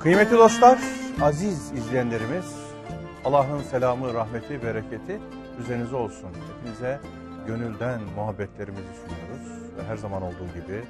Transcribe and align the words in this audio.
Kıymetli 0.00 0.36
dostlar, 0.36 0.78
aziz 1.22 1.72
izleyenlerimiz, 1.72 2.56
Allah'ın 3.24 3.62
selamı, 3.62 4.14
rahmeti, 4.14 4.62
bereketi 4.62 5.20
üzerinize 5.60 5.96
olsun. 5.96 6.28
Hepinize 6.28 7.00
gönülden 7.46 8.00
muhabbetlerimizi 8.16 8.82
sunuyoruz. 8.82 9.76
Ve 9.78 9.84
her 9.88 9.96
zaman 9.96 10.22
olduğu 10.22 10.46
gibi 10.54 10.84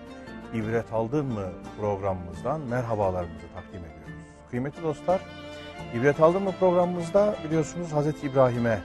İbret 0.54 0.92
Aldın 0.92 1.26
mı 1.26 1.46
programımızdan 1.80 2.60
merhabalarımızı 2.60 3.46
takdim 3.54 3.80
ediyoruz. 3.80 4.24
Kıymetli 4.50 4.82
dostlar, 4.82 5.20
İbret 5.94 6.20
Aldın 6.20 6.42
mı 6.42 6.52
programımızda 6.60 7.36
biliyorsunuz 7.44 7.92
Hazreti 7.92 8.26
İbrahim'e 8.26 8.80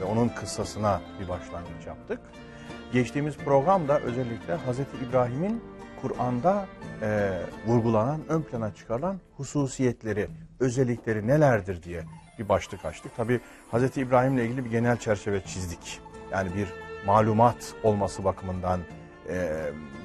ve 0.00 0.04
onun 0.04 0.28
kıssasına 0.28 1.00
bir 1.20 1.28
başlangıç 1.28 1.86
yaptık. 1.86 2.20
Geçtiğimiz 2.92 3.36
programda 3.36 4.00
özellikle 4.00 4.54
Hazreti 4.54 4.96
İbrahim'in 5.08 5.62
Kur'an'da 6.08 6.66
e, 7.02 7.40
vurgulanan, 7.66 8.20
ön 8.28 8.42
plana 8.42 8.74
çıkarılan 8.74 9.20
hususiyetleri, 9.36 10.28
özellikleri 10.60 11.26
nelerdir 11.26 11.82
diye 11.82 12.04
bir 12.38 12.48
başlık 12.48 12.84
açtık. 12.84 13.16
Tabi 13.16 13.40
Hazreti 13.70 14.00
İbrahim'le 14.00 14.38
ilgili 14.38 14.64
bir 14.64 14.70
genel 14.70 14.96
çerçeve 14.96 15.44
çizdik. 15.44 16.00
Yani 16.32 16.54
bir 16.54 16.68
malumat 17.06 17.74
olması 17.82 18.24
bakımından, 18.24 18.80
e, 19.28 19.62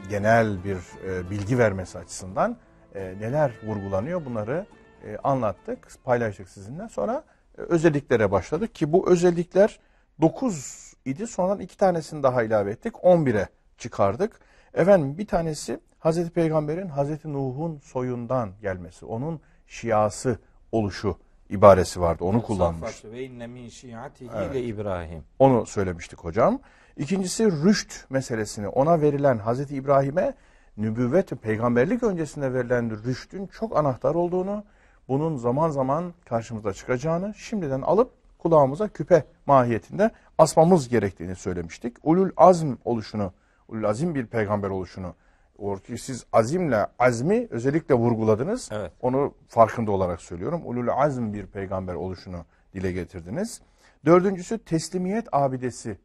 genel 0.09 0.63
bir 0.63 0.77
e, 1.07 1.29
bilgi 1.29 1.57
vermesi 1.57 1.97
açısından 1.97 2.57
e, 2.95 3.13
neler 3.19 3.51
vurgulanıyor 3.63 4.25
bunları 4.25 4.65
e, 5.05 5.17
anlattık, 5.17 5.87
paylaştık 6.03 6.49
sizinle. 6.49 6.89
Sonra 6.89 7.23
e, 7.57 7.61
özelliklere 7.61 8.31
başladık 8.31 8.75
ki 8.75 8.93
bu 8.93 9.09
özellikler 9.09 9.79
9 10.21 10.93
idi. 11.05 11.27
Sonradan 11.27 11.59
iki 11.59 11.77
tanesini 11.77 12.23
daha 12.23 12.43
ilave 12.43 12.71
ettik. 12.71 12.93
11'e 12.93 13.47
çıkardık. 13.77 14.39
Efendim 14.73 15.17
bir 15.17 15.27
tanesi 15.27 15.79
Hazreti 16.01 16.29
Peygamber'in 16.29 16.87
Hazreti 16.87 17.33
Nuh'un 17.33 17.79
soyundan 17.79 18.51
gelmesi, 18.61 19.05
onun 19.05 19.39
şiası 19.67 20.39
oluşu 20.71 21.17
ibaresi 21.49 22.01
vardı. 22.01 22.23
Onu 22.23 22.41
kullanmış. 22.41 23.05
Ve 23.05 23.23
inne 23.23 23.47
min 23.47 23.69
şiatihi 23.69 24.29
Evet. 24.35 24.67
İbrahim. 24.67 25.23
Onu 25.39 25.65
söylemiştik 25.65 26.19
hocam. 26.19 26.59
İkincisi 26.97 27.51
rüşt 27.51 27.93
meselesini 28.09 28.67
ona 28.67 29.01
verilen 29.01 29.37
Hazreti 29.37 29.75
İbrahim'e 29.75 30.33
nübüvvet 30.77 31.31
ve 31.31 31.35
peygamberlik 31.35 32.03
öncesinde 32.03 32.53
verilen 32.53 33.03
rüştün 33.03 33.47
çok 33.47 33.77
anahtar 33.77 34.15
olduğunu, 34.15 34.63
bunun 35.07 35.37
zaman 35.37 35.69
zaman 35.69 36.13
karşımıza 36.25 36.73
çıkacağını 36.73 37.33
şimdiden 37.33 37.81
alıp 37.81 38.11
kulağımıza 38.37 38.87
küpe 38.87 39.23
mahiyetinde 39.45 40.11
asmamız 40.37 40.89
gerektiğini 40.89 41.35
söylemiştik. 41.35 41.97
Ulul 42.03 42.29
azm 42.37 42.73
oluşunu, 42.85 43.33
ulul 43.67 43.83
azim 43.83 44.15
bir 44.15 44.25
peygamber 44.25 44.69
oluşunu, 44.69 45.15
ortaya 45.61 45.97
siz 45.97 46.25
azimle 46.33 46.87
azmi 46.99 47.47
özellikle 47.49 47.95
vurguladınız. 47.95 48.69
Evet. 48.71 48.91
Onu 49.01 49.33
farkında 49.47 49.91
olarak 49.91 50.21
söylüyorum. 50.21 50.61
Ulul 50.65 50.87
azm 50.87 51.33
bir 51.33 51.45
peygamber 51.45 51.93
oluşunu 51.93 52.45
dile 52.73 52.91
getirdiniz. 52.91 53.61
Dördüncüsü 54.05 54.57
teslimiyet 54.57 55.27
abidesi, 55.31 55.97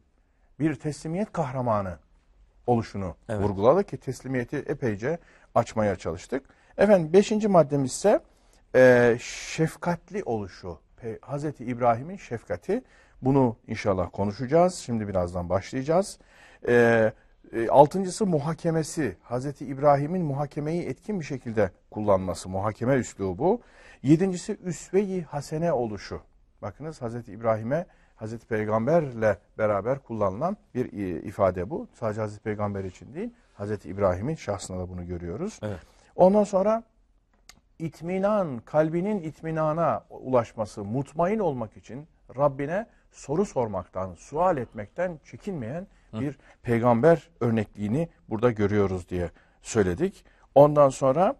bir 0.60 0.74
teslimiyet 0.74 1.32
kahramanı 1.32 1.98
oluşunu 2.66 3.14
Evet. 3.28 3.42
vurguladı 3.42 3.84
ki 3.84 3.96
teslimiyeti 3.96 4.56
epeyce 4.56 5.18
açmaya 5.54 5.96
çalıştık. 5.96 6.42
Efendim 6.78 7.12
beşinci 7.12 7.48
maddemiz 7.48 7.92
ise 7.92 8.20
e, 8.74 9.16
şefkatli 9.20 10.22
oluşu. 10.24 10.78
Pe- 11.02 11.18
Hazreti 11.20 11.64
İbrahim'in 11.64 12.16
şefkati. 12.16 12.82
Bunu 13.22 13.56
inşallah 13.66 14.08
konuşacağız. 14.12 14.74
Şimdi 14.74 15.08
birazdan 15.08 15.48
başlayacağız. 15.48 16.18
E, 16.68 17.12
e, 17.52 17.68
altıncısı 17.68 18.26
muhakemesi. 18.26 19.16
Hazreti 19.22 19.66
İbrahim'in 19.66 20.22
muhakemeyi 20.22 20.82
etkin 20.82 21.20
bir 21.20 21.24
şekilde 21.24 21.70
kullanması. 21.90 22.48
Muhakeme 22.48 22.94
üslubu. 22.94 23.60
Yedincisi 24.02 24.58
üsve-i 24.64 25.22
hasene 25.22 25.72
oluşu. 25.72 26.20
Bakınız 26.62 27.02
Hazreti 27.02 27.32
İbrahim'e 27.32 27.86
Hazreti 28.16 28.46
Peygamberle 28.46 29.38
beraber 29.58 29.98
kullanılan 29.98 30.56
bir 30.74 30.92
e, 30.92 31.22
ifade 31.22 31.70
bu. 31.70 31.88
Sadece 31.94 32.20
Hazreti 32.20 32.42
Peygamber 32.42 32.84
için 32.84 33.14
değil, 33.14 33.30
Hazreti 33.54 33.88
İbrahim'in 33.88 34.34
şahsında 34.34 34.78
da 34.78 34.88
bunu 34.88 35.06
görüyoruz. 35.06 35.60
Evet. 35.62 35.80
Ondan 36.16 36.44
sonra 36.44 36.82
itminan, 37.78 38.58
kalbinin 38.58 39.22
itminana 39.22 40.04
ulaşması, 40.10 40.84
mutmain 40.84 41.38
olmak 41.38 41.76
için 41.76 42.08
Rabbine 42.36 42.86
soru 43.10 43.44
sormaktan, 43.44 44.14
sual 44.14 44.56
etmekten 44.56 45.20
çekinmeyen 45.24 45.86
bir 46.20 46.38
peygamber 46.62 47.28
örnekliğini 47.40 48.08
burada 48.28 48.50
görüyoruz 48.50 49.08
diye 49.08 49.30
söyledik. 49.62 50.24
Ondan 50.54 50.88
sonra 50.88 51.36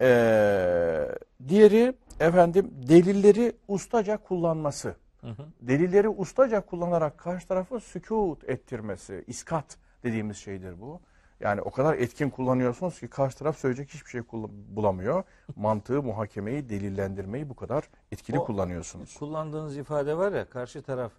eee, 0.00 1.08
diğeri 1.48 1.94
efendim 2.20 2.70
delilleri 2.88 3.52
ustaca 3.68 4.16
kullanması. 4.16 4.94
Delilleri 5.60 6.08
ustaca 6.08 6.60
kullanarak 6.60 7.18
karşı 7.18 7.48
tarafı 7.48 7.80
sükut 7.80 8.44
ettirmesi, 8.48 9.24
iskat 9.26 9.76
dediğimiz 10.02 10.36
şeydir 10.36 10.80
bu. 10.80 11.00
Yani 11.40 11.60
o 11.60 11.70
kadar 11.70 11.94
etkin 11.94 12.30
kullanıyorsunuz 12.30 13.00
ki 13.00 13.08
karşı 13.08 13.38
taraf 13.38 13.58
söyleyecek 13.58 13.88
hiçbir 13.94 14.10
şey 14.10 14.22
bulamıyor. 14.68 15.24
Mantığı, 15.56 16.02
muhakemeyi, 16.02 16.68
delillendirmeyi 16.68 17.48
bu 17.48 17.54
kadar 17.56 17.84
etkili 18.12 18.38
O- 18.38 18.44
kullanıyorsunuz. 18.44 19.14
Kullandığınız 19.18 19.76
ifade 19.76 20.16
var 20.16 20.32
ya 20.32 20.48
karşı 20.50 20.82
taraf 20.82 21.12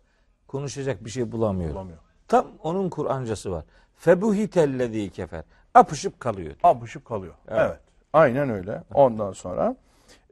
konuşacak 0.47 1.05
bir 1.05 1.09
şey 1.09 1.31
bulamıyor. 1.31 1.71
Bulamıyor. 1.71 1.99
Tam 2.33 2.45
onun 2.63 2.89
Kur'ancası 2.89 3.51
var. 3.51 3.63
Febuhitellezî 3.95 5.09
kefer. 5.09 5.43
Apışıp 5.73 6.19
kalıyor. 6.19 6.55
Apışıp 6.63 7.05
kalıyor. 7.05 7.33
Evet. 7.47 7.61
Evet. 7.65 7.79
Aynen 8.13 8.49
öyle. 8.49 8.83
Ondan 8.93 9.31
sonra 9.31 9.75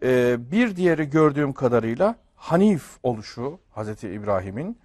e, 0.03 0.37
bir 0.51 0.75
diğeri 0.75 1.09
gördüğüm 1.09 1.53
kadarıyla 1.53 2.15
Hanif 2.35 2.97
oluşu 3.03 3.59
Hazreti 3.71 4.09
İbrahim'in 4.09 4.77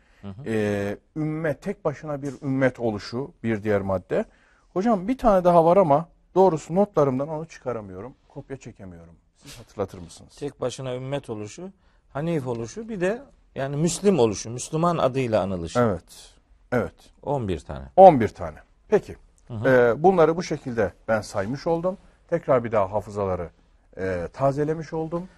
e, 0.47 0.97
ümmet 1.17 1.63
tek 1.63 1.85
başına 1.85 2.23
bir 2.23 2.35
ümmet 2.43 2.81
oluşu 2.81 3.31
bir 3.43 3.63
diğer 3.63 3.81
madde. 3.81 4.25
Hocam 4.73 5.09
bir 5.09 5.19
tane 5.19 5.45
daha 5.45 5.65
var 5.65 5.77
ama 5.77 6.09
doğrusu 6.35 6.75
notlarımdan 6.75 7.29
onu 7.29 7.47
çıkaramıyorum. 7.47 8.15
Kopya 8.29 8.57
çekemiyorum. 8.57 9.15
Siz 9.37 9.59
hatırlatır 9.59 9.99
mısınız? 9.99 10.37
Tek 10.37 10.61
başına 10.61 10.95
ümmet 10.95 11.31
oluşu, 11.31 11.71
Hanif 12.13 12.47
oluşu 12.47 12.89
bir 12.89 13.01
de 13.01 13.23
yani 13.55 13.77
Müslim 13.77 14.19
oluşu, 14.19 14.51
Müslüman 14.51 14.99
adıyla 14.99 15.43
anılışı. 15.43 15.79
Evet. 15.81 16.36
Evet. 16.73 16.95
11 17.23 17.61
tane. 17.61 17.85
11 17.97 18.29
tane. 18.29 18.59
Peki. 18.89 19.17
Ee, 19.51 19.95
bunları 19.97 20.37
bu 20.37 20.43
şekilde 20.43 20.93
ben 21.09 21.21
saymış 21.21 21.67
oldum. 21.67 21.99
Tekrar 22.29 22.65
bir 22.65 22.73
daha 22.73 22.93
hafızaları 22.93 23.51
e, 23.99 24.29
tazelemiş 24.33 24.93
oldum. 24.93 25.29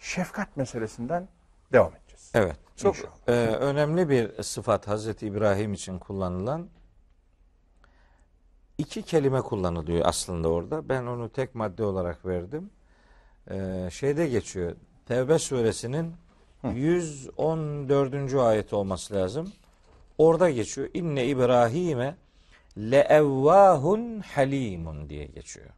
Şefkat 0.00 0.56
meselesinden 0.56 1.28
devam 1.72 1.92
edeceğiz. 1.94 2.30
Evet. 2.34 2.56
Çok 2.76 2.96
e, 3.26 3.32
önemli 3.32 4.08
bir 4.08 4.42
sıfat 4.42 4.88
Hazreti 4.88 5.26
İbrahim 5.26 5.72
için 5.72 5.98
kullanılan 5.98 6.68
iki 8.78 9.02
kelime 9.02 9.40
kullanılıyor 9.40 10.02
aslında 10.04 10.48
orada. 10.48 10.88
Ben 10.88 11.06
onu 11.06 11.28
tek 11.28 11.54
madde 11.54 11.84
olarak 11.84 12.26
verdim. 12.26 12.70
E, 13.50 13.88
şeyde 13.92 14.26
geçiyor. 14.26 14.72
Tevbe 15.06 15.38
suresinin 15.38 16.14
114. 16.64 18.34
ayet 18.34 18.72
olması 18.72 19.14
lazım. 19.14 19.52
Orada 20.18 20.50
geçiyor. 20.50 20.88
İnne 20.94 21.26
İbrahim'e 21.26 22.16
leevvahun 22.76 24.20
halimun 24.20 25.08
diye 25.08 25.24
geçiyor. 25.24 25.70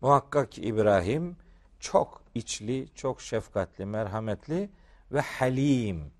Muhakkak 0.00 0.52
ki 0.52 0.62
İbrahim 0.62 1.36
çok 1.80 2.22
içli, 2.34 2.88
çok 2.94 3.20
şefkatli, 3.20 3.86
merhametli 3.86 4.70
ve 5.12 5.20
halim. 5.20 6.12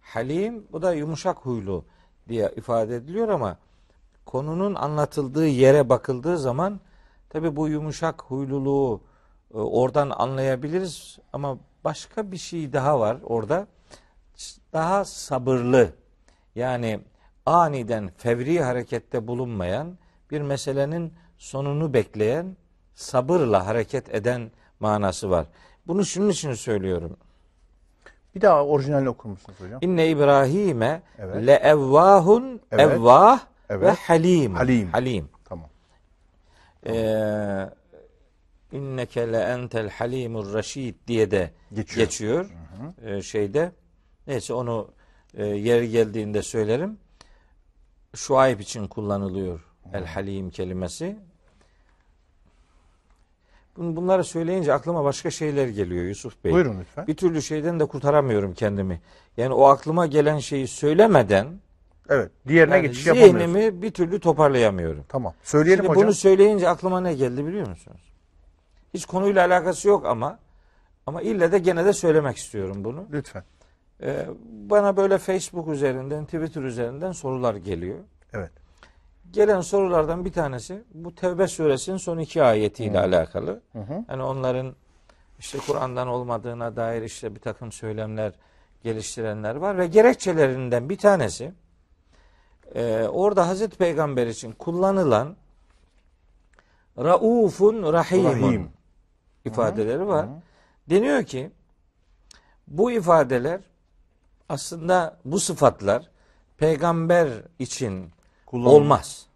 Halim 0.00 0.66
bu 0.72 0.82
da 0.82 0.94
yumuşak 0.94 1.36
huylu 1.38 1.84
diye 2.28 2.52
ifade 2.56 2.96
ediliyor 2.96 3.28
ama 3.28 3.58
konunun 4.24 4.74
anlatıldığı 4.74 5.46
yere 5.46 5.88
bakıldığı 5.88 6.38
zaman 6.38 6.80
tabi 7.28 7.56
bu 7.56 7.68
yumuşak 7.68 8.22
huyluluğu 8.22 9.00
e, 9.54 9.56
oradan 9.56 10.10
anlayabiliriz 10.10 11.18
ama 11.32 11.58
başka 11.84 12.32
bir 12.32 12.36
şey 12.36 12.72
daha 12.72 13.00
var 13.00 13.18
orada. 13.24 13.66
Daha 14.72 15.04
sabırlı 15.04 15.92
yani 16.56 17.00
aniden 17.46 18.10
fevri 18.16 18.60
harekette 18.60 19.26
bulunmayan 19.26 19.98
bir 20.30 20.40
meselenin 20.40 21.12
sonunu 21.38 21.92
bekleyen 21.94 22.56
sabırla 22.94 23.66
hareket 23.66 24.14
eden 24.14 24.50
manası 24.80 25.30
var. 25.30 25.46
Bunu 25.86 26.04
şunun 26.04 26.28
için 26.28 26.52
söylüyorum. 26.54 27.16
Bir 28.34 28.40
daha 28.40 28.64
orijinalini 28.66 29.08
okur 29.08 29.28
musunuz 29.30 29.60
hocam? 29.60 29.78
İnne 29.82 30.08
İbrahim'e 30.08 31.02
Evet. 31.18 31.46
leevvahun 31.46 32.60
Evet. 32.72 32.80
evvah 32.92 33.40
ve 33.70 33.74
Evet. 33.74 33.98
halim. 33.98 34.54
Halim. 34.54 34.90
Halim. 34.92 35.28
Tamam. 35.44 35.68
Ee, 36.86 37.70
inneke 38.72 39.32
le 39.32 39.38
entel 39.40 39.90
halimur 39.90 40.54
reşid 40.54 40.94
diye 41.06 41.30
de 41.30 41.50
Geçiyor. 41.72 42.06
geçiyor, 42.06 42.50
Ee, 43.04 43.22
şeyde. 43.22 43.72
Neyse 44.26 44.54
onu 44.54 44.88
e, 45.36 45.46
yer 45.46 45.82
geldiğinde 45.82 46.42
söylerim. 46.42 46.98
Şuayb 48.14 48.60
için 48.60 48.86
kullanılıyor 48.86 49.60
el 49.92 50.04
halim 50.06 50.50
kelimesi. 50.50 51.16
Bun- 53.78 53.96
Bunları 53.96 54.24
söyleyince 54.24 54.72
aklıma 54.72 55.04
başka 55.04 55.30
şeyler 55.30 55.68
geliyor 55.68 56.04
Yusuf 56.04 56.44
Bey. 56.44 56.52
Buyurun 56.52 56.80
lütfen. 56.80 57.06
Bir 57.06 57.16
türlü 57.16 57.42
şeyden 57.42 57.80
de 57.80 57.86
kurtaramıyorum 57.86 58.54
kendimi. 58.54 59.00
Yani 59.36 59.54
o 59.54 59.64
aklıma 59.64 60.06
gelen 60.06 60.38
şeyi 60.38 60.68
söylemeden 60.68 61.46
Evet. 62.08 62.30
Diğerine 62.48 62.74
yani 62.76 62.86
geçiş 62.86 63.06
yapamıyoruz. 63.06 63.40
zihnimi 63.40 63.82
bir 63.82 63.90
türlü 63.90 64.20
toparlayamıyorum. 64.20 65.04
Tamam. 65.08 65.34
Söyleyelim 65.42 65.84
Şimdi 65.84 65.88
hocam. 65.88 66.04
bunu 66.04 66.14
söyleyince 66.14 66.68
aklıma 66.68 67.00
ne 67.00 67.14
geldi 67.14 67.46
biliyor 67.46 67.68
musunuz? 67.68 68.00
Hiç 68.94 69.06
konuyla 69.06 69.46
alakası 69.46 69.88
yok 69.88 70.06
ama 70.06 70.38
ama 71.06 71.22
ille 71.22 71.52
de 71.52 71.58
gene 71.58 71.84
de 71.84 71.92
söylemek 71.92 72.36
istiyorum 72.36 72.84
bunu. 72.84 73.04
Lütfen. 73.12 73.44
Ee, 74.02 74.26
bana 74.70 74.96
böyle 74.96 75.18
Facebook 75.18 75.68
üzerinden, 75.68 76.24
Twitter 76.24 76.62
üzerinden 76.62 77.12
sorular 77.12 77.54
geliyor. 77.54 77.98
Evet. 78.32 78.50
Gelen 79.30 79.60
sorulardan 79.60 80.24
bir 80.24 80.32
tanesi 80.32 80.82
bu 80.94 81.14
Tevbe 81.14 81.48
suresinin 81.48 81.96
son 81.96 82.18
iki 82.18 82.42
ayetiyle 82.42 83.00
alakalı. 83.00 83.60
Hı 83.72 83.78
hı. 83.78 84.04
Yani 84.08 84.22
onların 84.22 84.74
işte 85.38 85.58
Kur'an'dan 85.66 86.08
olmadığına 86.08 86.76
dair 86.76 87.02
işte 87.02 87.34
bir 87.34 87.40
takım 87.40 87.72
söylemler 87.72 88.32
geliştirenler 88.82 89.56
var 89.56 89.78
ve 89.78 89.86
gerekçelerinden 89.86 90.88
bir 90.88 90.98
tanesi 90.98 91.52
e, 92.74 93.08
orada 93.12 93.48
Hazreti 93.48 93.78
Peygamber 93.78 94.26
için 94.26 94.52
kullanılan 94.52 95.36
Raufun 96.98 97.92
Rahimun 97.92 98.42
Rahim. 98.42 98.70
ifadeleri 99.44 100.06
var. 100.06 100.26
Deniyor 100.90 101.24
ki 101.24 101.50
bu 102.68 102.90
ifadeler 102.90 103.60
aslında 104.48 105.16
bu 105.24 105.40
sıfatlar 105.40 106.10
peygamber 106.58 107.28
için 107.58 108.10
Kullanım. 108.46 108.72
olmaz. 108.74 109.26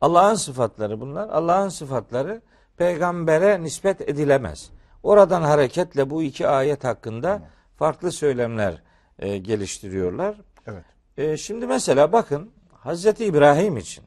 Allah'ın 0.00 0.34
sıfatları 0.34 1.00
bunlar. 1.00 1.28
Allah'ın 1.28 1.68
sıfatları 1.68 2.42
peygambere 2.76 3.62
nispet 3.62 4.00
edilemez. 4.00 4.70
Oradan 5.02 5.42
hareketle 5.42 6.10
bu 6.10 6.22
iki 6.22 6.48
ayet 6.48 6.84
hakkında 6.84 7.42
farklı 7.76 8.12
söylemler 8.12 8.82
e, 9.18 9.38
geliştiriyorlar. 9.38 10.36
Evet. 10.66 10.84
E, 11.16 11.36
şimdi 11.36 11.66
mesela 11.66 12.12
bakın 12.12 12.50
Hazreti 12.72 13.24
İbrahim 13.24 13.76
için 13.76 14.04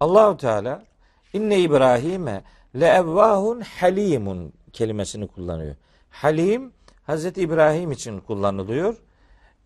Allahu 0.00 0.36
Teala 0.36 0.84
inne 1.32 1.60
İbrahim'e 1.60 2.42
leevvahun 2.80 3.60
halimun 3.60 4.52
kelimesini 4.72 5.26
kullanıyor. 5.28 5.76
Halim 6.10 6.72
Hazreti 7.02 7.40
İbrahim 7.40 7.92
için 7.92 8.20
kullanılıyor. 8.20 8.96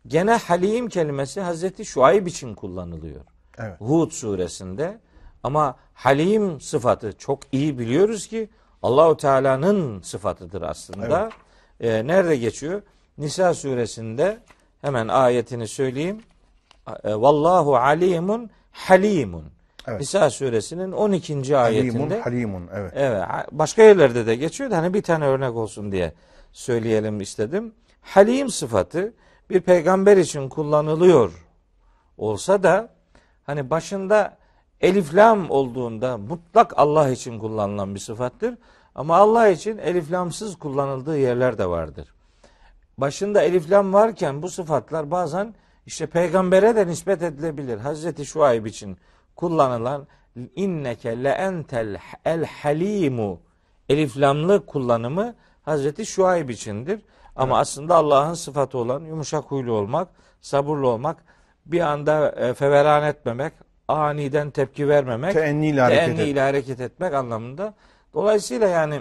Gene 0.06 0.32
halim 0.32 0.88
kelimesi 0.88 1.40
Hazreti 1.40 1.84
Şuayb 1.84 2.26
için 2.26 2.54
kullanılıyor. 2.54 3.20
Evet. 3.58 3.80
Hud 3.80 4.10
suresinde 4.10 4.98
ama 5.42 5.76
halim 5.94 6.60
sıfatı 6.60 7.18
çok 7.18 7.40
iyi 7.52 7.78
biliyoruz 7.78 8.26
ki 8.26 8.50
Allahu 8.82 9.16
Teala'nın 9.16 10.00
sıfatıdır 10.00 10.62
aslında. 10.62 11.30
Ee, 11.80 12.06
nerede 12.06 12.36
geçiyor? 12.36 12.82
Nisa 13.18 13.54
suresinde 13.54 14.38
hemen 14.80 15.08
ayetini 15.08 15.68
söyleyeyim. 15.68 16.22
E, 17.04 17.14
Vallahu 17.14 17.76
alimun 17.76 18.50
halimun. 18.72 19.44
Evet. 19.88 20.00
Nisa 20.00 20.30
suresinin 20.30 20.92
12. 20.92 21.56
ayetinde. 21.56 21.98
Halimun, 21.98 22.20
halimun. 22.20 22.68
Evet. 22.74 22.92
Evet. 22.96 23.22
Başka 23.52 23.82
yerlerde 23.82 24.26
de 24.26 24.36
geçiyor 24.36 24.70
da 24.70 24.78
hani 24.78 24.94
bir 24.94 25.02
tane 25.02 25.24
örnek 25.24 25.56
olsun 25.56 25.92
diye 25.92 26.12
söyleyelim 26.52 27.20
istedim. 27.20 27.74
Halim 28.02 28.48
sıfatı 28.48 29.12
bir 29.52 29.60
peygamber 29.60 30.16
için 30.16 30.48
kullanılıyor 30.48 31.46
olsa 32.18 32.62
da 32.62 32.88
hani 33.44 33.70
başında 33.70 34.36
elif 34.80 35.14
lam 35.14 35.50
olduğunda 35.50 36.18
mutlak 36.18 36.78
Allah 36.78 37.10
için 37.10 37.38
kullanılan 37.38 37.94
bir 37.94 38.00
sıfattır. 38.00 38.58
Ama 38.94 39.16
Allah 39.16 39.48
için 39.48 39.78
elif 39.78 40.12
lamsız 40.12 40.58
kullanıldığı 40.58 41.18
yerler 41.18 41.58
de 41.58 41.66
vardır. 41.66 42.14
Başında 42.98 43.42
elif 43.42 43.70
lam 43.70 43.92
varken 43.92 44.42
bu 44.42 44.48
sıfatlar 44.48 45.10
bazen 45.10 45.54
işte 45.86 46.06
peygambere 46.06 46.76
de 46.76 46.86
nispet 46.86 47.22
edilebilir. 47.22 47.78
Hazreti 47.78 48.26
Şuayb 48.26 48.66
için 48.66 48.96
kullanılan 49.36 50.06
inneke 50.56 51.24
le 51.24 51.28
entel 51.28 52.00
el 52.24 52.44
halimu 52.44 53.40
elif 53.88 54.18
lamlı 54.18 54.66
kullanımı 54.66 55.34
Hazreti 55.62 56.06
Şuayb 56.06 56.48
içindir. 56.48 57.02
Ama 57.36 57.58
aslında 57.58 57.96
Allah'ın 57.96 58.34
sıfatı 58.34 58.78
olan 58.78 59.04
yumuşak 59.04 59.44
huylu 59.44 59.72
olmak, 59.72 60.08
sabırlı 60.40 60.88
olmak, 60.88 61.16
bir 61.66 61.80
anda 61.80 62.30
e, 62.30 62.54
feveran 62.54 63.02
etmemek, 63.02 63.52
aniden 63.88 64.50
tepki 64.50 64.88
vermemek, 64.88 65.32
Teenniyle 65.32 65.80
hareket 65.80 66.08
et. 66.08 66.16
teenniyle 66.16 66.40
hareket 66.40 66.80
etmek 66.80 67.14
anlamında. 67.14 67.74
Dolayısıyla 68.14 68.68
yani 68.68 69.00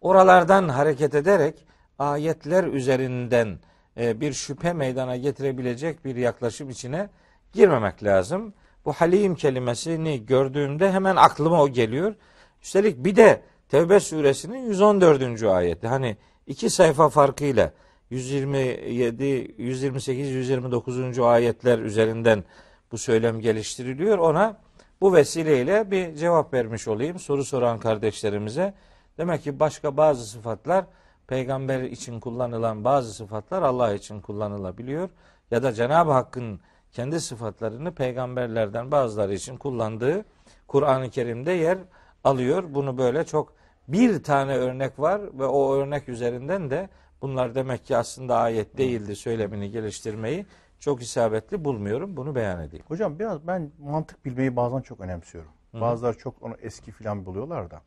oralardan 0.00 0.68
hareket 0.68 1.14
ederek 1.14 1.54
ayetler 1.98 2.64
üzerinden 2.64 3.58
e, 3.96 4.20
bir 4.20 4.32
şüphe 4.32 4.72
meydana 4.72 5.16
getirebilecek 5.16 6.04
bir 6.04 6.16
yaklaşım 6.16 6.70
içine 6.70 7.08
girmemek 7.52 8.04
lazım. 8.04 8.54
Bu 8.84 8.92
halim 8.92 9.34
kelimesini 9.34 10.26
gördüğümde 10.26 10.92
hemen 10.92 11.16
aklıma 11.16 11.62
o 11.62 11.68
geliyor. 11.68 12.14
Üstelik 12.62 13.04
bir 13.04 13.16
de 13.16 13.40
Tevbe 13.68 14.00
suresinin 14.00 14.58
114. 14.66 15.42
ayeti. 15.42 15.88
Hani 15.88 16.16
iki 16.46 16.70
sayfa 16.70 17.08
farkıyla 17.08 17.72
127, 18.10 19.54
128, 19.58 20.28
129. 20.30 21.18
ayetler 21.18 21.78
üzerinden 21.78 22.44
bu 22.92 22.98
söylem 22.98 23.40
geliştiriliyor. 23.40 24.18
Ona 24.18 24.56
bu 25.00 25.14
vesileyle 25.14 25.90
bir 25.90 26.14
cevap 26.14 26.54
vermiş 26.54 26.88
olayım 26.88 27.18
soru 27.18 27.44
soran 27.44 27.78
kardeşlerimize. 27.78 28.74
Demek 29.18 29.42
ki 29.42 29.60
başka 29.60 29.96
bazı 29.96 30.26
sıfatlar 30.26 30.84
peygamber 31.26 31.82
için 31.82 32.20
kullanılan 32.20 32.84
bazı 32.84 33.14
sıfatlar 33.14 33.62
Allah 33.62 33.94
için 33.94 34.20
kullanılabiliyor. 34.20 35.08
Ya 35.50 35.62
da 35.62 35.72
Cenab-ı 35.72 36.12
Hakk'ın 36.12 36.60
kendi 36.92 37.20
sıfatlarını 37.20 37.94
peygamberlerden 37.94 38.90
bazıları 38.90 39.34
için 39.34 39.56
kullandığı 39.56 40.24
Kur'an-ı 40.66 41.10
Kerim'de 41.10 41.52
yer 41.52 41.78
alıyor. 42.24 42.64
Bunu 42.68 42.98
böyle 42.98 43.24
çok 43.24 43.52
bir 43.88 44.22
tane 44.22 44.56
örnek 44.56 44.98
var 44.98 45.38
ve 45.38 45.46
o 45.46 45.74
örnek 45.74 46.08
üzerinden 46.08 46.70
de 46.70 46.88
bunlar 47.22 47.54
demek 47.54 47.86
ki 47.86 47.96
aslında 47.96 48.36
ayet 48.36 48.78
değildi 48.78 49.16
söylemini 49.16 49.70
geliştirmeyi 49.70 50.46
çok 50.80 51.02
isabetli 51.02 51.64
bulmuyorum. 51.64 52.16
Bunu 52.16 52.34
beyan 52.34 52.60
edeyim. 52.60 52.84
Hocam 52.88 53.18
biraz 53.18 53.46
ben 53.46 53.70
mantık 53.78 54.24
bilmeyi 54.24 54.56
bazen 54.56 54.80
çok 54.80 55.00
önemsiyorum. 55.00 55.50
Bazıları 55.72 56.18
çok 56.18 56.42
onu 56.42 56.56
eski 56.62 56.92
filan 56.92 57.26
buluyorlar 57.26 57.70
da. 57.70 57.82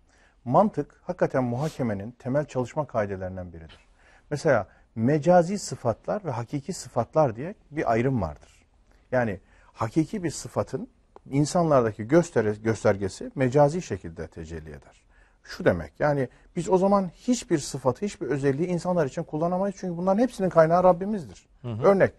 Mantık 0.46 1.02
hakikaten 1.04 1.44
muhakemenin 1.44 2.12
temel 2.12 2.46
çalışma 2.46 2.88
kaidelerinden 2.88 3.54
biridir. 3.54 3.88
Mesela 4.30 4.68
mecazi 4.96 5.60
sıfatlar 5.60 6.26
ve 6.26 6.32
hakiki 6.32 6.74
sıfatlar 6.74 7.36
diye 7.36 7.56
bir 7.72 7.92
ayrım 7.92 8.22
vardır. 8.22 8.66
Yani 9.12 9.40
hakiki 9.74 10.24
bir 10.24 10.32
sıfatın 10.32 10.90
insanlardaki 11.30 12.08
göster 12.08 12.46
göstergesi 12.46 13.32
mecazi 13.36 13.82
şekilde 13.82 14.28
tecelli 14.28 14.70
eder. 14.70 15.07
Şu 15.48 15.66
demek 15.66 15.92
yani 16.00 16.28
biz 16.56 16.70
o 16.70 16.78
zaman 16.78 17.10
hiçbir 17.16 17.58
sıfatı, 17.58 18.06
hiçbir 18.06 18.28
özelliği 18.28 18.68
insanlar 18.68 19.06
için 19.06 19.24
kullanamayız. 19.24 19.76
Çünkü 19.80 19.98
bunların 19.98 20.22
hepsinin 20.22 20.50
kaynağı 20.50 20.84
Rabbimizdir. 20.84 21.48
Örnek, 21.84 22.12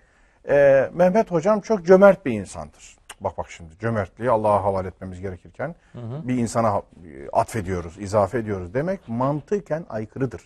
e, 0.48 0.90
Mehmet 0.94 1.30
hocam 1.30 1.60
çok 1.60 1.86
cömert 1.86 2.26
bir 2.26 2.32
insandır. 2.32 2.96
Bak 3.20 3.38
bak 3.38 3.50
şimdi 3.50 3.78
cömertliği 3.78 4.30
Allah'a 4.30 4.64
havale 4.64 4.88
etmemiz 4.88 5.20
gerekirken 5.20 5.74
bir 6.28 6.36
insana 6.38 6.72
ha- 6.72 6.82
atfediyoruz, 7.32 7.98
izafe 7.98 8.38
ediyoruz 8.38 8.74
demek 8.74 9.00
mantıken 9.08 9.86
aykırıdır. 9.88 10.42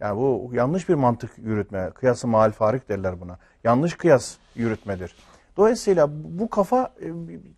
Yani 0.00 0.16
bu 0.16 0.50
yanlış 0.52 0.88
bir 0.88 0.94
mantık 0.94 1.38
yürütme, 1.38 1.90
kıyası 1.94 2.26
mal 2.26 2.52
farik 2.52 2.88
derler 2.88 3.20
buna. 3.20 3.38
Yanlış 3.64 3.94
kıyas 3.96 4.36
yürütmedir. 4.54 5.16
Dolayısıyla 5.58 6.08
bu 6.10 6.50
kafa 6.50 6.94
e, 7.00 7.06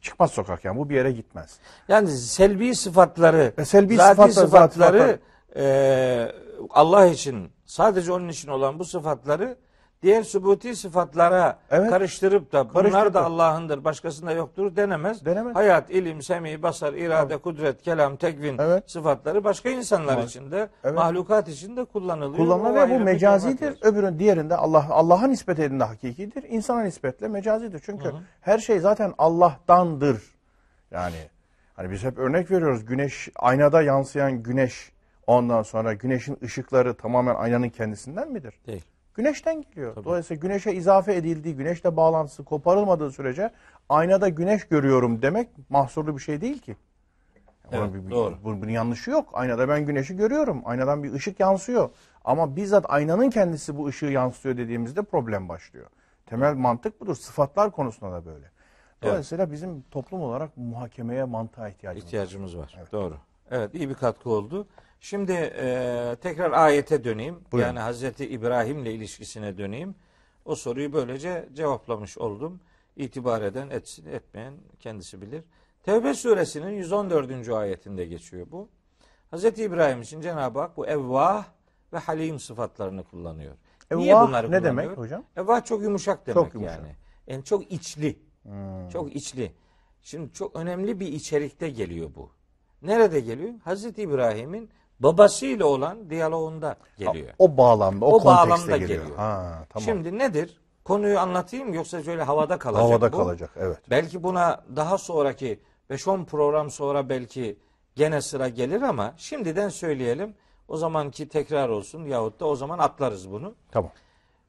çıkmaz 0.01 0.31
sokak 0.31 0.65
yani 0.65 0.79
bu 0.79 0.91
bir 0.91 0.95
yere 0.95 1.13
gitmez. 1.13 1.59
Yani 1.89 2.09
selbi 2.09 2.75
sıfatları, 2.75 3.53
Ve 3.59 3.65
selbi 3.65 3.97
zati 3.97 4.11
sıfatlar, 4.11 4.33
zati 4.33 4.41
sıfatları 4.41 5.19
e, 5.57 6.33
Allah 6.71 7.07
için 7.07 7.51
sadece 7.67 8.13
onun 8.13 8.29
için 8.29 8.49
olan 8.49 8.79
bu 8.79 8.85
sıfatları 8.85 9.57
diğer 10.03 10.23
sübuti 10.23 10.77
sıfatlara 10.77 11.59
Evet. 11.71 11.91
karıştırıp 11.91 12.53
da 12.53 12.75
bunlar 12.75 12.83
Karıştırıp 12.83 13.15
da. 13.15 13.25
Allah'ındır 13.25 13.85
başkasında 13.85 14.33
yoktur 14.33 14.77
denemez. 14.77 15.25
Denemez. 15.25 15.57
Hayat, 15.57 15.91
ilim, 15.91 16.23
semi, 16.23 16.63
basar, 16.63 16.93
irade, 16.95 17.37
kudret, 17.37 17.83
kelam, 17.83 18.17
tekvin 18.17 18.57
Evet. 18.59 18.91
sıfatları 18.91 19.45
başka 19.45 19.71
insanlar 19.71 20.19
Evet. 20.19 20.29
için 20.29 20.51
de 20.51 20.69
Evet. 20.85 20.95
mahlukat 20.95 21.49
için 21.49 21.77
de 21.77 21.85
kullanılıyor. 21.85 22.37
Kullanılır 22.37 22.71
O 22.71 22.89
ve 22.89 22.91
bu 22.91 23.01
mecazidir. 23.05 23.79
Öbürün 23.83 24.19
diğerinde 24.19 24.57
Allah 24.57 24.87
Allah'a 24.91 25.27
nispet 25.27 25.59
edildiğinde 25.59 25.85
hakikidir. 25.85 26.43
İnsana 26.49 26.83
nispetle 26.83 27.29
mecazidir. 27.29 27.83
Çünkü 27.85 28.13
her 28.41 28.59
şey 28.59 28.79
zaten 28.81 29.15
Allah'tandır. 29.19 30.23
Yani 30.91 31.17
hani 31.75 31.91
biz 31.91 32.05
hep 32.05 32.19
örnek 32.19 32.51
veriyoruz. 32.51 32.85
Güneş 32.85 33.29
aynada 33.37 33.83
yansıyan 33.83 34.43
güneş 34.43 34.93
ondan 35.27 35.63
sonra 35.63 35.93
güneşin 35.93 36.39
ışıkları 36.43 36.95
tamamen 36.95 37.35
aynanın 37.35 37.69
kendisinden 37.69 38.31
midir? 38.33 38.55
Değil. 38.67 38.85
Güneşten 39.25 39.63
geliyor. 39.63 40.05
Dolayısıyla 40.05 40.41
güneşe 40.41 40.73
izafe 40.73 41.15
edildiği, 41.15 41.57
güneşle 41.57 41.97
bağlantısı 41.97 42.45
koparılmadığı 42.45 43.11
sürece 43.13 43.51
aynada 43.89 44.29
güneş 44.29 44.69
görüyorum 44.69 45.23
demek 45.23 45.49
mahsurlu 45.71 46.17
bir 46.17 46.23
şey 46.23 46.41
değil 46.41 46.59
ki. 46.59 46.77
Onun 47.73 47.83
Evet, 47.83 47.95
bir- 47.95 48.07
bir- 48.07 48.11
doğru. 48.11 48.35
bu- 48.45 48.61
bunun 48.63 48.71
yanlışı 48.71 49.11
yok. 49.11 49.29
Aynada 49.33 49.69
ben 49.69 49.87
güneşi 49.87 50.17
görüyorum. 50.17 50.63
Aynadan 50.65 51.03
bir 51.03 51.13
ışık 51.13 51.41
yansıyor. 51.41 51.91
Ama 52.25 52.57
bizzat 52.57 52.85
aynanın 52.89 53.31
kendisi 53.31 53.77
bu 53.77 53.87
ışığı 53.87 54.07
yansıtıyor 54.07 54.57
dediğimizde 54.57 55.03
problem 55.03 55.49
başlıyor. 55.49 55.87
Temel 56.27 56.55
mantık 56.55 57.01
budur. 57.01 57.15
Sıfatlar 57.15 57.71
konusunda 57.71 58.13
da 58.13 58.27
böyle. 58.27 58.47
Dolayısıyla 59.03 59.53
bizim 59.53 59.83
toplum 59.91 60.21
olarak 60.23 60.57
muhakemeye, 60.57 61.25
mantığa 61.25 61.69
ihtiyacımız 61.69 62.03
var. 62.03 62.07
İhtiyacımız 62.07 62.57
var. 62.57 62.75
Doğru. 62.93 63.15
Evet 63.51 63.75
iyi 63.75 63.89
bir 63.89 63.95
katkı 63.95 64.31
oldu. 64.31 64.67
Şimdi 65.01 65.33
e, 65.33 66.17
tekrar 66.23 66.53
ayete 66.53 67.05
döneyim. 67.05 67.39
Buyurun. 67.53 67.67
Yani 67.69 67.79
Hazreti 67.79 68.29
İbrahim'le 68.29 68.85
ilişkisine 68.87 69.59
döneyim. 69.59 69.95
O 70.45 70.55
soruyu 70.55 70.93
böylece 70.93 71.49
cevaplamış 71.55 72.19
oldum. 72.19 72.61
İtibar 72.97 73.43
eden 73.43 73.71
etsin, 73.71 74.07
etmeyen 74.07 74.55
kendisi 74.81 75.21
bilir. 75.23 75.43
Tevbe 75.83 76.15
suresinin 76.15 76.71
114. 76.71 77.49
ayetinde 77.49 78.07
geçiyor 78.07 78.47
bu. 78.51 78.69
Hazreti 79.31 79.63
İbrahim 79.65 80.03
için 80.03 80.21
Cenab-ı 80.21 80.59
Hak 80.59 80.77
bu 80.77 80.87
evvah 80.87 81.45
ve 81.93 81.99
halim 81.99 82.39
sıfatlarını 82.41 83.05
kullanıyor. 83.05 83.55
Niye 83.91 84.11
Evvah 84.13 84.29
bunları 84.29 84.51
ne 84.51 84.59
kullanıyor? 84.59 84.85
demek 84.85 84.99
hocam? 84.99 85.25
Evvah 85.37 85.65
çok 85.65 85.83
yumuşak 85.83 86.27
demek 86.27 86.45
Çok 86.45 86.55
yumuşak. 86.55 86.77
yani. 86.79 86.95
Yani 87.27 87.45
çok 87.45 87.73
içli. 87.73 88.19
Hmm. 88.43 88.89
Çok 88.89 89.17
içli. 89.17 89.53
Şimdi 90.03 90.33
çok 90.33 90.57
önemli 90.57 91.01
bir 91.01 91.07
içerikte 91.07 91.71
geliyor 91.71 92.11
bu. 92.17 92.31
Nerede 92.83 93.21
geliyor? 93.21 93.55
Hazreti 93.65 94.03
İbrahim'in 94.03 94.71
babasıyla 95.01 95.67
olan 95.67 96.11
diyaloğunda 96.11 96.77
geliyor. 96.99 97.29
O 97.39 97.57
bağlamda, 97.57 98.05
o, 98.07 98.09
O 98.09 98.19
kontekste 98.19 98.51
bağlamda 98.51 98.77
geliyor. 98.77 99.01
geliyor. 99.03 99.17
Ha, 99.17 99.65
tamam. 99.69 99.85
Şimdi 99.85 100.19
nedir? 100.19 100.61
Konuyu 100.85 101.19
anlatayım 101.19 101.75
yoksa 101.75 102.03
şöyle 102.03 102.23
havada 102.23 102.59
kalacak 102.59 102.85
Havada 102.85 103.13
bu. 103.13 103.17
kalacak, 103.17 103.51
evet. 103.57 103.79
Belki 103.91 104.23
buna 104.23 104.65
daha 104.77 104.99
sonraki 104.99 105.61
5-10 105.91 106.25
program 106.25 106.71
sonra 106.71 107.09
belki 107.09 107.59
gene 107.97 108.23
sıra 108.23 108.49
gelir 108.49 108.83
ama 108.83 109.15
şimdiden 109.17 109.69
söyleyelim. 109.69 110.35
O 110.69 110.77
zamanki 110.77 111.29
tekrar 111.29 111.69
olsun 111.69 112.05
yahut 112.05 112.41
da 112.41 112.45
o 112.47 112.57
zaman 112.57 112.79
atlarız 112.79 113.31
bunu. 113.31 113.55
Tamam. 113.71 113.91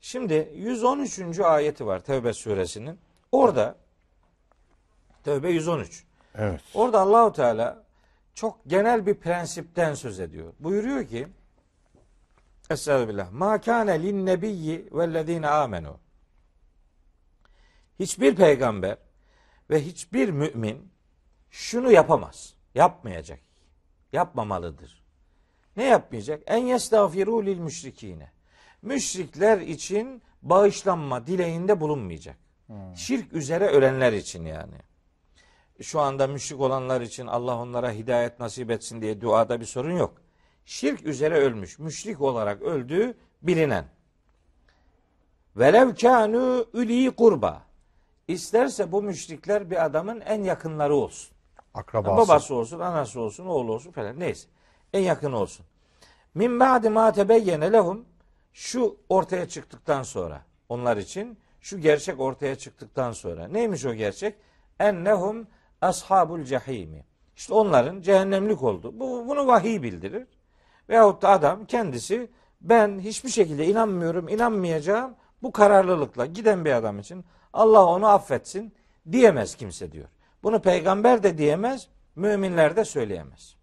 Şimdi 0.01 0.51
113. 0.55 1.39
ayeti 1.39 1.85
var 1.85 1.99
Tevbe 1.99 2.33
suresinin. 2.33 2.99
Orada 3.31 3.75
Tevbe 5.23 5.49
113. 5.49 6.03
Evet. 6.37 6.61
Orada 6.73 6.99
Allahu 7.01 7.33
Teala 7.33 7.80
çok 8.33 8.59
genel 8.67 9.05
bir 9.05 9.13
prensipten 9.13 9.93
söz 9.93 10.19
ediyor. 10.19 10.53
Buyuruyor 10.59 11.07
ki 11.07 11.27
Estağfirullah. 12.71 13.31
Ma 13.31 13.61
kâne 13.61 14.03
lin 14.03 14.25
nebiyyi 14.25 14.89
vellezîne 14.91 15.47
amenu. 15.47 15.97
Hiçbir 17.99 18.35
peygamber 18.35 18.97
ve 19.69 19.85
hiçbir 19.85 20.29
mümin 20.29 20.91
şunu 21.49 21.91
yapamaz. 21.91 22.53
Yapmayacak. 22.75 23.39
Yapmamalıdır. 24.13 25.03
Ne 25.77 25.83
yapmayacak? 25.83 26.43
En 26.45 26.57
yestağfiru 26.57 27.45
lil 27.45 27.57
müşrikine. 27.57 28.31
Müşrikler 28.81 29.59
için 29.59 30.21
bağışlanma 30.41 31.27
dileğinde 31.27 31.79
bulunmayacak. 31.79 32.37
Şirk 32.95 33.33
üzere 33.33 33.67
ölenler 33.67 34.13
için 34.13 34.45
yani 34.45 34.75
şu 35.81 35.99
anda 35.99 36.27
müşrik 36.27 36.61
olanlar 36.61 37.01
için 37.01 37.27
Allah 37.27 37.57
onlara 37.57 37.91
hidayet 37.91 38.39
nasip 38.39 38.71
etsin 38.71 39.01
diye 39.01 39.21
duada 39.21 39.59
bir 39.59 39.65
sorun 39.65 39.97
yok. 39.97 40.13
Şirk 40.65 41.05
üzere 41.05 41.35
ölmüş, 41.35 41.79
müşrik 41.79 42.21
olarak 42.21 42.61
öldüğü 42.61 43.17
bilinen. 43.41 43.85
Velev 45.55 45.89
kânû 45.89 46.65
üli 46.73 47.11
kurba. 47.11 47.61
İsterse 48.27 48.91
bu 48.91 49.01
müşrikler 49.01 49.71
bir 49.71 49.85
adamın 49.85 50.21
en 50.21 50.43
yakınları 50.43 50.95
olsun. 50.95 51.35
Akrabası. 51.73 52.17
Babası 52.17 52.55
olsun, 52.55 52.79
anası 52.79 53.19
olsun, 53.19 53.45
oğlu 53.45 53.73
olsun 53.73 53.91
falan 53.91 54.19
neyse. 54.19 54.47
En 54.93 55.01
yakın 55.01 55.31
olsun. 55.31 55.65
Min 56.33 56.59
ba'di 56.59 56.89
ma 56.89 57.11
tebeyyene 57.11 57.71
lehum 57.71 58.05
şu 58.53 58.97
ortaya 59.09 59.47
çıktıktan 59.47 60.03
sonra 60.03 60.41
onlar 60.69 60.97
için 60.97 61.37
şu 61.61 61.79
gerçek 61.79 62.19
ortaya 62.19 62.55
çıktıktan 62.55 63.11
sonra 63.11 63.47
neymiş 63.47 63.85
o 63.85 63.93
gerçek? 63.93 64.35
Ennehum 64.79 65.47
ashabul 65.81 66.43
cehimi. 66.43 67.05
İşte 67.35 67.53
onların 67.53 68.01
cehennemlik 68.01 68.63
oldu. 68.63 68.99
Bu, 68.99 69.27
bunu 69.27 69.47
vahiy 69.47 69.81
bildirir. 69.81 70.27
Veyahut 70.89 71.21
da 71.21 71.29
adam 71.29 71.65
kendisi 71.65 72.29
ben 72.61 72.99
hiçbir 72.99 73.29
şekilde 73.29 73.67
inanmıyorum, 73.67 74.27
inanmayacağım 74.27 75.15
bu 75.43 75.51
kararlılıkla 75.51 76.25
giden 76.25 76.65
bir 76.65 76.71
adam 76.71 76.99
için 76.99 77.25
Allah 77.53 77.85
onu 77.85 78.07
affetsin 78.07 78.73
diyemez 79.11 79.55
kimse 79.55 79.91
diyor. 79.91 80.07
Bunu 80.43 80.61
peygamber 80.61 81.23
de 81.23 81.37
diyemez, 81.37 81.87
müminler 82.15 82.75
de 82.75 82.85
söyleyemez. 82.85 83.55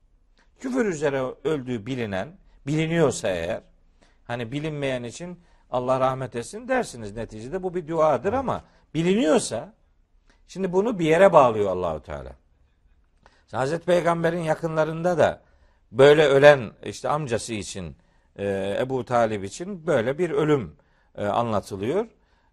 Küfür 0.60 0.86
üzere 0.86 1.22
öldüğü 1.44 1.86
bilinen, 1.86 2.28
biliniyorsa 2.66 3.28
eğer, 3.28 3.62
hani 4.24 4.52
bilinmeyen 4.52 5.02
için 5.02 5.40
Allah 5.70 6.00
rahmet 6.00 6.36
etsin 6.36 6.68
dersiniz 6.68 7.16
neticede 7.16 7.62
bu 7.62 7.74
bir 7.74 7.88
duadır 7.88 8.32
ama 8.32 8.64
biliniyorsa 8.94 9.72
şimdi 10.48 10.72
bunu 10.72 10.98
bir 10.98 11.04
yere 11.04 11.32
bağlıyor 11.32 11.70
Allahu 11.70 12.02
Teala. 12.02 12.32
Hazreti 13.52 13.84
Peygamber'in 13.84 14.42
yakınlarında 14.42 15.18
da 15.18 15.42
böyle 15.92 16.26
ölen 16.26 16.72
işte 16.84 17.08
amcası 17.08 17.54
için 17.54 17.96
e, 18.36 18.76
Ebu 18.80 19.04
Talib 19.04 19.42
için 19.42 19.86
böyle 19.86 20.18
bir 20.18 20.30
ölüm 20.30 20.76
e, 21.14 21.26
anlatılıyor. 21.26 22.06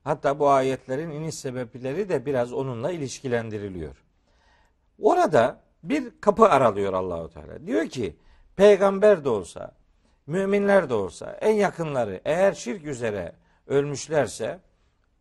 Hatta 0.03 0.39
bu 0.39 0.49
ayetlerin 0.49 1.11
iniş 1.11 1.35
sebepleri 1.35 2.09
de 2.09 2.25
biraz 2.25 2.53
onunla 2.53 2.91
ilişkilendiriliyor. 2.91 4.03
Orada 5.01 5.61
bir 5.83 6.21
kapı 6.21 6.49
aralıyor 6.49 6.93
Allahu 6.93 7.29
Teala. 7.29 7.67
Diyor 7.67 7.87
ki 7.87 8.15
peygamber 8.55 9.23
de 9.23 9.29
olsa, 9.29 9.71
müminler 10.27 10.89
de 10.89 10.93
olsa 10.93 11.31
en 11.41 11.53
yakınları 11.53 12.21
eğer 12.25 12.53
şirk 12.53 12.85
üzere 12.85 13.33
ölmüşlerse 13.67 14.59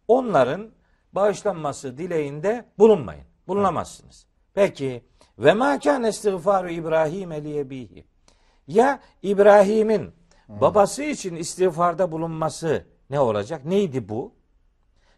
onların 0.09 0.71
bağışlanması 1.15 1.99
dileğinde 1.99 2.65
bulunmayın. 2.79 3.25
Bulunamazsınız. 3.49 4.27
Peki 4.55 5.05
ve 5.39 5.53
ma 5.55 5.79
kan 5.79 6.05
istiğfaru 6.05 6.71
İbrahim 6.71 7.31
liyebihi. 7.31 8.05
Ya 8.67 9.01
İbrahim'in 9.23 10.11
babası 10.49 11.03
için 11.03 11.37
istiğfarda 11.37 12.13
bulunması 12.13 12.87
ne 13.11 13.21
olacak? 13.21 13.65
Neydi 13.65 14.09
bu? 14.09 14.33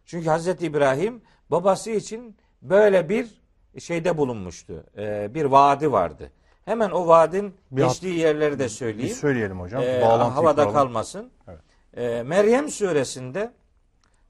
Çünkü 0.04 0.28
Hazreti 0.28 0.66
İbrahim 0.66 1.22
babası 1.50 1.90
için 1.90 2.36
böyle 2.62 3.08
bir 3.08 3.42
şeyde 3.78 4.18
bulunmuştu. 4.18 4.84
Ee, 4.98 5.34
bir 5.34 5.44
vaadi 5.44 5.92
vardı. 5.92 6.32
Hemen 6.64 6.90
o 6.90 7.06
vaadin 7.06 7.54
Bir 7.70 7.82
geçtiği 7.82 8.18
yerleri 8.18 8.58
de 8.58 8.64
Bir 8.64 8.68
söyleyeyim. 8.68 9.14
söyleyelim 9.16 9.60
hocam. 9.60 9.82
Ee, 9.82 10.00
havada 10.00 10.54
kuralım. 10.54 10.72
kalmasın. 10.72 11.30
Evet. 11.48 11.60
Ee, 11.96 12.22
Meryem 12.22 12.68
suresinde 12.68 13.52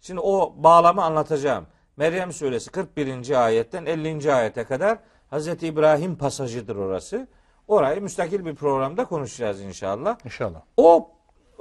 şimdi 0.07 0.21
o 0.21 0.55
bağlamı 0.57 1.05
anlatacağım. 1.05 1.67
Meryem 1.97 2.33
suresi 2.33 2.71
41. 2.71 3.45
ayetten 3.45 3.87
50. 3.87 4.35
ayete 4.35 4.65
kadar 4.65 4.99
Hazreti 5.31 5.67
İbrahim 5.67 6.17
pasajıdır 6.17 6.77
orası. 6.77 7.29
Orayı 7.69 8.03
müstakil 8.03 8.45
bir 8.45 8.55
programda 8.55 9.05
konuşacağız 9.05 9.61
inşallah. 9.61 10.19
İnşallah. 10.25 10.61
O 10.77 11.11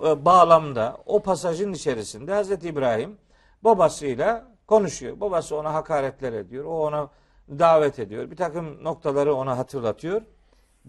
e, 0.06 0.26
bağlamda, 0.26 0.98
o 1.06 1.22
pasajın 1.22 1.74
içerisinde 1.74 2.34
Hazreti 2.34 2.68
İbrahim 2.68 3.18
babasıyla 3.64 4.48
konuşuyor. 4.68 5.20
Babası 5.20 5.56
ona 5.56 5.74
hakaretler 5.74 6.34
ediyor. 6.34 6.66
O 6.66 6.86
ona 6.86 7.10
davet 7.50 8.00
ediyor. 8.00 8.32
Bir 8.32 8.36
takım 8.36 8.84
noktaları 8.84 9.36
ona 9.36 9.58
hatırlatıyor. 9.58 10.22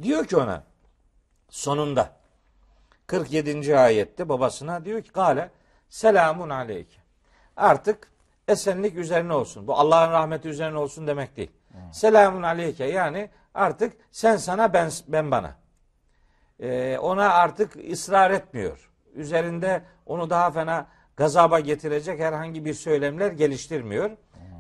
Diyor 0.03 0.25
ki 0.25 0.37
ona 0.37 0.63
sonunda 1.49 2.11
47. 3.07 3.79
ayette 3.79 4.29
babasına 4.29 4.85
diyor 4.85 5.03
ki 5.03 5.11
Gale 5.13 5.51
selamun 5.89 6.51
aleyke. 6.51 7.06
Artık 7.57 8.09
esenlik 8.49 8.97
üzerine 8.97 9.33
olsun. 9.33 9.67
Bu 9.67 9.75
Allah'ın 9.75 10.13
rahmeti 10.13 10.49
üzerine 10.49 10.79
olsun 10.79 11.07
demek 11.07 11.37
değil. 11.37 11.51
Selamun 11.93 12.43
aleyke 12.43 12.85
yani 12.85 13.31
artık 13.55 13.93
sen 14.11 14.37
sana 14.37 14.73
ben 14.73 14.91
ben 15.09 15.31
bana. 15.31 15.55
Ee, 16.61 16.99
ona 16.99 17.33
artık 17.33 17.77
ısrar 17.93 18.31
etmiyor. 18.31 18.91
Üzerinde 19.15 19.83
onu 20.07 20.31
daha 20.31 20.51
fena 20.51 20.87
gazaba 21.17 21.61
getirecek 21.61 22.21
herhangi 22.21 22.65
bir 22.65 22.75
söylemler 22.75 23.31
geliştirmiyor. 23.33 24.11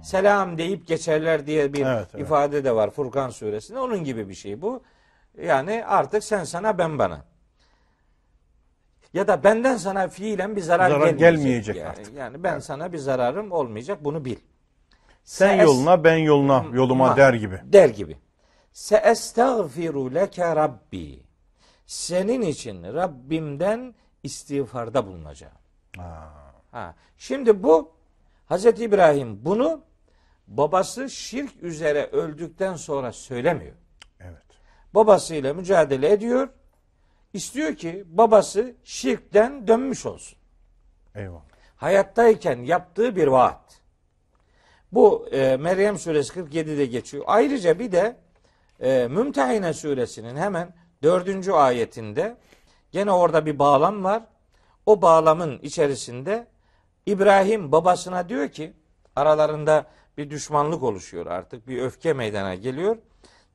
Selam 0.03 0.59
deyip 0.59 0.87
geçerler 0.87 1.47
diye 1.47 1.73
bir 1.73 1.87
Evet, 1.87 2.09
evet. 2.15 2.26
ifade 2.26 2.65
de 2.65 2.75
var 2.75 2.91
Furkan 2.91 3.31
suresinde. 3.31 3.79
Onun 3.79 4.05
gibi 4.05 4.29
bir 4.29 4.35
şey 4.35 4.62
bu. 4.62 4.83
Yani 5.43 5.85
artık 5.87 6.25
sen 6.25 6.45
sana 6.45 6.79
ben 6.79 6.99
bana. 6.99 7.25
Ya 9.15 9.29
da 9.29 9.45
benden 9.45 9.77
sana 9.77 10.09
fiilen 10.09 10.57
bir 10.57 10.61
zarar, 10.61 10.91
Zarar 10.91 11.01
gelmeyecek. 11.11 11.21
gelmeyecek 11.21 11.77
yani. 11.77 11.89
artık. 11.89 12.15
Yani 12.15 12.43
ben 12.43 12.59
sana 12.59 12.93
bir 12.93 12.99
zararım 12.99 13.53
olmayacak 13.53 14.05
bunu 14.05 14.25
bil. 14.25 14.37
Sen 15.25 15.59
Sees- 15.59 15.65
yoluna 15.65 16.05
ben 16.05 16.17
yoluna 16.17 16.65
yoluma 16.73 17.07
Ma- 17.07 17.17
der 17.17 17.35
gibi. 17.35 17.61
Der 17.65 17.89
gibi. 17.89 18.17
Se 18.73 18.97
estağfiru 18.97 20.15
leke 20.15 20.57
rabbi. 20.57 21.23
Senin 21.87 22.41
için 22.43 22.83
Rabbimden 22.83 23.95
istiğfarda 24.23 25.07
bulunacağım. 25.07 25.55
Ha. 26.73 26.95
Şimdi 27.19 27.63
bu 27.63 27.93
Hazreti 28.47 28.85
İbrahim 28.85 29.45
bunu 29.45 29.81
babası 30.47 31.11
şirk 31.11 31.63
üzere 31.63 32.07
öldükten 32.13 32.75
sonra 32.77 33.13
söylemiyor. 33.13 33.75
Evet. 34.21 34.43
babasıyla 34.95 35.55
mücadele 35.55 36.13
ediyor. 36.13 36.49
İstiyor 37.37 37.75
ki 37.75 38.05
babası 38.07 38.75
şirkten 38.85 39.69
dönmüş 39.69 40.07
olsun. 40.07 40.38
Eyvallah. 41.14 41.43
Hayattayken 41.76 42.59
yaptığı 42.59 43.16
bir 43.16 43.26
vaat. 43.26 43.81
Bu 44.93 45.28
e, 45.33 45.57
Meryem 45.57 45.99
suresi 45.99 46.33
47'de 46.40 46.87
geçiyor. 46.87 47.25
Ayrıca 47.26 47.78
bir 47.78 47.93
de 47.93 48.16
e, 48.81 49.09
Mümtehine 49.09 49.73
suresinin 49.73 50.37
hemen 50.37 50.75
dördüncü 51.02 51.52
ayetinde 51.52 52.37
gene 52.90 53.12
orada 53.12 53.47
bir 53.47 53.59
bağlam 53.59 54.05
var. 54.05 54.23
O 54.87 55.02
bağlamın 55.02 55.59
içerisinde 55.59 56.47
İbrahim 57.07 57.73
babasına 57.73 58.28
diyor 58.28 58.49
ki 58.49 58.73
aralarında 59.16 59.87
bir 60.19 60.31
düşmanlık 60.31 60.83
oluşuyor 60.83 61.26
artık 61.26 61.69
bir 61.69 61.83
öfke 61.83 62.12
meydana 62.12 62.55
geliyor. 62.55 62.97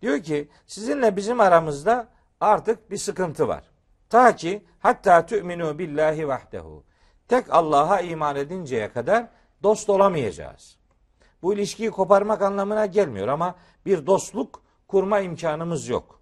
Diyor 0.02 0.24
ki 0.24 0.50
sizinle 0.68 1.16
bizim 1.16 1.40
aramızda 1.40 2.08
artık 2.40 2.92
bir 2.92 2.98
sıkıntı 2.98 3.48
var. 3.48 3.71
Ta 4.12 4.36
ki 4.36 4.64
hatta 4.80 5.26
tü'minu 5.26 5.80
billahi 5.80 6.28
vahdehu. 6.28 6.84
Tek 7.28 7.46
Allah'a 7.50 8.02
iman 8.02 8.36
edinceye 8.36 8.92
kadar 8.92 9.28
dost 9.64 9.90
olamayacağız. 9.90 10.78
Bu 11.42 11.54
ilişkiyi 11.54 11.92
koparmak 11.92 12.42
anlamına 12.42 12.86
gelmiyor 12.86 13.28
ama 13.28 13.56
bir 13.86 14.06
dostluk 14.06 14.64
kurma 14.88 15.20
imkanımız 15.20 15.88
yok. 15.88 16.22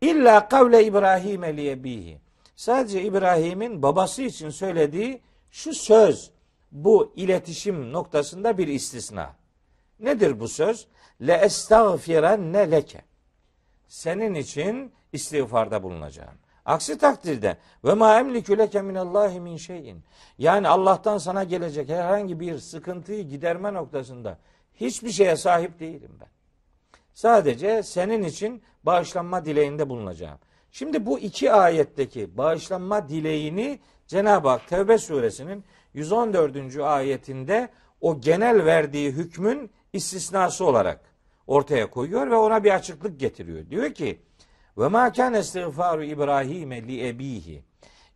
İlla 0.00 0.48
kavle 0.48 0.84
İbrahim 0.84 1.42
liyebihi. 1.42 2.20
Sadece 2.56 3.02
İbrahim'in 3.02 3.82
babası 3.82 4.22
için 4.22 4.50
söylediği 4.50 5.22
şu 5.50 5.74
söz 5.74 6.30
bu 6.72 7.12
iletişim 7.16 7.92
noktasında 7.92 8.58
bir 8.58 8.68
istisna. 8.68 9.36
Nedir 10.00 10.40
bu 10.40 10.48
söz? 10.48 10.86
Le 11.20 11.34
estağfirenne 11.34 12.70
leke. 12.70 13.04
Senin 13.88 14.34
için 14.34 14.92
istiğfarda 15.12 15.82
bulunacağım. 15.82 16.34
Aksi 16.66 16.98
takdirde 16.98 17.56
ve 17.84 17.94
ma 17.94 18.18
emliku 18.18 18.58
leke 18.58 18.82
minallahi 18.82 19.40
min 19.40 19.56
şeyin. 19.56 20.02
Yani 20.38 20.68
Allah'tan 20.68 21.18
sana 21.18 21.44
gelecek 21.44 21.88
herhangi 21.88 22.40
bir 22.40 22.58
sıkıntıyı 22.58 23.28
giderme 23.28 23.74
noktasında 23.74 24.38
hiçbir 24.74 25.10
şeye 25.10 25.36
sahip 25.36 25.80
değilim 25.80 26.10
ben. 26.20 26.28
Sadece 27.14 27.82
senin 27.82 28.22
için 28.22 28.62
bağışlanma 28.82 29.44
dileğinde 29.44 29.88
bulunacağım. 29.88 30.38
Şimdi 30.70 31.06
bu 31.06 31.18
iki 31.18 31.52
ayetteki 31.52 32.36
bağışlanma 32.36 33.08
dileğini 33.08 33.80
Cenab-ı 34.06 34.48
Hak 34.48 34.68
Tevbe 34.68 34.98
suresinin 34.98 35.64
114. 35.94 36.76
ayetinde 36.76 37.68
o 38.00 38.20
genel 38.20 38.64
verdiği 38.64 39.12
hükmün 39.12 39.70
istisnası 39.92 40.64
olarak 40.64 41.00
ortaya 41.46 41.90
koyuyor 41.90 42.30
ve 42.30 42.36
ona 42.36 42.64
bir 42.64 42.74
açıklık 42.74 43.20
getiriyor. 43.20 43.70
Diyor 43.70 43.94
ki 43.94 44.20
ve 44.78 44.88
ma 44.88 45.12
kana 45.12 45.38
istiğfaru 45.38 46.04
İbrahim 46.04 46.70
li 46.70 47.08
ebihi. 47.08 47.62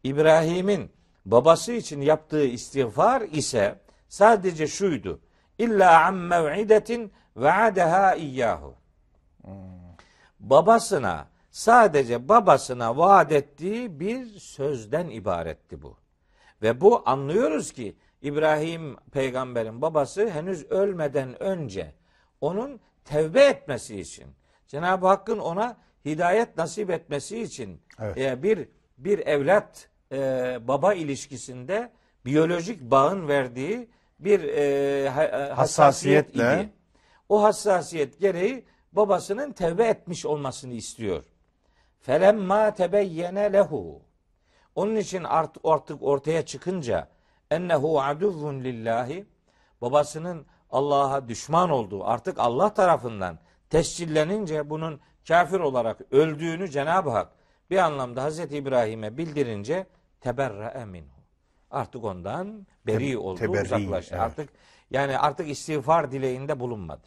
İbrahim'in 0.04 0.90
babası 1.24 1.72
için 1.72 2.00
yaptığı 2.00 2.44
istiğfar 2.44 3.20
ise 3.20 3.78
sadece 4.08 4.66
şuydu. 4.66 5.20
İlla 5.58 6.06
am 6.06 6.16
mev'idetin 6.16 7.12
ve'adeha 7.36 8.14
iyyahu. 8.14 8.74
Babasına 10.40 11.26
sadece 11.50 12.28
babasına 12.28 12.96
vaat 12.96 13.32
ettiği 13.32 14.00
bir 14.00 14.26
sözden 14.38 15.08
ibaretti 15.08 15.82
bu. 15.82 15.96
Ve 16.62 16.80
bu 16.80 17.02
anlıyoruz 17.06 17.72
ki 17.72 17.96
İbrahim 18.22 18.96
peygamberin 19.12 19.82
babası 19.82 20.30
henüz 20.30 20.70
ölmeden 20.70 21.42
önce 21.42 21.94
onun 22.40 22.80
tevbe 23.04 23.44
etmesi 23.44 24.00
için 24.00 24.26
Cenab-ı 24.66 25.06
Hakk'ın 25.06 25.38
ona 25.38 25.76
hidayet 26.04 26.56
nasip 26.56 26.90
etmesi 26.90 27.42
için 27.42 27.80
Evet. 28.00 28.18
e, 28.18 28.42
bir 28.42 28.68
bir 28.98 29.18
evlat 29.18 29.88
e, 30.12 30.18
baba 30.68 30.94
ilişkisinde 30.94 31.92
biyolojik 32.24 32.80
bağın 32.80 33.28
verdiği 33.28 33.88
bir 34.18 34.44
e, 34.44 35.08
ha- 35.08 35.24
e, 35.24 35.50
hassasiyet 35.52 36.30
idi. 36.30 36.72
O 37.28 37.42
hassasiyet 37.42 38.20
gereği 38.20 38.64
babasının 38.92 39.52
tevbe 39.52 39.84
etmiş 39.86 40.26
olmasını 40.26 40.72
istiyor. 40.72 41.22
Felemma 42.00 42.74
tebeyyene 42.74 43.52
lehu. 43.52 44.02
Onun 44.74 44.96
için 44.96 45.24
art- 45.24 45.56
artık 45.64 46.02
ortaya 46.02 46.46
çıkınca 46.46 47.08
ennehu 47.50 48.00
aduvvun 48.02 48.60
lillahi 48.64 49.26
babasının 49.80 50.46
Allah'a 50.70 51.28
düşman 51.28 51.70
olduğu 51.70 52.04
artık 52.04 52.38
Allah 52.38 52.74
tarafından 52.74 53.38
tescillenince 53.70 54.70
bunun 54.70 55.00
kafir 55.28 55.60
olarak 55.60 56.00
öldüğünü 56.10 56.70
Cenab-ı 56.70 57.10
Hak 57.10 57.32
bir 57.70 57.78
anlamda 57.78 58.22
Hazreti 58.22 58.56
İbrahim'e 58.56 59.16
bildirince 59.16 59.86
teberrae 60.20 60.84
minhu. 60.84 61.20
Artık 61.70 62.04
ondan 62.04 62.66
beri 62.86 63.18
oldu, 63.18 63.38
teberri, 63.38 63.62
uzaklaştı. 63.62 64.14
evet. 64.14 64.24
Artık 64.24 64.48
yani 64.90 65.18
artık 65.18 65.48
istiğfar 65.48 66.12
dileğinde 66.12 66.60
bulunmadı. 66.60 67.06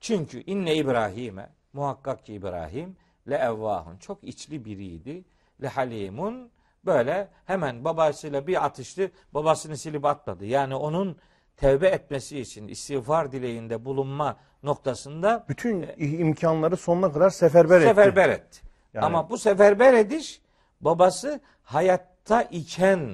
Çünkü 0.00 0.42
inne 0.42 0.74
İbrahim'e 0.74 1.50
muhakkak 1.72 2.24
ki 2.26 2.34
İbrahim 2.34 2.96
le 3.28 3.34
evvahun 3.34 3.96
çok 3.96 4.24
içli 4.24 4.64
biriydi. 4.64 5.24
Le 5.62 5.68
halimun 5.68 6.50
böyle 6.84 7.28
hemen 7.44 7.84
babasıyla 7.84 8.46
bir 8.46 8.64
atıştı. 8.64 9.10
Babasını 9.34 9.76
silip 9.76 10.04
atmadı. 10.04 10.44
Yani 10.44 10.74
onun 10.74 11.18
tevbe 11.58 11.88
etmesi 11.88 12.40
için 12.40 12.68
istiğfar 12.68 13.32
dileğinde 13.32 13.84
bulunma 13.84 14.36
noktasında 14.62 15.44
Bütün 15.48 15.86
imkanları 15.98 16.76
sonuna 16.76 17.12
kadar 17.12 17.30
seferber 17.30 17.76
etti. 17.80 17.88
seferber 17.88 18.28
etti. 18.28 18.60
Yani- 18.94 19.04
Ama 19.06 19.30
bu 19.30 19.38
seferber 19.38 19.94
ediş 19.94 20.40
babası 20.80 21.40
hayatta 21.62 22.42
iken 22.42 23.10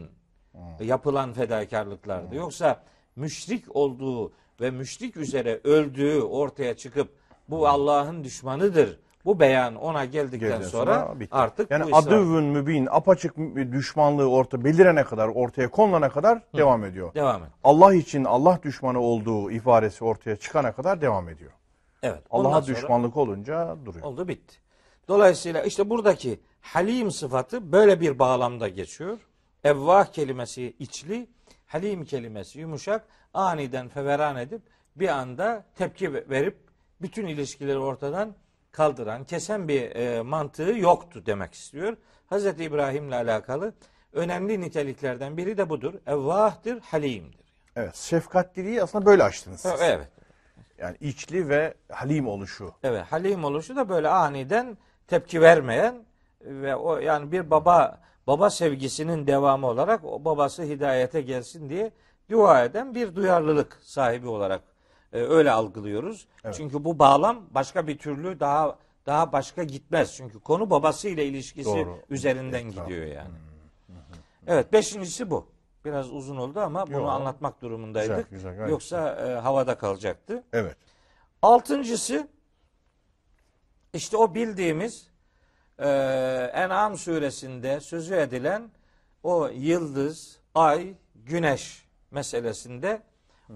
yapılan 0.80 1.32
fedakarlıklardı. 1.32 2.34
Yoksa 2.34 2.82
müşrik 3.16 3.76
olduğu 3.76 4.32
ve 4.60 4.70
müşrik 4.70 5.16
üzere 5.16 5.60
öldüğü 5.64 6.20
ortaya 6.20 6.76
çıkıp 6.76 7.08
bu 7.48 7.68
Allah'ın 7.68 8.24
düşmanıdır. 8.24 8.98
Bu 9.24 9.40
beyan 9.40 9.74
ona 9.74 10.04
geldikten 10.04 10.48
Geldikten 10.48 10.68
sonra, 10.68 11.20
bitti. 11.20 11.34
artık 11.36 11.70
yani 11.70 11.92
bu 11.92 11.96
adüvün 11.96 12.44
mübin 12.44 12.88
apaçık 12.90 13.36
düşmanlığı 13.72 14.30
orta 14.30 14.64
belirene 14.64 15.04
kadar 15.04 15.28
ortaya 15.28 15.70
konulana 15.70 16.08
kadar 16.08 16.42
devam 16.56 16.84
ediyor. 16.84 17.14
devam 17.14 17.42
et. 17.42 17.48
Allah 17.64 17.94
için 17.94 18.24
Allah 18.24 18.58
düşmanı 18.62 19.00
olduğu 19.00 19.50
ifadesi 19.50 20.04
ortaya 20.04 20.36
çıkana 20.36 20.72
kadar 20.72 21.00
devam 21.00 21.28
ediyor. 21.28 21.50
Evet. 22.02 22.22
Allah'a 22.30 22.62
sonra- 22.62 22.66
düşmanlık 22.76 23.16
olunca 23.16 23.76
duruyor. 23.86 24.04
Oldu 24.04 24.28
bitti. 24.28 24.56
Dolayısıyla 25.08 25.62
işte 25.62 25.90
buradaki 25.90 26.40
halim 26.60 27.10
sıfatı 27.10 27.72
böyle 27.72 28.00
bir 28.00 28.18
bağlamda 28.18 28.68
geçiyor. 28.68 29.18
Evvah 29.64 30.06
kelimesi 30.06 30.74
içli, 30.78 31.26
halim 31.66 32.04
kelimesi 32.04 32.60
yumuşak, 32.60 33.04
aniden 33.34 33.88
feveran 33.88 34.36
edip 34.36 34.62
bir 34.96 35.08
anda 35.08 35.64
tepki 35.76 36.12
verip 36.12 36.56
bütün 37.02 37.26
ilişkileri 37.26 37.78
ortadan 37.78 38.34
kaldıran, 38.74 39.24
kesen 39.24 39.68
bir 39.68 39.96
e, 39.96 40.22
mantığı 40.22 40.74
yoktu 40.76 41.22
demek 41.26 41.54
istiyor. 41.54 41.96
Hazreti 42.26 42.64
İbrahim'le 42.64 43.12
alakalı 43.12 43.72
önemli 44.12 44.60
niteliklerden 44.60 45.36
biri 45.36 45.56
de 45.56 45.68
budur. 45.68 45.94
Evvahdır, 46.06 46.80
halimdir. 46.80 47.44
Evet, 47.76 47.96
şefkatliliği 47.96 48.82
aslında 48.82 49.06
böyle 49.06 49.22
açtınız 49.22 49.60
siz. 49.60 49.72
Evet. 49.80 50.08
Yani 50.78 50.96
içli 51.00 51.48
ve 51.48 51.74
halim 51.92 52.28
oluşu. 52.28 52.72
Evet, 52.82 53.04
halim 53.10 53.44
oluşu 53.44 53.76
da 53.76 53.88
böyle 53.88 54.08
aniden 54.08 54.78
tepki 55.06 55.40
vermeyen 55.40 56.04
ve 56.40 56.76
o 56.76 56.98
yani 56.98 57.32
bir 57.32 57.50
baba 57.50 58.00
baba 58.26 58.50
sevgisinin 58.50 59.26
devamı 59.26 59.66
olarak 59.66 60.04
o 60.04 60.24
babası 60.24 60.62
hidayete 60.62 61.20
gelsin 61.20 61.68
diye 61.68 61.90
dua 62.30 62.64
eden 62.64 62.94
bir 62.94 63.16
duyarlılık 63.16 63.78
sahibi 63.82 64.28
olarak 64.28 64.60
e, 65.14 65.18
öyle 65.18 65.50
algılıyoruz. 65.50 66.26
Çünkü 66.52 66.84
bu 66.84 66.98
bağlam 66.98 67.46
başka 67.50 67.86
bir 67.86 67.98
türlü 67.98 68.40
daha 68.40 68.78
daha 69.06 69.32
başka 69.32 69.62
gitmez. 69.64 70.14
Çünkü 70.16 70.40
konu 70.40 70.70
babasıyla 70.70 71.22
ilişkisi 71.22 71.70
Doğru. 71.70 71.98
üzerinden 72.10 72.66
Etraf. 72.66 72.86
gidiyor 72.86 73.06
yani. 73.06 73.34
Evet, 74.46 74.72
beşincisi 74.72 75.30
bu. 75.30 75.46
Biraz 75.84 76.12
uzun 76.12 76.36
oldu 76.36 76.60
ama 76.60 76.86
bunu 76.86 76.96
Yo. 76.96 77.06
anlatmak 77.06 77.62
durumundaydık. 77.62 78.30
Güzel, 78.30 78.52
güzel, 78.52 78.68
Yoksa 78.68 79.10
e, 79.10 79.40
havada 79.40 79.78
kalacaktı. 79.78 80.42
Evet. 80.52 80.76
Altıncısı 81.42 82.28
işte 83.94 84.16
o 84.16 84.34
bildiğimiz 84.34 85.10
e, 85.78 85.88
En'am 86.54 86.98
suresinde 86.98 87.80
sözü 87.80 88.14
edilen 88.14 88.70
o 89.22 89.48
yıldız, 89.48 90.38
ay, 90.54 90.94
güneş 91.14 91.88
meselesinde 92.10 93.02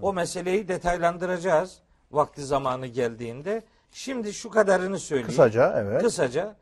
o 0.01 0.13
meseleyi 0.13 0.67
detaylandıracağız 0.67 1.79
vakti 2.11 2.43
zamanı 2.43 2.87
geldiğinde. 2.87 3.63
Şimdi 3.91 4.33
şu 4.33 4.49
kadarını 4.49 4.99
söyleyeyim. 4.99 5.29
Kısaca 5.29 5.73
evet. 5.81 6.01
Kısaca 6.01 6.55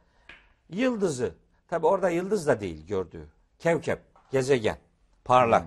yıldızı, 0.69 1.33
tabi 1.67 1.85
orada 1.85 2.09
yıldız 2.09 2.47
da 2.47 2.59
değil 2.59 2.87
gördüğü, 2.87 3.27
kevkep, 3.59 3.99
gezegen, 4.31 4.77
parlak. 5.25 5.65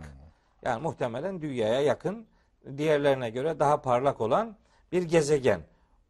Yani 0.63 0.83
muhtemelen 0.83 1.43
dünyaya 1.43 1.81
yakın, 1.81 2.27
diğerlerine 2.77 3.31
göre 3.31 3.59
daha 3.59 3.83
parlak 3.83 4.21
olan 4.21 4.57
bir 4.93 5.03
gezegen. 5.03 5.61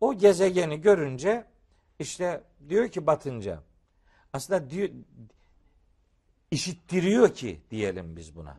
O 0.01 0.15
gezegeni 0.15 0.81
görünce 0.81 1.45
işte 1.99 2.41
diyor 2.69 2.89
ki 2.89 3.07
batınca 3.07 3.59
aslında 4.33 4.71
diyor 4.71 4.89
işittiriyor 6.51 7.35
ki 7.35 7.61
diyelim 7.71 8.17
biz 8.17 8.37
buna. 8.37 8.57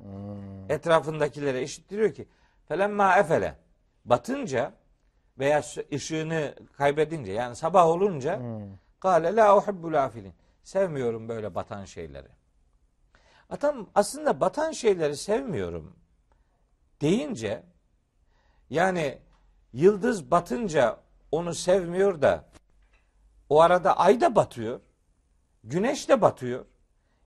Etrafındakilere 0.69 1.63
işittiriyor 1.63 2.13
ki 2.13 2.27
felemma 2.71 3.17
efele 3.17 3.55
batınca 4.05 4.73
veya 5.39 5.63
ışığını 5.93 6.55
kaybedince 6.77 7.31
yani 7.31 7.55
sabah 7.55 7.85
olunca 7.85 8.41
kâle 8.99 9.35
la 9.35 9.57
uhibbul 9.57 9.93
afilin. 9.93 10.33
Sevmiyorum 10.63 11.29
böyle 11.29 11.55
batan 11.55 11.85
şeyleri. 11.85 12.27
Adam 13.49 13.89
aslında 13.95 14.39
batan 14.39 14.71
şeyleri 14.71 15.17
sevmiyorum 15.17 15.95
deyince 17.01 17.63
yani 18.69 19.17
yıldız 19.73 20.31
batınca 20.31 20.97
onu 21.31 21.53
sevmiyor 21.53 22.21
da 22.21 22.45
o 23.49 23.61
arada 23.61 23.97
ay 23.97 24.21
da 24.21 24.35
batıyor. 24.35 24.79
Güneş 25.63 26.09
de 26.09 26.21
batıyor. 26.21 26.65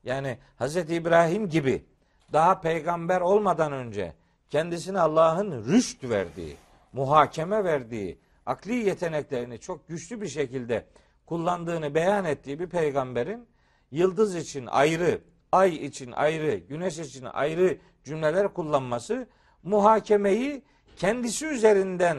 Yani 0.04 0.40
Hz. 0.60 0.76
İbrahim 0.76 1.50
gibi 1.50 1.86
daha 2.34 2.62
peygamber 2.62 3.22
olmadan 3.22 3.72
önce 3.72 4.16
kendisine 4.50 5.00
Allah'ın 5.00 5.66
rüşt 5.66 6.04
verdiği, 6.04 6.58
muhakeme 6.94 7.64
verdiği, 7.64 8.20
akli 8.46 8.76
yeteneklerini 8.76 9.60
çok 9.60 9.88
güçlü 9.88 10.22
bir 10.22 10.28
şekilde 10.28 10.86
kullandığını 11.26 11.96
beyan 11.96 12.26
ettiği 12.26 12.60
bir 12.60 12.68
peygamberin 12.68 13.48
yıldız 13.92 14.36
için 14.36 14.66
ayrı, 14.66 15.22
ay 15.52 15.76
için 15.76 16.12
ayrı, 16.12 16.56
güneş 16.56 17.00
için 17.00 17.26
ayrı 17.26 17.78
cümleler 18.04 18.54
kullanması 18.54 19.28
muhakemeyi 19.64 20.64
kendisi 20.96 21.46
üzerinden 21.46 22.18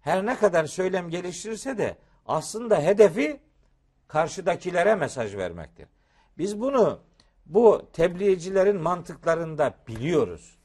her 0.00 0.26
ne 0.26 0.36
kadar 0.36 0.64
söylem 0.64 1.10
geliştirirse 1.10 1.78
de 1.78 1.96
aslında 2.26 2.82
hedefi 2.82 3.40
karşıdakilere 4.08 4.94
mesaj 4.94 5.36
vermektir. 5.36 5.88
Biz 6.38 6.60
bunu 6.60 7.00
bu 7.46 7.82
tebliğcilerin 7.92 8.76
mantıklarında 8.76 9.74
biliyoruz. 9.88 10.58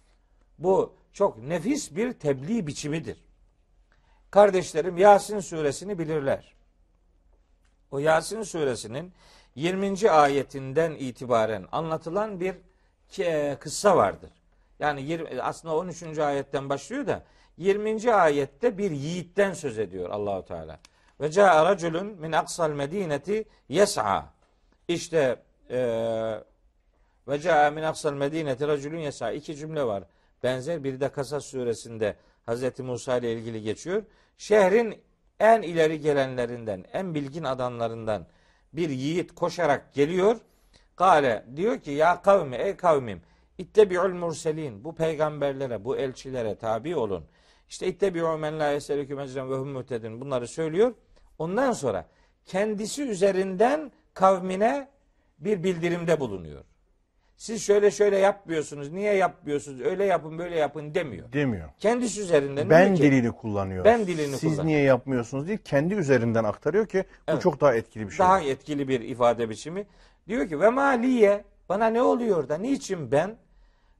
Bu 0.59 0.95
çok 1.13 1.37
nefis 1.37 1.95
bir 1.95 2.13
tebliğ 2.13 2.67
biçimidir. 2.67 3.23
Kardeşlerim 4.31 4.97
Yasin 4.97 5.39
suresini 5.39 5.99
bilirler. 5.99 6.53
O 7.91 7.99
Yasin 7.99 8.43
suresinin 8.43 9.13
20. 9.55 10.11
ayetinden 10.11 10.91
itibaren 10.91 11.65
anlatılan 11.71 12.39
bir 12.39 12.55
ke- 13.11 13.59
kıssa 13.59 13.97
vardır. 13.97 14.29
Yani 14.79 15.01
20 15.01 15.41
aslında 15.41 15.75
13. 15.75 16.19
ayetten 16.19 16.69
başlıyor 16.69 17.07
da 17.07 17.23
20. 17.57 18.13
ayette 18.13 18.77
bir 18.77 18.91
yiğitten 18.91 19.53
söz 19.53 19.79
ediyor 19.79 20.09
Allahu 20.09 20.45
Teala. 20.45 20.79
Ve 21.21 21.31
caa 21.31 21.65
raculun 21.65 22.05
min 22.07 22.31
aksal 22.31 22.69
medineti 22.69 23.45
yes'a. 23.69 24.33
İşte 24.87 25.41
eee 25.69 26.43
ve 27.27 27.39
caa 27.39 27.71
min 27.71 27.83
aksal 27.83 28.13
medineti 28.13 28.67
raculun 28.67 28.97
yes'a. 28.97 29.31
İki 29.31 29.55
cümle 29.55 29.83
var. 29.83 30.03
Benzer 30.43 30.83
biri 30.83 30.99
de 30.99 31.09
Kasas 31.09 31.45
suresinde 31.45 32.15
Hz. 32.47 32.79
Musa 32.79 33.17
ile 33.17 33.33
ilgili 33.33 33.61
geçiyor. 33.61 34.03
Şehrin 34.37 35.01
en 35.39 35.61
ileri 35.61 35.99
gelenlerinden, 35.99 36.85
en 36.93 37.15
bilgin 37.15 37.43
adamlarından 37.43 38.25
bir 38.73 38.89
yiğit 38.89 39.35
koşarak 39.35 39.93
geliyor. 39.93 40.37
Kale 40.95 41.45
diyor 41.55 41.79
ki 41.79 41.91
ya 41.91 42.21
kavmi 42.21 42.55
ey 42.55 42.75
kavmim 42.75 43.21
ittebi'ul 43.57 44.13
murselin 44.13 44.83
bu 44.83 44.95
peygamberlere 44.95 45.85
bu 45.85 45.97
elçilere 45.97 46.55
tabi 46.55 46.95
olun. 46.95 47.25
İşte 47.69 47.87
ittebi'u 47.87 48.37
men 48.37 48.59
la 48.59 48.71
yeselüküm 48.71 49.19
ecren 49.19 49.51
ve 49.51 49.55
hum 49.55 49.75
bunları 50.21 50.47
söylüyor. 50.47 50.93
Ondan 51.39 51.71
sonra 51.71 52.05
kendisi 52.45 53.03
üzerinden 53.03 53.91
kavmine 54.13 54.87
bir 55.39 55.63
bildirimde 55.63 56.19
bulunuyor. 56.19 56.63
Siz 57.43 57.63
şöyle 57.63 57.91
şöyle 57.91 58.17
yapmıyorsunuz. 58.17 58.91
Niye 58.91 59.13
yapmıyorsunuz? 59.13 59.81
Öyle 59.81 60.05
yapın 60.05 60.37
böyle 60.37 60.55
yapın 60.59 60.95
demiyor. 60.95 61.33
Demiyor. 61.33 61.69
Kendisi 61.79 62.21
üzerinden 62.21 62.69
Ben 62.69 62.95
ki, 62.95 63.03
dilini 63.03 63.31
kullanıyor. 63.31 63.85
Ben 63.85 64.07
dilini 64.07 64.37
Siz 64.37 64.41
kullanıyor. 64.41 64.65
niye 64.65 64.81
yapmıyorsunuz 64.81 65.47
değil, 65.47 65.59
kendi 65.63 65.93
üzerinden 65.93 66.43
aktarıyor 66.43 66.87
ki 66.87 67.03
bu 67.09 67.31
Evet. 67.31 67.41
çok 67.41 67.61
daha 67.61 67.75
etkili 67.75 68.05
bir 68.05 68.11
şey. 68.11 68.19
daha 68.25 68.41
etkili 68.41 68.87
bir 68.87 69.01
ifade 69.01 69.49
biçimi. 69.49 69.85
Diyor 70.27 70.47
ki 70.49 70.59
ve 70.59 70.69
maliye 70.69 71.45
bana 71.69 71.87
ne 71.87 72.01
oluyor 72.01 72.49
da 72.49 72.57
niçin 72.57 73.11
ben 73.11 73.35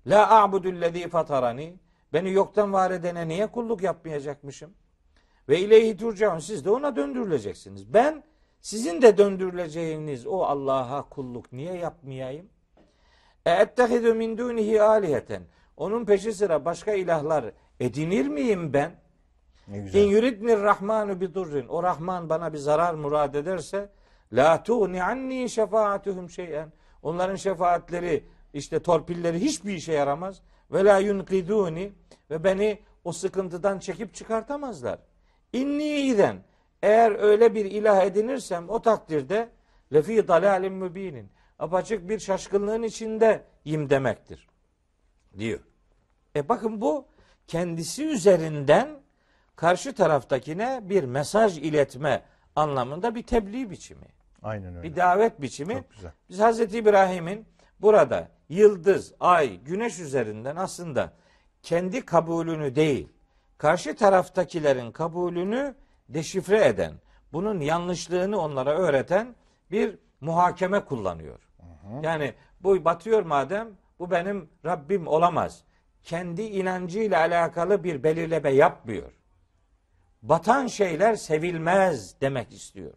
la 0.08 0.42
a'budullezî 0.42 1.10
fatarani 1.10 1.76
beni 2.14 2.32
yoktan 2.32 2.74
var 2.74 2.92
edene 2.92 3.28
niye 3.28 3.48
kulluk 3.48 3.84
yapmayacakmışım? 3.84 4.72
Ve 5.50 5.60
ileyhi 5.60 5.98
turcaun 5.98 6.40
siz 6.40 6.66
de 6.66 6.70
ona 6.70 6.96
döndürüleceksiniz. 6.96 7.94
Ben 7.94 8.24
sizin 8.62 9.02
de 9.02 9.18
döndürüleceğiniz 9.18 10.28
o 10.28 10.42
Allah'a 10.44 11.10
kulluk 11.10 11.52
niye 11.52 11.74
yapmayayım? 11.74 12.53
Ettehidu 13.46 14.16
min 14.16 14.38
dunihi 14.38 14.82
aliheten. 14.82 15.44
Onun 15.78 16.06
peşi 16.06 16.34
sıra 16.34 16.66
başka 16.66 16.94
ilahlar 16.94 17.46
edinir 17.80 18.28
miyim 18.28 18.74
ben? 18.74 18.92
Ne 19.68 19.78
İn 19.78 19.84
güzel. 19.84 20.08
yuridnir 20.10 20.58
rahmanu 20.60 21.22
bi 21.22 21.34
durrin. 21.34 21.68
O 21.68 21.84
Rahman 21.84 22.30
bana 22.30 22.54
bir 22.54 22.58
zarar 22.58 22.94
murad 22.94 23.34
ederse 23.34 23.90
la 24.34 24.64
tuğni 24.64 25.04
anni 25.04 25.50
şefaatuhum 25.50 26.30
şeyen. 26.30 26.72
Onların 27.02 27.36
şefaatleri 27.36 28.24
işte 28.54 28.80
torpilleri 28.80 29.40
hiçbir 29.40 29.74
işe 29.74 29.94
yaramaz. 29.94 30.42
Ve 30.72 30.86
la 30.86 30.98
yunqiduni 30.98 31.94
ve 32.30 32.44
beni 32.44 32.80
o 33.04 33.12
sıkıntıdan 33.12 33.80
çekip 33.80 34.14
çıkartamazlar. 34.14 35.00
İnni 35.54 36.00
iden 36.00 36.38
eğer 36.82 37.12
öyle 37.20 37.56
bir 37.56 37.66
ilah 37.66 38.06
edinirsem 38.06 38.70
o 38.70 38.82
takdirde 38.82 39.50
lefi 39.94 40.28
dalalim 40.28 40.74
mübinin. 40.74 41.30
Apaçık 41.64 42.10
bir 42.10 42.20
şaşkınlığın 42.20 42.84
içindeyim 42.84 43.90
demektir. 43.90 44.48
Diyor. 45.38 45.60
E 46.36 46.50
bakın 46.50 46.82
bu 46.82 47.06
kendisi 47.48 48.06
üzerinden 48.06 48.90
karşı 49.56 49.94
taraftakine 49.94 50.82
bir 50.84 51.04
mesaj 51.04 51.58
iletme 51.58 52.24
anlamında 52.56 53.16
bir 53.16 53.24
tebliğ 53.24 53.70
biçimi. 53.70 54.06
Aynen 54.42 54.76
öyle. 54.76 54.84
Bir 54.84 54.96
davet 54.96 55.42
biçimi. 55.42 55.74
Çok 55.74 55.92
güzel. 55.92 56.12
Biz 56.30 56.40
Hazreti 56.40 56.78
İbrahim'in 56.78 57.46
burada 57.82 58.28
yıldız, 58.50 59.14
ay, 59.20 59.58
güneş 59.58 60.00
üzerinden 60.00 60.56
aslında 60.56 61.14
kendi 61.62 62.06
kabulünü 62.06 62.76
değil, 62.76 63.10
karşı 63.58 63.96
taraftakilerin 63.96 64.92
kabulünü 64.92 65.76
deşifre 66.10 66.66
eden, 66.66 66.94
bunun 67.34 67.60
yanlışlığını 67.60 68.40
onlara 68.40 68.78
öğreten 68.78 69.36
bir 69.72 69.98
muhakeme 70.22 70.86
kullanıyor. 70.86 71.40
Yani 72.04 72.34
bu 72.60 72.86
batıyor 72.86 73.24
madem 73.24 73.68
bu 74.00 74.12
benim 74.12 74.50
Rabbim 74.66 75.08
olamaz. 75.08 75.64
Kendi 76.04 76.42
inancıyla 76.42 77.20
alakalı 77.20 77.84
bir 77.84 78.04
belirleme 78.04 78.50
yapmıyor. 78.50 79.12
Batan 80.22 80.68
şeyler 80.68 81.16
sevilmez 81.16 82.22
demek 82.22 82.52
istiyor. 82.54 82.94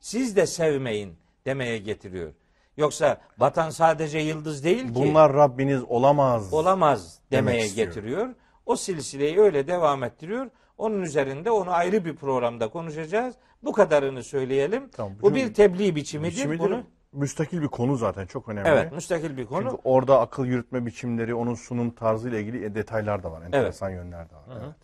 Siz 0.00 0.36
de 0.36 0.46
sevmeyin 0.46 1.14
demeye 1.46 1.78
getiriyor. 1.78 2.32
Yoksa 2.76 3.20
batan 3.36 3.70
sadece 3.70 4.18
yıldız 4.18 4.64
değil 4.64 4.82
ki 4.88 4.94
Bunlar 4.94 5.32
Rabbiniz 5.32 5.82
olamaz. 5.84 6.52
olamaz 6.52 7.18
demeye 7.30 7.64
istiyor. 7.66 7.86
getiriyor. 7.86 8.28
O 8.66 8.76
silsileyi 8.76 9.40
öyle 9.40 9.66
devam 9.66 10.04
ettiriyor. 10.04 10.50
Onun 10.78 11.02
üzerinde 11.02 11.50
onu 11.50 11.70
ayrı 11.70 12.04
bir 12.04 12.16
programda 12.16 12.68
konuşacağız. 12.68 13.34
Bu 13.62 13.72
kadarını 13.72 14.22
söyleyelim. 14.22 14.88
Tamam, 14.90 15.12
Bu 15.18 15.22
bu 15.22 15.34
bir 15.34 15.54
tebliğ 15.54 15.96
biçimidir. 15.96 16.36
Biçimidir. 16.36 16.58
Bunu 16.64 16.82
müstakil 17.12 17.62
bir 17.62 17.68
konu 17.68 17.96
zaten 17.96 18.26
çok 18.26 18.48
önemli. 18.48 18.68
evet 18.68 18.92
müstakil 18.92 19.36
bir 19.36 19.46
konu. 19.46 19.62
Çünkü 19.70 19.82
orada 19.84 20.20
akıl 20.20 20.46
yürütme 20.46 20.86
biçimleri, 20.86 21.34
onun 21.34 21.54
sunum 21.54 21.90
tarzıyla 21.90 22.38
ilgili 22.38 22.74
detaylar 22.74 23.22
da 23.22 23.32
var. 23.32 23.42
Enteresan 23.42 23.90
yönler 23.90 24.30
de 24.30 24.34
var. 24.34 24.42
Evet. 24.62 24.74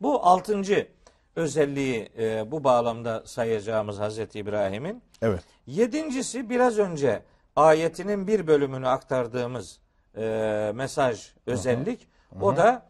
Bu 0.00 0.26
altıncı 0.26 0.88
özelliği 1.36 2.08
e, 2.18 2.50
bu 2.50 2.64
bağlamda 2.64 3.22
sayacağımız 3.26 3.98
Hazreti 3.98 4.38
İbrahim'in. 4.38 5.02
evet. 5.22 5.40
Yedincisi 5.66 6.50
biraz 6.50 6.78
önce 6.78 7.22
ayetinin 7.56 8.26
bir 8.26 8.46
bölümünü 8.46 8.88
aktardığımız 8.88 9.80
e, 10.16 10.72
mesaj, 10.74 11.32
özellik. 11.46 12.08
O 12.40 12.56
da 12.56 12.86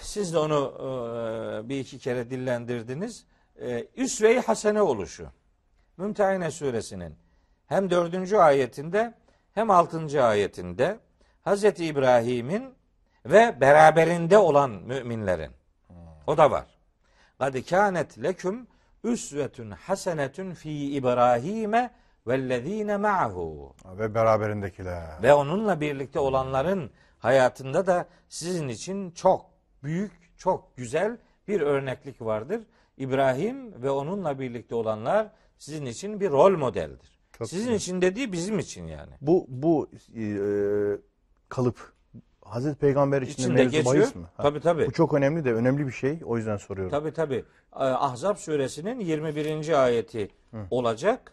siz 0.00 0.34
de 0.34 0.38
onu 0.38 0.72
e, 1.64 1.68
bir 1.68 1.80
iki 1.80 1.98
kere 1.98 2.30
dillendirdiniz. 2.30 3.24
E, 3.60 3.86
üsve-i 3.96 4.40
hasene 4.40 4.82
oluşu. 4.82 5.26
Mümtehine 5.96 6.50
suresinin 6.50 7.16
hem 7.66 7.90
dördüncü 7.90 8.36
ayetinde 8.36 9.14
hem 9.52 9.70
altıncı 9.70 10.24
ayetinde 10.24 10.98
Hazreti 11.42 11.86
İbrahim'in 11.86 12.74
ve 13.26 13.60
beraberinde 13.60 14.38
olan 14.38 14.70
müminlerin 14.70 15.52
o 16.26 16.36
da 16.36 16.50
var. 16.50 16.66
Kad 17.38 17.54
kânet 17.70 18.22
leküm 18.22 18.66
üsvetun 19.04 19.70
hasenetun 19.70 20.50
fi 20.50 20.70
İbrahim'e 20.70 21.90
vellezîne 22.26 22.96
ma'hu. 22.96 23.74
Ve 23.98 24.14
beraberindekiler. 24.14 25.22
Ve 25.22 25.34
onunla 25.34 25.80
birlikte 25.80 26.18
olanların 26.18 26.90
hayatında 27.18 27.86
da 27.86 28.06
sizin 28.28 28.68
için 28.68 29.10
çok 29.10 29.46
büyük, 29.82 30.38
çok 30.38 30.76
güzel 30.76 31.16
bir 31.48 31.60
örneklik 31.60 32.22
vardır. 32.22 32.60
İbrahim 32.96 33.82
ve 33.82 33.90
onunla 33.90 34.38
birlikte 34.38 34.74
olanlar 34.74 35.30
sizin 35.62 35.86
için 35.86 36.20
bir 36.20 36.30
rol 36.30 36.56
modeldir. 36.58 37.18
Çok 37.32 37.48
sizin 37.48 37.64
güzel. 37.64 37.76
için 37.76 38.02
dediği 38.02 38.32
bizim 38.32 38.58
için 38.58 38.86
yani. 38.86 39.12
Bu 39.20 39.46
bu 39.48 39.90
e, 40.16 40.24
kalıp 41.48 41.92
Hazreti 42.44 42.78
Peygamber 42.78 43.22
için 43.22 43.32
de 43.36 43.42
İçinde 43.42 43.54
mevzu 43.54 43.70
geçiyor. 43.70 43.94
bahis 43.94 44.14
mi? 44.14 44.26
Ha. 44.36 44.42
Tabii 44.42 44.60
tabii. 44.60 44.86
Bu 44.86 44.92
çok 44.92 45.14
önemli 45.14 45.44
de 45.44 45.54
önemli 45.54 45.86
bir 45.86 45.92
şey. 45.92 46.18
O 46.24 46.36
yüzden 46.36 46.56
soruyorum. 46.56 46.90
Tabi 46.90 47.12
tabi. 47.12 47.44
Ahzab 47.72 48.36
suresinin 48.36 49.00
21. 49.00 49.84
ayeti 49.84 50.30
olacak. 50.70 51.32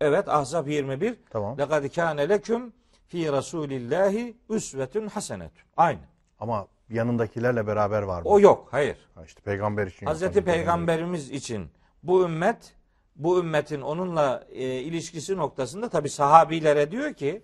Evet 0.00 0.28
Ahzab 0.28 0.66
21. 0.68 1.16
Tamam. 1.30 1.58
Lekad 1.58 1.94
kâne 1.94 2.28
leküm 2.28 2.72
fi 3.06 3.32
rasulillahi 3.32 4.36
üsvetun 4.50 5.06
hasenetun. 5.06 5.62
Aynı. 5.76 6.00
Ama 6.38 6.66
yanındakilerle 6.88 7.66
beraber 7.66 8.02
var 8.02 8.22
mı? 8.22 8.28
O 8.28 8.40
yok. 8.40 8.68
Hayır. 8.70 8.96
Ha 9.14 9.24
işte 9.24 9.40
peygamber 9.40 9.86
için. 9.86 10.06
Hazreti. 10.06 10.44
Peygamberimiz 10.44 11.30
için 11.30 11.70
bu 12.02 12.24
ümmet 12.24 12.74
bu 13.16 13.38
ümmetin 13.40 13.80
onunla 13.80 14.44
e, 14.52 14.64
ilişkisi 14.64 15.36
noktasında 15.36 15.88
tabi 15.88 16.08
sahabilere 16.08 16.90
diyor 16.90 17.14
ki 17.14 17.42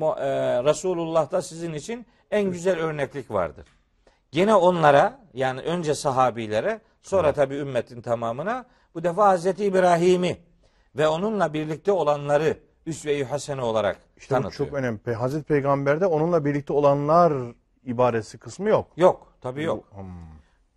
e, 0.00 0.28
Resulullah'ta 0.64 1.42
sizin 1.42 1.72
için 1.72 2.06
en 2.30 2.50
güzel 2.50 2.78
örneklik 2.78 3.30
vardır. 3.30 3.66
Gene 4.32 4.54
onlara 4.54 5.20
yani 5.34 5.60
önce 5.60 5.94
sahabilere 5.94 6.80
sonra 7.02 7.32
tabi 7.32 7.54
ümmetin 7.54 8.00
tamamına 8.02 8.66
bu 8.94 9.04
defa 9.04 9.28
Hazreti 9.28 9.64
İbrahim'i 9.64 10.38
ve 10.96 11.08
onunla 11.08 11.52
birlikte 11.52 11.92
olanları 11.92 12.58
üsve-i 12.86 13.24
hasene 13.24 13.62
olarak 13.62 13.98
İşte 14.16 14.34
tanıtıyor. 14.34 14.68
çok 14.68 14.78
önemli. 14.78 15.14
Hazreti 15.14 15.44
Peygamber'de 15.44 16.06
onunla 16.06 16.44
birlikte 16.44 16.72
olanlar 16.72 17.32
ibaresi 17.84 18.38
kısmı 18.38 18.68
yok. 18.68 18.88
Yok 18.96 19.32
tabi 19.40 19.62
yok. 19.62 19.84
Hmm. 19.92 20.06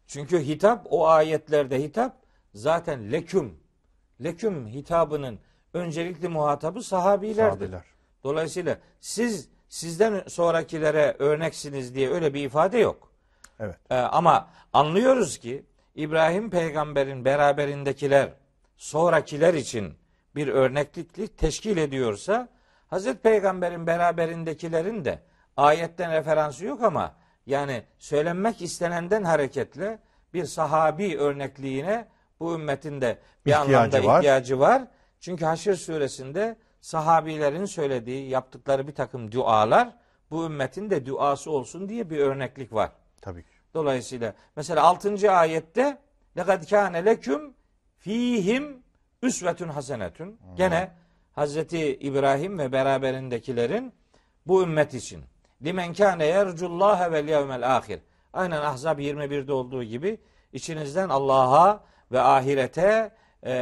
Çünkü 0.07 0.39
hitap 0.39 0.87
o 0.89 1.07
ayetlerde 1.07 1.83
hitap 1.83 2.15
zaten 2.53 3.11
leküm. 3.11 3.58
Leküm 4.23 4.67
hitabının 4.67 5.39
öncelikli 5.73 6.27
muhatabı 6.27 6.83
sahabilerdir. 6.83 7.57
Sahabeler. 7.57 7.83
Dolayısıyla 8.23 8.77
siz 8.99 9.49
sizden 9.69 10.23
sonrakilere 10.27 11.15
örneksiniz 11.19 11.95
diye 11.95 12.09
öyle 12.09 12.33
bir 12.33 12.45
ifade 12.45 12.77
yok. 12.77 13.11
Evet. 13.59 13.75
Ee, 13.89 13.95
ama 13.95 14.49
anlıyoruz 14.73 15.37
ki 15.37 15.63
İbrahim 15.95 16.49
peygamberin 16.49 17.25
beraberindekiler 17.25 18.29
sonrakiler 18.77 19.53
için 19.53 19.93
bir 20.35 20.47
örnekliklik 20.47 21.37
teşkil 21.37 21.77
ediyorsa 21.77 22.49
Hazreti 22.87 23.19
Peygamber'in 23.19 23.87
beraberindekilerin 23.87 25.05
de 25.05 25.19
ayetten 25.57 26.11
referansı 26.11 26.65
yok 26.65 26.83
ama 26.83 27.15
yani 27.45 27.83
söylenmek 27.97 28.61
istenenden 28.61 29.23
hareketle 29.23 29.99
bir 30.33 30.45
sahabi 30.45 31.17
örnekliğine 31.17 32.07
bu 32.39 32.53
ümmetin 32.53 33.01
de 33.01 33.17
bir 33.45 33.51
İhtiyacı 33.51 33.77
anlamda 33.77 34.03
var. 34.03 34.17
ihtiyacı 34.17 34.59
var. 34.59 34.87
Çünkü 35.19 35.45
Haşr 35.45 35.73
suresinde 35.73 36.57
sahabilerin 36.81 37.65
söylediği, 37.65 38.29
yaptıkları 38.29 38.87
bir 38.87 38.95
takım 38.95 39.31
dualar 39.31 39.89
bu 40.31 40.45
ümmetin 40.45 40.89
de 40.89 41.05
duası 41.05 41.51
olsun 41.51 41.89
diye 41.89 42.09
bir 42.09 42.17
örneklik 42.17 42.73
var. 42.73 42.91
Tabii 43.21 43.43
ki. 43.43 43.49
Dolayısıyla 43.73 44.33
mesela 44.55 44.83
6. 44.83 45.31
ayette 45.31 45.97
lekad 46.37 46.69
kâne 46.69 47.05
leküm 47.05 47.53
fihim 47.97 48.83
üsvetun 49.21 49.69
hasenetun. 49.69 50.39
Gene 50.55 50.91
Hazreti 51.31 51.95
İbrahim 51.95 52.59
ve 52.59 52.71
beraberindekilerin 52.71 53.93
bu 54.47 54.63
ümmet 54.63 54.93
için. 54.93 55.23
Limen 55.63 55.93
kâne 55.93 56.25
yercullâhe 56.25 57.11
vel 57.11 57.27
yevmel 57.27 57.75
ahir. 57.75 57.99
Aynen 58.33 58.61
Ahzab 58.61 58.99
21'de 58.99 59.53
olduğu 59.53 59.83
gibi 59.83 60.19
içinizden 60.53 61.09
Allah'a 61.09 61.83
ve 62.11 62.19
ahirete 62.19 63.11
e, 63.43 63.53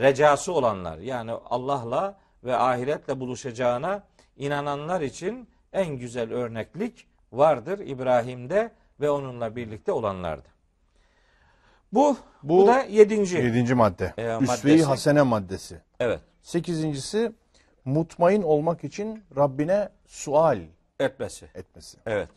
recası 0.00 0.52
olanlar 0.52 0.98
yani 0.98 1.32
Allah'la 1.32 2.18
ve 2.44 2.56
ahiretle 2.56 3.20
buluşacağına 3.20 4.02
inananlar 4.36 5.00
için 5.00 5.48
en 5.72 5.96
güzel 5.96 6.32
örneklik 6.32 7.06
vardır 7.32 7.78
İbrahim'de 7.78 8.70
ve 9.00 9.10
onunla 9.10 9.56
birlikte 9.56 9.92
olanlarda. 9.92 10.48
Bu, 11.92 12.16
bu, 12.42 12.62
Bu 12.62 12.66
da 12.66 12.82
yedinci. 12.82 13.36
Yedinci 13.36 13.74
madde. 13.74 14.14
Ee, 14.18 14.38
Üsve-i 14.40 14.82
hasene 14.82 15.22
maddesi. 15.22 15.80
Evet. 16.00 16.20
Sekizincisi 16.42 17.32
mutmain 17.84 18.42
olmak 18.42 18.84
için 18.84 19.24
Rabbine 19.36 19.88
sual 20.06 20.58
Etmesi. 21.00 21.46
etmesi. 21.54 21.98
Evet. 22.06 22.28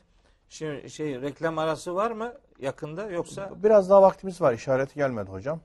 Şimdi 0.53 0.89
şey 0.89 1.21
reklam 1.21 1.57
arası 1.57 1.95
var 1.95 2.11
mı 2.11 2.33
yakında 2.59 3.11
yoksa 3.11 3.63
Biraz 3.63 3.89
daha 3.89 4.01
vaktimiz 4.01 4.41
var. 4.41 4.53
İşareti 4.53 4.95
gelmedi 4.95 5.29
hocam. 5.31 5.59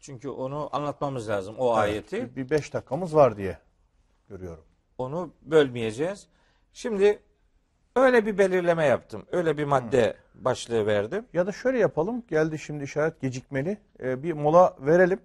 çünkü 0.00 0.28
onu 0.28 0.68
anlatmamız 0.72 1.28
lazım 1.28 1.54
o 1.58 1.74
ayeti. 1.74 2.16
Evet, 2.16 2.36
bir 2.36 2.50
beş 2.50 2.72
dakikamız 2.72 3.14
var 3.14 3.36
diye 3.36 3.58
görüyorum. 4.28 4.64
Onu 4.98 5.32
bölmeyeceğiz. 5.42 6.26
Şimdi 6.72 7.22
öyle 7.96 8.26
bir 8.26 8.38
belirleme 8.38 8.84
yaptım. 8.84 9.26
Öyle 9.32 9.58
bir 9.58 9.64
madde 9.64 10.16
başlığı 10.34 10.86
verdim. 10.86 11.26
Ya 11.32 11.46
da 11.46 11.52
şöyle 11.52 11.78
yapalım. 11.78 12.24
Geldi 12.28 12.58
şimdi 12.58 12.84
işaret 12.84 13.20
gecikmeli. 13.20 13.78
Ee, 14.00 14.22
bir 14.22 14.32
mola 14.32 14.76
verelim. 14.80 15.20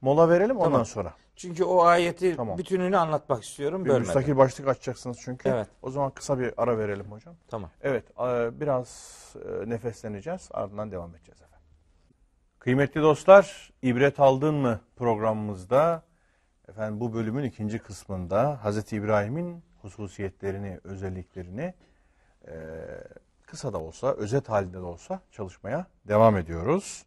Mola 0.00 0.28
verelim 0.28 0.56
ondan 0.56 0.70
Tamam. 0.72 0.86
sonra. 0.86 1.14
Çünkü 1.36 1.64
o 1.64 1.82
ayeti 1.82 2.36
Tamam. 2.36 2.58
bütününü 2.58 2.96
anlatmak 2.96 3.44
istiyorum 3.44 3.84
Bir 3.84 3.88
bölmeden. 3.88 4.06
müstakil 4.06 4.36
başlık 4.36 4.68
açacaksınız 4.68 5.18
çünkü. 5.20 5.48
Evet. 5.48 5.68
O 5.82 5.90
zaman 5.90 6.10
kısa 6.10 6.38
bir 6.38 6.54
ara 6.56 6.78
verelim 6.78 7.12
hocam. 7.12 7.34
Tamam. 7.48 7.70
Evet, 7.82 8.04
e, 8.20 8.60
biraz 8.60 9.14
e, 9.44 9.70
nefesleneceğiz. 9.70 10.48
Ardından 10.52 10.90
devam 10.90 11.10
edeceğiz 11.14 11.42
efendim. 11.42 11.66
Kıymetli 12.58 13.02
dostlar, 13.02 13.72
ibret 13.82 14.20
aldın 14.20 14.54
mı 14.54 14.80
programımızda 14.96 16.02
efendim 16.68 17.00
bu 17.00 17.14
bölümün 17.14 17.44
ikinci 17.44 17.78
kısmında 17.78 18.64
Hazreti 18.64 18.96
İbrahim'in 18.96 19.62
hususiyetlerini, 19.82 20.80
özelliklerini 20.84 21.74
e, 22.48 22.54
kısa 23.46 23.72
da 23.72 23.78
olsa, 23.78 24.12
özet 24.12 24.48
halinde 24.48 24.76
de 24.76 24.80
olsa 24.84 25.20
çalışmaya 25.30 25.86
devam 26.08 26.36
ediyoruz. 26.36 27.04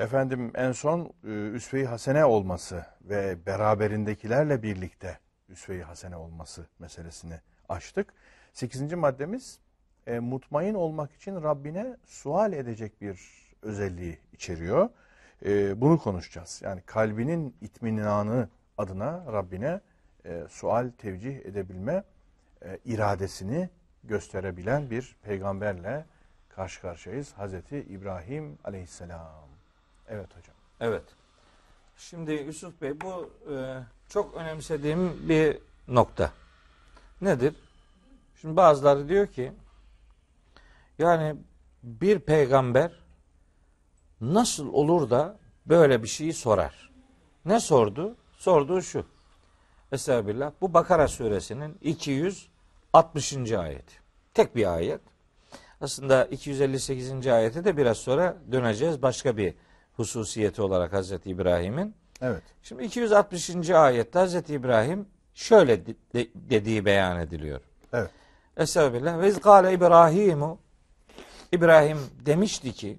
Efendim 0.00 0.52
en 0.54 0.72
son 0.72 1.12
e, 1.24 1.28
üsve-i 1.28 1.86
hasene 1.86 2.24
olması 2.24 2.86
ve 3.02 3.46
beraberindekilerle 3.46 4.62
birlikte 4.62 5.18
üsve-i 5.48 5.82
hasene 5.82 6.16
olması 6.16 6.66
meselesini 6.78 7.40
açtık. 7.68 8.14
Sekizinci 8.52 8.96
maddemiz 8.96 9.58
e, 10.06 10.18
mutmain 10.18 10.74
olmak 10.74 11.12
için 11.12 11.42
Rabbine 11.42 11.96
sual 12.06 12.52
edecek 12.52 13.00
bir 13.00 13.20
özelliği 13.62 14.18
içeriyor. 14.32 14.88
E, 15.44 15.80
bunu 15.80 15.98
konuşacağız. 15.98 16.60
Yani 16.64 16.80
kalbinin 16.86 17.56
itminanı 17.60 18.48
adına 18.78 19.24
Rabbine 19.32 19.80
e, 20.24 20.44
sual 20.48 20.90
tevcih 20.98 21.36
edebilme 21.36 22.04
e, 22.62 22.78
iradesini 22.84 23.68
gösterebilen 24.04 24.90
bir 24.90 25.16
peygamberle 25.22 26.04
karşı 26.48 26.80
karşıyayız. 26.80 27.32
Hazreti 27.32 27.78
İbrahim 27.78 28.58
aleyhisselam. 28.64 29.49
Evet 30.10 30.28
hocam. 30.36 30.56
Evet. 30.80 31.02
Şimdi 31.96 32.32
Yusuf 32.32 32.82
Bey 32.82 33.00
bu 33.00 33.30
e, 33.52 33.78
çok 34.08 34.34
önemsediğim 34.34 35.28
bir 35.28 35.58
nokta. 35.88 36.32
Nedir? 37.20 37.54
Şimdi 38.40 38.56
bazıları 38.56 39.08
diyor 39.08 39.26
ki 39.26 39.52
yani 40.98 41.36
bir 41.82 42.18
peygamber 42.18 42.92
nasıl 44.20 44.72
olur 44.72 45.10
da 45.10 45.38
böyle 45.66 46.02
bir 46.02 46.08
şeyi 46.08 46.32
sorar? 46.32 46.90
Ne 47.44 47.60
sordu? 47.60 48.16
Sorduğu 48.38 48.82
şu. 48.82 49.04
Estağfirullah. 49.92 50.52
Bu 50.60 50.74
Bakara 50.74 51.08
suresinin 51.08 51.78
260. 51.82 53.52
ayeti. 53.52 53.94
Tek 54.34 54.56
bir 54.56 54.74
ayet. 54.74 55.00
Aslında 55.80 56.24
258. 56.24 57.26
ayete 57.26 57.64
de 57.64 57.76
biraz 57.76 57.96
sonra 57.96 58.36
döneceğiz. 58.52 59.02
Başka 59.02 59.36
bir 59.36 59.54
hususiyeti 60.00 60.62
olarak 60.62 60.92
Hazreti 60.92 61.30
İbrahim'in. 61.30 61.94
Evet. 62.20 62.42
Şimdi 62.62 62.84
260. 62.84 63.70
ayette 63.70 64.18
Hazreti 64.18 64.54
İbrahim 64.54 65.06
şöyle 65.34 65.86
de- 65.86 65.94
de- 66.14 66.28
dediği 66.34 66.84
beyan 66.84 67.20
ediliyor. 67.20 67.60
Evet. 67.92 68.10
Estağfirullah. 68.56 69.18
Ve 69.20 69.28
izgâle 69.28 69.72
İbrahimu 69.72 70.58
İbrahim 71.52 71.98
demişti 72.26 72.72
ki 72.72 72.98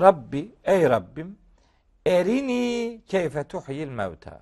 Rabbi 0.00 0.54
ey 0.64 0.82
Rabbim 0.90 1.38
erini 2.06 3.02
keyfe 3.06 3.44
tuhyil 3.44 3.88
mevta. 3.88 4.40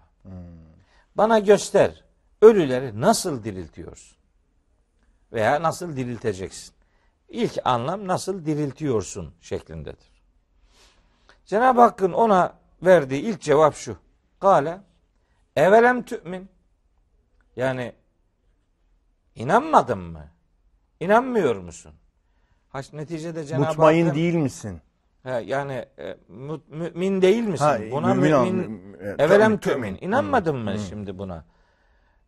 Bana 1.14 1.38
göster 1.38 2.04
ölüleri 2.42 3.00
nasıl 3.00 3.44
diriltiyorsun? 3.44 4.16
Veya 5.32 5.62
nasıl 5.62 5.96
dirilteceksin? 5.96 6.74
İlk 7.28 7.58
anlam 7.64 8.06
nasıl 8.08 8.44
diriltiyorsun 8.46 9.34
şeklindedir. 9.40 10.11
Cenab-ı 11.44 11.80
Hakk'ın 11.80 12.12
ona 12.12 12.52
verdiği 12.82 13.20
ilk 13.22 13.40
cevap 13.40 13.74
şu. 13.74 13.96
Kale 14.40 14.80
evelem 15.56 16.02
tü'min 16.02 16.48
yani 17.56 17.92
inanmadın 19.34 19.98
mı? 19.98 20.28
İnanmıyor 21.00 21.56
musun? 21.56 21.92
Haş, 22.68 22.92
neticede 22.92 23.44
Cenab-ı 23.44 23.66
Mutmain 23.66 24.04
Hakk'ın 24.04 24.18
değil 24.18 24.34
misin? 24.34 24.80
He, 25.22 25.30
yani 25.30 25.86
e, 25.98 26.16
mü- 26.28 26.60
mümin 26.68 27.22
değil 27.22 27.42
misin? 27.44 27.64
Ha, 27.64 27.78
buna 27.90 28.14
mümin 28.14 28.36
mümin, 28.54 28.70
mü- 28.70 28.96
e, 29.18 29.22
evelem 29.24 29.58
tümin. 29.58 29.98
İnanmadın 30.00 30.56
mı 30.56 30.78
şimdi 30.88 31.18
buna? 31.18 31.44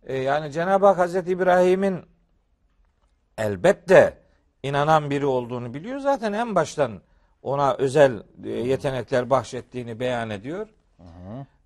E, 0.02 0.16
yani 0.16 0.52
Cenab-ı 0.52 0.86
Hak 0.86 0.98
Hazreti 0.98 1.30
İbrahim'in 1.30 2.02
elbette 3.38 4.18
inanan 4.62 5.10
biri 5.10 5.26
olduğunu 5.26 5.74
biliyor. 5.74 5.98
Zaten 5.98 6.32
en 6.32 6.54
baştan 6.54 7.00
ona 7.44 7.74
özel 7.74 8.22
e, 8.44 8.48
yetenekler 8.50 9.30
bahşettiğini 9.30 10.00
beyan 10.00 10.30
ediyor. 10.30 10.68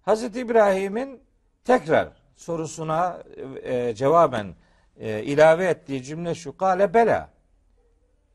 Hazreti 0.02 0.40
İbrahim'in 0.40 1.20
tekrar 1.64 2.08
sorusuna 2.36 3.22
e, 3.62 3.94
cevaben 3.94 4.54
e, 4.96 5.22
ilave 5.22 5.66
ettiği 5.66 6.02
cümle 6.02 6.34
şu. 6.34 6.56
Kale 6.56 6.94
bela. 6.94 7.30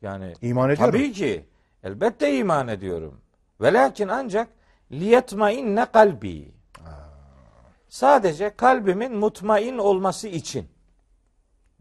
Yani 0.01 0.33
İman 0.41 0.69
ediyorum. 0.69 0.91
tabii 0.91 1.11
ki 1.11 1.45
elbette 1.83 2.37
iman 2.37 2.67
ediyorum. 2.67 3.21
Velakin 3.61 4.07
ancak 4.07 4.47
liyetmainne 4.91 5.85
kalbi. 5.85 6.53
Sadece 7.87 8.49
kalbimin 8.55 9.15
mutmain 9.15 9.77
olması 9.77 10.27
için 10.27 10.67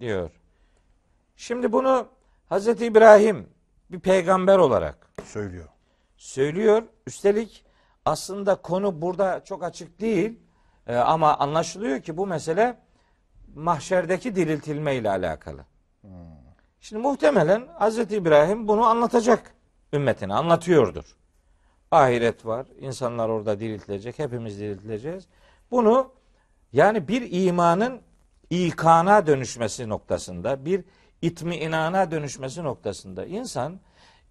diyor. 0.01 0.31
Şimdi 1.37 1.72
bunu 1.72 2.09
Hazreti 2.48 2.87
İbrahim 2.87 3.48
bir 3.90 4.01
peygamber 4.01 4.59
olarak 4.59 5.02
Söylüyor. 5.25 5.69
söylüyor. 6.17 6.83
Üstelik 7.07 7.65
aslında 8.05 8.55
konu 8.55 9.03
burada 9.03 9.45
çok 9.45 9.65
açık 9.65 10.01
değil. 10.01 10.39
Ee, 10.87 10.97
ama 10.97 11.39
anlaşılıyor 11.39 12.01
ki 12.01 12.17
bu 12.17 12.27
mesele 12.27 12.79
mahşerdeki 13.55 14.37
diriltilme 14.37 14.97
ile 14.97 15.11
alakalı. 15.11 15.65
Şimdi 16.81 17.03
muhtemelen 17.03 17.67
Hazreti 17.79 18.17
İbrahim 18.17 18.69
bunu 18.69 18.85
anlatacak 18.85 19.55
ümmetine, 19.93 20.35
anlatıyordur. 20.35 21.17
Ahiret 21.91 22.47
var, 22.47 22.67
insanlar 22.79 23.29
orada 23.29 23.61
diriltilecek, 23.61 24.19
hepimiz 24.19 24.61
diriltileceğiz. 24.61 25.27
Bunu 25.71 26.13
yani 26.73 27.09
bir 27.09 27.47
imanın 27.47 28.01
ikana 28.51 29.27
dönüşmesi 29.27 29.89
noktasında, 29.89 30.65
bir 30.65 30.85
itmiinana 31.23 32.11
dönüşmesi 32.11 32.65
noktasında 32.65 33.27
insan 33.27 33.81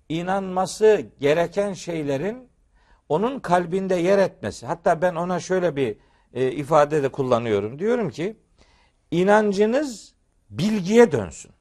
inanması 0.09 1.05
gereken 1.19 1.73
şeylerin 1.73 2.49
onun 3.09 3.39
kalbinde 3.39 3.95
yer 3.95 4.17
etmesi. 4.17 4.65
Hatta 4.65 5.01
ben 5.01 5.15
ona 5.15 5.39
şöyle 5.39 5.75
bir 5.75 5.97
e, 6.33 6.51
ifade 6.51 7.03
de 7.03 7.09
kullanıyorum. 7.09 7.79
Diyorum 7.79 8.09
ki 8.09 8.37
inancınız 9.11 10.13
bilgiye 10.49 11.11
dönsün. 11.11 11.51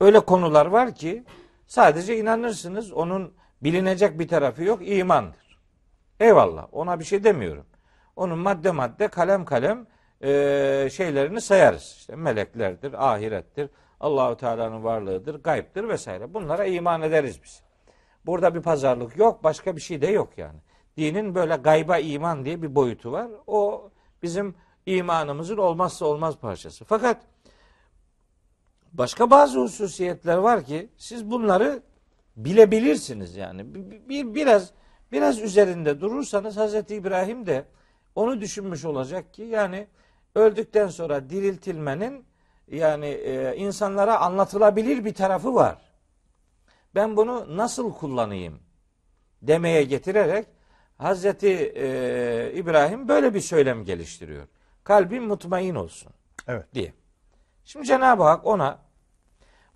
Öyle 0.00 0.20
konular 0.20 0.66
var 0.66 0.94
ki 0.94 1.24
sadece 1.66 2.18
inanırsınız. 2.18 2.92
Onun 2.92 3.34
bilinecek 3.62 4.18
bir 4.18 4.28
tarafı 4.28 4.62
yok. 4.62 4.88
imandır. 4.88 5.58
Eyvallah. 6.20 6.66
Ona 6.72 7.00
bir 7.00 7.04
şey 7.04 7.24
demiyorum. 7.24 7.66
Onun 8.16 8.38
madde 8.38 8.70
madde 8.70 9.08
kalem 9.08 9.44
kalem 9.44 9.86
e, 10.22 10.88
şeylerini 10.92 11.40
sayarız. 11.40 11.94
İşte 11.98 12.16
meleklerdir, 12.16 13.10
ahirettir, 13.12 13.70
Allahu 14.00 14.36
Teala'nın 14.36 14.84
varlığıdır, 14.84 15.42
gayiptir 15.42 15.88
vesaire. 15.88 16.34
Bunlara 16.34 16.64
iman 16.64 17.02
ederiz 17.02 17.40
biz. 17.44 17.62
Burada 18.26 18.54
bir 18.54 18.62
pazarlık 18.62 19.16
yok, 19.16 19.44
başka 19.44 19.76
bir 19.76 19.80
şey 19.80 20.02
de 20.02 20.06
yok 20.06 20.38
yani. 20.38 20.58
Dinin 20.96 21.34
böyle 21.34 21.56
gayba 21.56 21.98
iman 21.98 22.44
diye 22.44 22.62
bir 22.62 22.74
boyutu 22.74 23.12
var. 23.12 23.28
O 23.46 23.90
bizim 24.22 24.54
imanımızın 24.86 25.56
olmazsa 25.56 26.06
olmaz 26.06 26.36
parçası. 26.38 26.84
Fakat 26.84 27.22
başka 28.92 29.30
bazı 29.30 29.60
hususiyetler 29.60 30.36
var 30.36 30.64
ki 30.64 30.88
siz 30.96 31.30
bunları 31.30 31.82
bilebilirsiniz 32.36 33.36
yani. 33.36 33.74
Bir, 33.74 34.08
bir- 34.08 34.34
biraz 34.34 34.70
biraz 35.12 35.40
üzerinde 35.40 36.00
durursanız 36.00 36.56
Hazreti 36.56 36.94
İbrahim 36.94 37.46
de 37.46 37.64
onu 38.14 38.40
düşünmüş 38.40 38.84
olacak 38.84 39.34
ki 39.34 39.42
yani 39.42 39.86
öldükten 40.34 40.88
sonra 40.88 41.30
diriltilmenin 41.30 42.24
yani 42.70 43.06
e, 43.06 43.56
insanlara 43.56 44.20
anlatılabilir 44.20 45.04
bir 45.04 45.14
tarafı 45.14 45.54
var. 45.54 45.78
Ben 46.94 47.16
bunu 47.16 47.56
nasıl 47.56 47.94
kullanayım 47.94 48.58
demeye 49.42 49.82
getirerek 49.82 50.46
Hazreti 50.96 51.72
e, 51.76 52.52
İbrahim 52.54 53.08
böyle 53.08 53.34
bir 53.34 53.40
söylem 53.40 53.84
geliştiriyor. 53.84 54.46
Kalbin 54.84 55.22
mutmain 55.22 55.74
olsun 55.74 56.12
Evet. 56.48 56.74
diye. 56.74 56.92
Şimdi 57.64 57.86
Cenab-ı 57.86 58.22
Hak 58.22 58.46
ona 58.46 58.78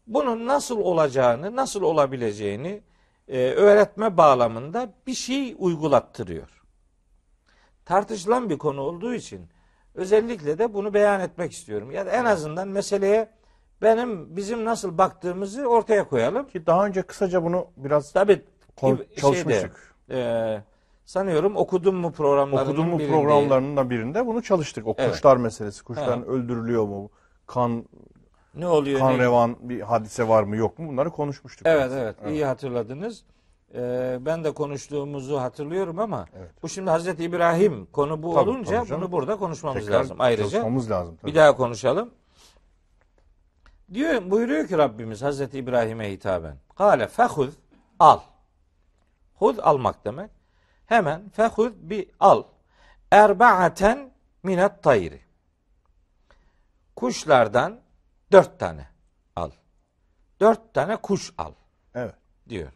bunun 0.07 0.47
nasıl 0.47 0.79
olacağını, 0.79 1.57
nasıl 1.57 1.83
olabileceğini 1.83 2.83
e, 3.29 3.39
öğretme 3.39 4.17
bağlamında 4.17 4.93
bir 5.07 5.15
şey 5.15 5.55
uygulattırıyor. 5.59 6.63
Tartışılan 7.85 8.51
bir 8.51 8.59
konu 8.59 8.81
olduğu 8.81 9.15
için 9.15 9.49
özellikle 9.95 10.59
de 10.59 10.75
bunu 10.75 10.95
beyan 10.95 11.21
etmek 11.21 11.53
istiyorum. 11.53 11.91
Ya 11.91 12.07
da 12.07 12.11
en 12.11 12.25
azından 12.25 12.69
meseleye 12.69 13.29
benim 13.83 14.37
bizim 14.37 14.65
nasıl 14.65 14.99
baktığımızı 14.99 15.67
ortaya 15.67 16.09
koyalım. 16.09 16.47
Ki 16.49 16.67
daha 16.67 16.87
önce 16.87 17.03
kısaca 17.03 17.43
bunu 17.45 17.67
biraz 17.77 18.13
Tabii 18.13 18.43
kon- 18.77 18.97
şeyde, 18.97 19.15
çalışmıştık. 19.17 19.95
e, 20.11 20.59
sanıyorum 21.05 21.57
okudum 21.57 21.97
mu 21.97 22.13
programlarının 22.13 22.69
Okudum 22.71 22.89
mu 22.89 22.99
birinde- 22.99 23.13
programlarının 23.13 23.77
da 23.77 23.91
birinde 23.91 24.27
bunu 24.27 24.43
çalıştık. 24.43 24.87
O 24.87 24.95
Evet. 24.99 25.11
kuşlar 25.11 25.37
meselesi. 25.37 25.85
Kuşların 25.85 26.25
öldürülüyor 26.27 26.85
mu? 26.85 27.11
Kan 27.47 27.85
ne 28.55 28.67
oluyor? 28.69 28.99
kan 29.01 29.15
ne- 29.15 29.19
revan 29.19 29.57
bir 29.61 29.81
hadise 29.81 30.29
var 30.29 30.43
mı 30.43 30.57
yok 30.57 30.79
mu? 30.79 30.89
Bunları 30.89 31.11
konuşmuştuk. 31.11 31.67
Evet 31.67 31.91
evet 31.95 32.17
iyi 32.29 32.45
hatırladınız. 32.45 33.25
Ee, 33.75 34.19
ben 34.21 34.45
de 34.45 34.55
konuştuğumuzu 34.55 35.41
hatırlıyorum 35.41 35.99
ama 35.99 36.27
Evet. 36.39 36.51
bu 36.63 36.69
şimdi 36.69 36.91
Hazreti 36.91 37.25
İbrahim 37.25 37.87
konu 37.87 38.23
bu 38.23 38.35
Tabii, 38.35 38.51
olunca 38.51 38.77
tabii 38.77 38.89
canım. 38.89 39.03
bunu 39.03 39.13
burada 39.13 39.37
konuşmamız 39.37 39.85
Tekrar 39.85 39.99
lazım. 40.01 40.17
Ayrıca 40.21 40.65
lazım. 40.91 41.17
Tabii. 41.17 41.31
bir 41.31 41.35
daha 41.37 41.57
konuşalım. 41.57 42.11
Diyor 43.95 44.31
buyuruyor 44.31 44.69
ki 44.69 44.79
Rabbimiz 44.79 45.23
Hazreti 45.23 45.59
İbrahim'e 45.59 46.11
hitaben. 46.13 46.57
Kale 46.77 47.07
fehud 47.09 47.53
al. 47.99 48.21
Hud 49.35 49.59
almak 49.59 50.05
demek. 50.05 50.31
Hemen 50.87 51.29
fehud 51.29 51.73
bir 51.77 52.11
al. 52.21 52.43
Erba'aten 53.11 54.11
minet 54.43 54.83
tayri. 54.83 55.21
Kuşlardan 56.97 57.81
dört 58.33 58.61
tane 58.61 58.89
al. 59.37 59.51
Dört 60.41 60.75
tane 60.75 60.97
kuş 60.97 61.33
al 61.39 61.53
Evet. 61.95 62.15
diyor. 62.49 62.73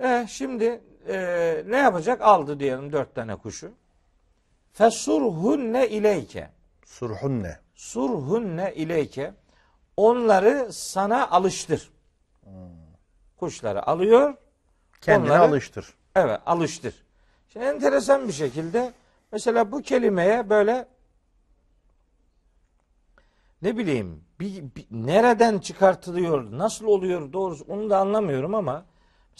E 0.00 0.26
şimdi 0.28 0.80
e, 1.08 1.16
ne 1.66 1.76
yapacak? 1.76 2.20
Aldı 2.20 2.60
diyelim 2.60 2.92
dört 2.92 3.14
tane 3.14 3.36
kuşu. 3.36 3.70
Fesurhunne 4.72 5.88
ileyke. 5.88 6.50
Surhun 6.84 7.42
ne? 7.42 7.58
Surhunne 7.74 8.72
ileyke. 8.74 9.34
Onları 9.96 10.72
sana 10.72 11.30
alıştır. 11.30 11.90
Kuşları 13.36 13.86
alıyor. 13.86 14.34
Kendine 15.00 15.32
Onları- 15.32 15.42
alıştır. 15.42 15.94
Evet 16.16 16.40
alıştır. 16.46 16.94
Şimdi 17.48 17.66
enteresan 17.66 18.28
bir 18.28 18.32
şekilde 18.32 18.92
mesela 19.32 19.72
bu 19.72 19.82
kelimeye 19.82 20.50
böyle 20.50 20.88
ne 23.62 23.76
bileyim 23.78 24.24
bir, 24.40 24.62
bir- 24.76 24.86
nereden 24.90 25.58
çıkartılıyor, 25.58 26.58
nasıl 26.58 26.86
oluyor 26.86 27.32
doğrusu 27.32 27.64
onu 27.68 27.90
da 27.90 27.98
anlamıyorum 27.98 28.54
ama 28.54 28.84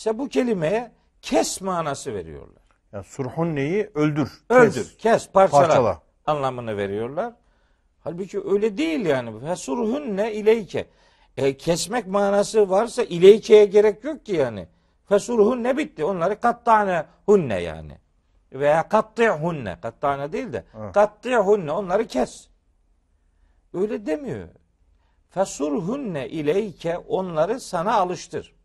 mesela 0.00 0.18
bu 0.18 0.28
kelimeye 0.28 0.92
kes 1.22 1.60
manası 1.60 2.14
veriyorlar. 2.14 2.62
Yani 2.92 3.04
surhun 3.04 3.54
neyi? 3.56 3.90
Öldür. 3.94 4.42
Öldür, 4.48 4.72
kes, 4.72 4.96
kes, 4.96 5.28
parçala, 5.30 5.66
parçala. 5.66 6.02
anlamını 6.26 6.76
veriyorlar. 6.76 7.32
Halbuki 8.04 8.40
öyle 8.44 8.76
değil 8.78 9.06
yani. 9.06 9.40
Fesurhunne 9.40 10.34
ileyke. 10.34 10.86
E, 11.36 11.56
kesmek 11.56 12.06
manası 12.06 12.70
varsa 12.70 13.02
ileykeye 13.02 13.64
gerek 13.64 14.04
yok 14.04 14.26
ki 14.26 14.32
yani. 14.32 14.68
Fesurhunne 15.08 15.76
bitti. 15.76 16.04
Onları 16.04 16.40
kattane 16.40 17.06
hunne 17.26 17.60
yani. 17.60 17.98
Veya 18.52 18.88
katti'hunne. 18.88 19.80
Kattane 19.82 20.32
değil 20.32 20.52
de 20.52 20.64
Evet. 20.78 20.92
katti'hunne. 20.92 21.72
Onları 21.72 22.06
kes. 22.06 22.48
Öyle 23.74 24.06
demiyor. 24.06 24.48
Fesurhunne 25.30 26.28
ileyke 26.28 26.98
onları 26.98 27.60
sana 27.60 27.94
alıştır. 27.94 28.59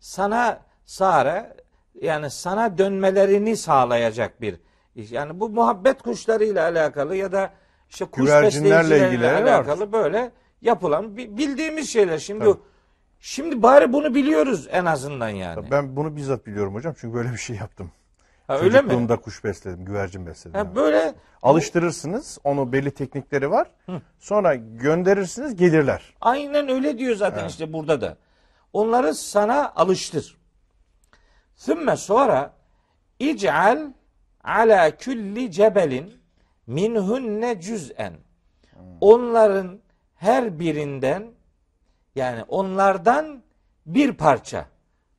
Sana 0.00 0.60
sare 0.84 1.56
yani 2.00 2.30
sana 2.30 2.78
dönmelerini 2.78 3.56
sağlayacak 3.56 4.40
bir. 4.40 4.60
Yani 4.94 5.40
bu 5.40 5.48
muhabbet 5.48 6.02
kuşlarıyla 6.02 6.64
alakalı 6.64 7.16
ya 7.16 7.32
da 7.32 7.50
işte 7.90 8.04
kuş 8.04 8.30
besleyicileriyle 8.30 9.06
ilgili 9.06 9.24
var. 9.24 9.32
alakalı 9.32 9.92
böyle 9.92 10.30
yapılan 10.62 11.16
bi- 11.16 11.38
bildiğimiz 11.38 11.90
şeyler. 11.90 12.18
Şimdi 12.18 12.44
Tabii. 12.44 12.58
şimdi 13.20 13.62
bari 13.62 13.92
bunu 13.92 14.14
biliyoruz 14.14 14.68
en 14.70 14.84
azından 14.84 15.28
yani. 15.28 15.70
Ben 15.70 15.96
bunu 15.96 16.16
bizzat 16.16 16.46
biliyorum 16.46 16.74
hocam. 16.74 16.94
Çünkü 17.00 17.14
böyle 17.14 17.32
bir 17.32 17.36
şey 17.36 17.56
yaptım. 17.56 17.90
Ha, 18.46 18.58
öyle 18.58 18.64
mi? 18.64 18.72
Çocukluğumda 18.72 19.16
kuş 19.16 19.44
besledim. 19.44 19.84
Güvercin 19.84 20.26
besledim. 20.26 20.52
Ha, 20.52 20.58
yani. 20.58 20.76
böyle 20.76 21.14
Alıştırırsınız. 21.42 22.38
Onu 22.44 22.72
belli 22.72 22.90
teknikleri 22.90 23.50
var. 23.50 23.70
Sonra 24.18 24.54
gönderirsiniz 24.54 25.56
gelirler. 25.56 26.14
aynen 26.20 26.68
öyle 26.68 26.98
diyor 26.98 27.16
zaten 27.16 27.48
işte 27.48 27.72
burada 27.72 28.00
da. 28.00 28.16
Onları 28.76 29.14
sana 29.14 29.72
alıştır. 29.76 30.36
Sümme 31.54 31.96
sonra 31.96 32.52
ic'al 33.18 33.92
ala 34.44 34.96
külli 34.96 35.52
cebelin 35.52 36.14
minhunne 36.66 37.60
cüz'en. 37.60 38.14
Onların 39.00 39.80
her 40.14 40.58
birinden 40.58 41.30
yani 42.14 42.42
onlardan 42.42 43.42
bir 43.86 44.12
parça. 44.12 44.66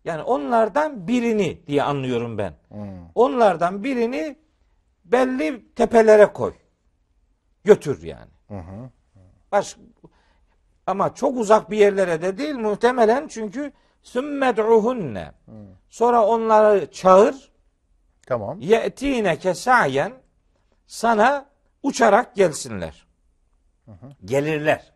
Yani 0.05 0.21
onlardan 0.21 1.07
birini 1.07 1.67
diye 1.67 1.83
anlıyorum 1.83 2.37
ben. 2.37 2.53
Onlardan 3.15 3.83
birini 3.83 4.35
belli 5.05 5.73
tepelere 5.75 6.33
koy. 6.33 6.53
Götür 7.63 8.03
yani. 8.03 8.31
Baş, 9.51 9.77
ama 10.87 11.15
çok 11.15 11.37
uzak 11.37 11.71
bir 11.71 11.77
yerlere 11.77 12.21
de 12.21 12.37
değil 12.37 12.55
muhtemelen 12.55 13.27
çünkü 13.27 13.71
sümmed'uhunne. 14.01 15.31
Sonra 15.89 16.25
onları 16.25 16.91
çağır. 16.91 17.51
Tamam. 18.27 18.59
Ye'tine 18.59 19.39
kesayen 19.39 20.13
sana 20.87 21.45
uçarak 21.83 22.35
gelsinler. 22.35 23.07
Gelirler. 24.25 24.93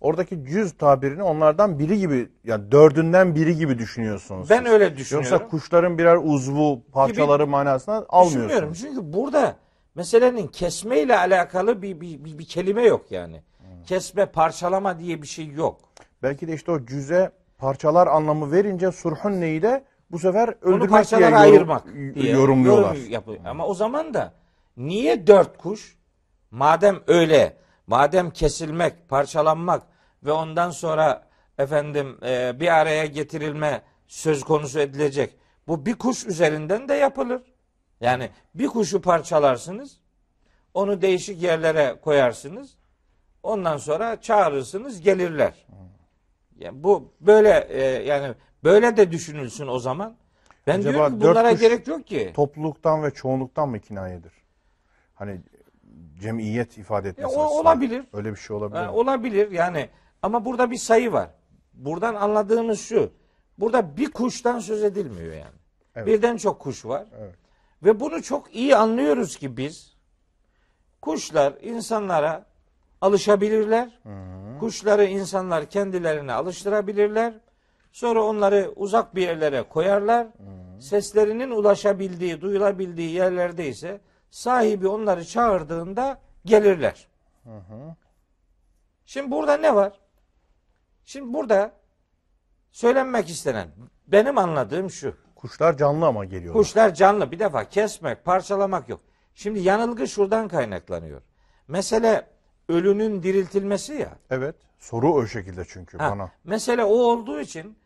Oradaki 0.00 0.44
cüz 0.44 0.76
tabirini 0.76 1.22
onlardan 1.22 1.78
biri 1.78 1.98
gibi 1.98 2.28
yani 2.44 2.72
dördünden 2.72 3.34
biri 3.34 3.56
gibi 3.56 3.78
düşünüyorsunuz. 3.78 4.50
Ben 4.50 4.62
siz. 4.62 4.72
öyle 4.72 4.96
düşünüyorum. 4.96 5.32
Yoksa 5.32 5.48
kuşların 5.48 5.98
birer 5.98 6.16
uzvu 6.22 6.82
parçaları 6.92 7.46
manasına 7.46 7.94
almıyorsunuz. 8.08 8.34
Düşünmüyorum. 8.34 8.72
Çünkü 8.72 9.12
burada 9.12 9.56
meselenin 9.94 10.46
kesme 10.46 11.00
ile 11.00 11.18
alakalı 11.18 11.82
bir, 11.82 12.00
bir, 12.00 12.24
bir, 12.24 12.38
bir 12.38 12.44
kelime 12.44 12.82
yok 12.82 13.06
yani. 13.10 13.42
Kesme, 13.86 14.26
parçalama 14.26 14.98
diye 14.98 15.22
bir 15.22 15.26
şey 15.26 15.48
yok. 15.48 15.80
Belki 16.22 16.48
de 16.48 16.54
işte 16.54 16.70
o 16.72 16.86
cüze 16.86 17.32
parçalar 17.58 18.06
anlamı 18.06 18.52
verince 18.52 18.92
surhun 18.92 19.40
neyi 19.40 19.62
de 19.62 19.84
bu 20.10 20.18
sefer 20.18 20.48
Onu 20.48 20.54
öldürmek 20.62 20.80
diye 20.80 20.88
parçalara 20.90 21.26
yorum- 21.26 21.36
ayırmak 21.38 21.84
diye 22.14 22.32
yorumluyorlar. 22.32 22.94
yorum 22.94 23.10
yapıyor. 23.10 23.38
Ama 23.44 23.66
o 23.66 23.74
zaman 23.74 24.14
da 24.14 24.32
niye 24.76 25.26
dört 25.26 25.58
kuş? 25.58 25.96
Madem 26.50 27.00
öyle, 27.06 27.56
madem 27.86 28.30
kesilmek, 28.30 29.08
parçalanmak 29.08 29.82
ve 30.24 30.32
ondan 30.32 30.70
sonra 30.70 31.28
efendim 31.58 32.18
e, 32.26 32.60
bir 32.60 32.68
araya 32.68 33.06
getirilme 33.06 33.82
söz 34.06 34.44
konusu 34.44 34.80
edilecek. 34.80 35.36
Bu 35.68 35.86
bir 35.86 35.94
kuş 35.94 36.26
üzerinden 36.26 36.88
de 36.88 36.94
yapılır. 36.94 37.42
Yani 38.00 38.30
bir 38.54 38.66
kuşu 38.66 39.00
parçalarsınız, 39.02 40.00
onu 40.74 41.02
değişik 41.02 41.42
yerlere 41.42 41.96
koyarsınız. 42.02 42.74
Ondan 43.44 43.76
sonra 43.76 44.20
çağırırsınız, 44.20 45.00
gelirler. 45.00 45.66
Yani 46.58 46.82
bu 46.82 47.12
böyle 47.20 47.66
e, 47.70 47.82
yani 47.82 48.34
böyle 48.64 48.96
de 48.96 49.12
düşünülsün 49.12 49.66
o 49.66 49.78
zaman. 49.78 50.16
Ben 50.66 50.78
Acaba 50.78 50.92
diyorum 50.92 51.18
ki 51.18 51.20
bunlara 51.20 51.52
gerek 51.52 51.86
yok 51.86 52.06
ki. 52.06 52.32
Topluluktan 52.34 53.02
ve 53.02 53.10
çoğunluktan 53.10 53.68
mı 53.68 53.80
kinayedir? 53.80 54.32
Hani 55.14 55.40
cemiyet 56.20 56.78
ifade 56.78 57.08
etmesi 57.08 57.34
Ya 57.34 57.40
o 57.40 57.60
olabilir. 57.60 58.04
Öyle 58.12 58.30
bir 58.30 58.36
şey 58.36 58.56
olabilir. 58.56 58.78
Ha, 58.78 58.84
mi? 58.84 58.90
olabilir 58.90 59.50
yani 59.50 59.88
ama 60.22 60.44
burada 60.44 60.70
bir 60.70 60.76
sayı 60.76 61.12
var. 61.12 61.30
Buradan 61.74 62.14
anladığımız 62.14 62.80
şu. 62.80 63.12
Burada 63.58 63.96
bir 63.96 64.10
kuştan 64.10 64.58
söz 64.58 64.84
edilmiyor 64.84 65.32
yani. 65.32 65.56
Evet. 65.94 66.06
Birden 66.06 66.36
çok 66.36 66.60
kuş 66.60 66.84
var. 66.84 67.06
Evet. 67.18 67.34
Ve 67.84 68.00
bunu 68.00 68.22
çok 68.22 68.54
iyi 68.54 68.76
anlıyoruz 68.76 69.36
ki 69.36 69.56
biz 69.56 69.96
kuşlar 71.02 71.54
insanlara 71.62 72.53
alışabilirler. 73.04 74.00
Kuşları 74.60 75.04
insanlar 75.04 75.66
kendilerine 75.66 76.32
alıştırabilirler. 76.32 77.34
Sonra 77.92 78.22
onları 78.22 78.72
uzak 78.76 79.14
bir 79.14 79.22
yerlere 79.22 79.62
koyarlar. 79.62 80.26
Seslerinin 80.80 81.50
ulaşabildiği, 81.50 82.40
duyulabildiği 82.40 83.10
yerlerde 83.10 83.68
ise 83.68 84.00
sahibi 84.30 84.88
onları 84.88 85.24
çağırdığında 85.24 86.18
gelirler. 86.44 87.06
Şimdi 89.06 89.30
burada 89.30 89.56
ne 89.56 89.74
var? 89.74 89.92
Şimdi 91.04 91.34
burada 91.34 91.72
söylenmek 92.70 93.28
istenen 93.28 93.68
benim 94.06 94.38
anladığım 94.38 94.90
şu. 94.90 95.14
Kuşlar 95.36 95.76
canlı 95.76 96.06
ama 96.06 96.24
geliyorlar. 96.24 96.62
Kuşlar 96.62 96.94
canlı. 96.94 97.30
Bir 97.30 97.38
defa 97.38 97.64
kesmek, 97.64 98.24
parçalamak 98.24 98.88
yok. 98.88 99.00
Şimdi 99.34 99.60
yanılgı 99.60 100.08
şuradan 100.08 100.48
kaynaklanıyor. 100.48 101.22
Mesele 101.68 102.33
ölünün 102.68 103.22
diriltilmesi 103.22 103.92
ya. 103.94 104.18
Evet. 104.30 104.54
Soru 104.78 105.12
o 105.12 105.26
şekilde 105.26 105.64
çünkü 105.68 105.98
Ha, 105.98 106.10
bana. 106.10 106.30
mesele 106.44 106.84
o 106.84 106.88
olduğu 106.94 107.40
için 107.40 107.76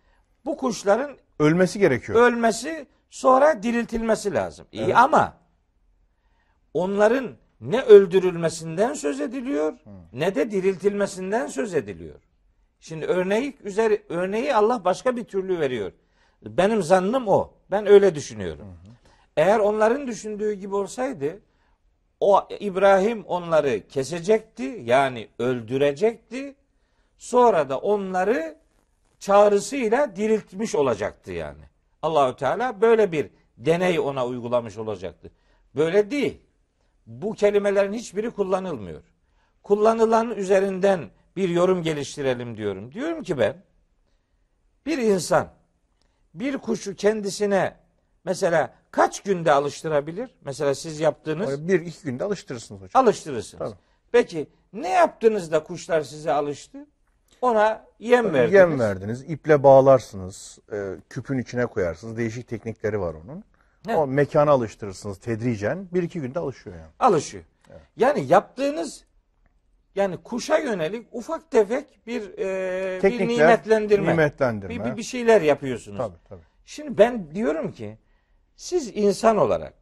bu 0.44 0.56
kuşların 0.56 1.16
Ölmesi 1.38 1.78
gerekiyor. 1.78 2.22
ölmesi 2.22 2.86
sonra 3.10 3.62
diriltilmesi 3.62 4.34
lazım. 4.34 4.66
İyi 4.72 4.96
ama 4.96 5.36
onların 6.74 7.30
ne 7.60 7.80
öldürülmesinden 7.82 8.92
söz 8.94 9.20
ediliyor 9.20 9.72
ne 10.12 10.34
de 10.34 10.50
diriltilmesinden 10.50 11.46
söz 11.46 11.74
ediliyor. 11.74 12.20
Şimdi 12.80 13.06
örneği 13.06 13.56
üzeri 13.64 14.02
örneği 14.08 14.54
Allah 14.54 14.84
başka 14.84 15.16
bir 15.16 15.24
türlü 15.24 15.60
veriyor. 15.60 15.92
Benim 16.42 16.82
zannım 16.82 17.28
o. 17.28 17.54
Ben 17.70 17.86
öyle 17.86 18.14
düşünüyorum. 18.14 18.66
Eğer 19.36 19.58
onların 19.58 20.06
düşündüğü 20.06 20.52
gibi 20.52 20.74
olsaydı 20.74 21.38
o 22.20 22.48
İbrahim 22.60 23.24
onları 23.24 23.88
kesecekti 23.88 24.82
yani 24.84 25.28
öldürecekti. 25.38 26.54
Sonra 27.18 27.68
da 27.68 27.78
onları 27.78 28.56
çağrısıyla 29.18 30.16
diriltmiş 30.16 30.74
olacaktı 30.74 31.32
yani. 31.32 31.62
Allahü 32.02 32.36
Teala 32.36 32.80
böyle 32.80 33.12
bir 33.12 33.30
deney 33.56 33.98
ona 33.98 34.26
uygulamış 34.26 34.78
olacaktı. 34.78 35.30
Böyle 35.76 36.10
değil. 36.10 36.40
Bu 37.06 37.34
kelimelerin 37.34 37.92
hiçbiri 37.92 38.30
kullanılmıyor. 38.30 39.02
Kullanılan 39.62 40.30
üzerinden 40.30 41.10
bir 41.36 41.48
yorum 41.48 41.82
geliştirelim 41.82 42.56
diyorum. 42.56 42.92
Diyorum 42.92 43.22
ki 43.22 43.38
ben 43.38 43.56
bir 44.86 44.98
insan 44.98 45.48
bir 46.34 46.58
kuşu 46.58 46.94
kendisine 46.94 47.76
mesela 48.24 48.74
kaç 48.98 49.20
günde 49.22 49.52
alıştırabilir? 49.52 50.30
Mesela 50.44 50.74
siz 50.74 51.00
yaptığınız 51.00 51.68
Bir 51.68 51.80
iki 51.80 52.04
günde 52.04 52.24
alıştırırsınız 52.24 52.80
hocam. 52.82 53.04
alıştırırsınız. 53.04 53.70
Tabii. 53.70 53.78
Peki 54.12 54.46
ne 54.72 54.88
yaptınız 54.88 55.52
da 55.52 55.62
kuşlar 55.62 56.00
size 56.00 56.32
alıştı? 56.32 56.86
Ona 57.40 57.84
yem 57.98 58.32
verdiniz. 58.34 58.54
Yem 58.54 58.80
verdiniz, 58.80 59.30
iple 59.30 59.62
bağlarsınız, 59.62 60.58
e, 60.72 60.94
küpün 61.10 61.38
içine 61.38 61.66
koyarsınız. 61.66 62.16
Değişik 62.16 62.48
teknikleri 62.48 63.00
var 63.00 63.14
onun. 63.14 63.44
Evet. 63.88 63.98
O 63.98 64.06
mekana 64.06 64.50
alıştırırsınız 64.50 65.18
tedricen. 65.18 65.88
Bir 65.92 66.02
iki 66.02 66.20
günde 66.20 66.38
alışıyor 66.38 66.76
yani. 66.76 66.90
alışıyor. 66.98 67.44
Yani 67.96 68.26
yaptığınız 68.26 69.04
yani 69.94 70.16
kuşa 70.16 70.58
yönelik 70.58 71.06
ufak 71.12 71.50
tefek 71.50 72.06
bir, 72.06 72.22
e, 72.38 72.96
bir 72.96 73.00
Teknikler, 73.00 73.28
nimetlendirme. 73.28 74.12
nimetlendirme. 74.12 74.84
Bir, 74.84 74.90
bir, 74.90 74.96
bir 74.96 75.02
şeyler 75.02 75.40
yapıyorsunuz. 75.40 75.98
Tabii 75.98 76.16
tabii. 76.28 76.42
Şimdi 76.64 76.98
ben 76.98 77.34
diyorum 77.34 77.72
ki 77.72 77.98
siz 78.58 78.92
insan 78.94 79.36
olarak 79.36 79.74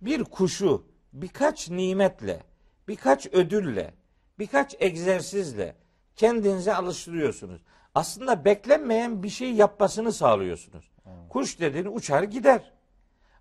bir 0.00 0.24
kuşu 0.24 0.84
birkaç 1.12 1.70
nimetle, 1.70 2.40
birkaç 2.88 3.26
ödülle, 3.26 3.94
birkaç 4.38 4.76
egzersizle 4.80 5.74
kendinize 6.16 6.74
alıştırıyorsunuz. 6.74 7.62
Aslında 7.94 8.44
beklenmeyen 8.44 9.22
bir 9.22 9.28
şey 9.28 9.52
yapmasını 9.52 10.12
sağlıyorsunuz. 10.12 10.90
Kuş 11.28 11.60
dediğin 11.60 11.84
uçar 11.84 12.22
gider. 12.22 12.72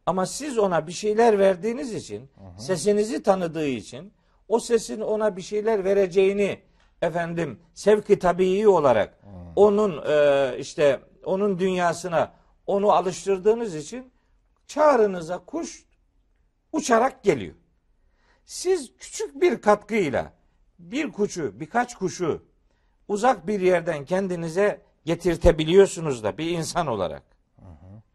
Ama 0.05 0.25
siz 0.25 0.57
ona 0.57 0.87
bir 0.87 0.91
şeyler 0.91 1.39
verdiğiniz 1.39 1.93
için, 1.93 2.29
sesinizi 2.57 3.23
tanıdığı 3.23 3.67
için, 3.67 4.13
o 4.47 4.59
sesin 4.59 5.01
ona 5.01 5.37
bir 5.37 5.41
şeyler 5.41 5.83
vereceğini 5.83 6.59
efendim 7.01 7.59
sevki 7.73 8.19
tabii 8.19 8.67
olarak 8.67 9.19
onun 9.55 10.03
e, 10.07 10.55
işte 10.59 10.99
onun 11.25 11.59
dünyasına 11.59 12.33
onu 12.67 12.91
alıştırdığınız 12.91 13.75
için 13.75 14.11
çağrınıza 14.69 15.45
kuş 15.45 15.85
uçarak 16.71 17.23
geliyor. 17.23 17.55
Siz 18.45 18.97
küçük 18.97 19.41
bir 19.41 19.61
katkıyla 19.61 20.33
bir 20.79 21.11
kuşu, 21.11 21.59
birkaç 21.59 21.95
kuşu 21.95 22.45
uzak 23.07 23.47
bir 23.47 23.59
yerden 23.59 24.05
kendinize 24.05 24.81
getirtebiliyorsunuz 25.05 26.23
da 26.23 26.37
bir 26.37 26.49
insan 26.49 26.87
olarak. 26.87 27.23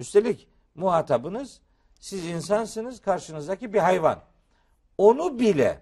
Üstelik 0.00 0.48
muhatabınız 0.74 1.60
siz 2.00 2.26
insansınız, 2.26 3.00
karşınızdaki 3.00 3.72
bir 3.72 3.78
hayvan. 3.78 4.22
Onu 4.98 5.38
bile 5.38 5.80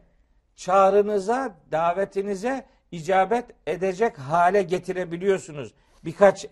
çağrınıza, 0.56 1.56
davetinize 1.72 2.66
icabet 2.92 3.44
edecek 3.66 4.18
hale 4.18 4.62
getirebiliyorsunuz. 4.62 5.74
Birkaç 6.04 6.46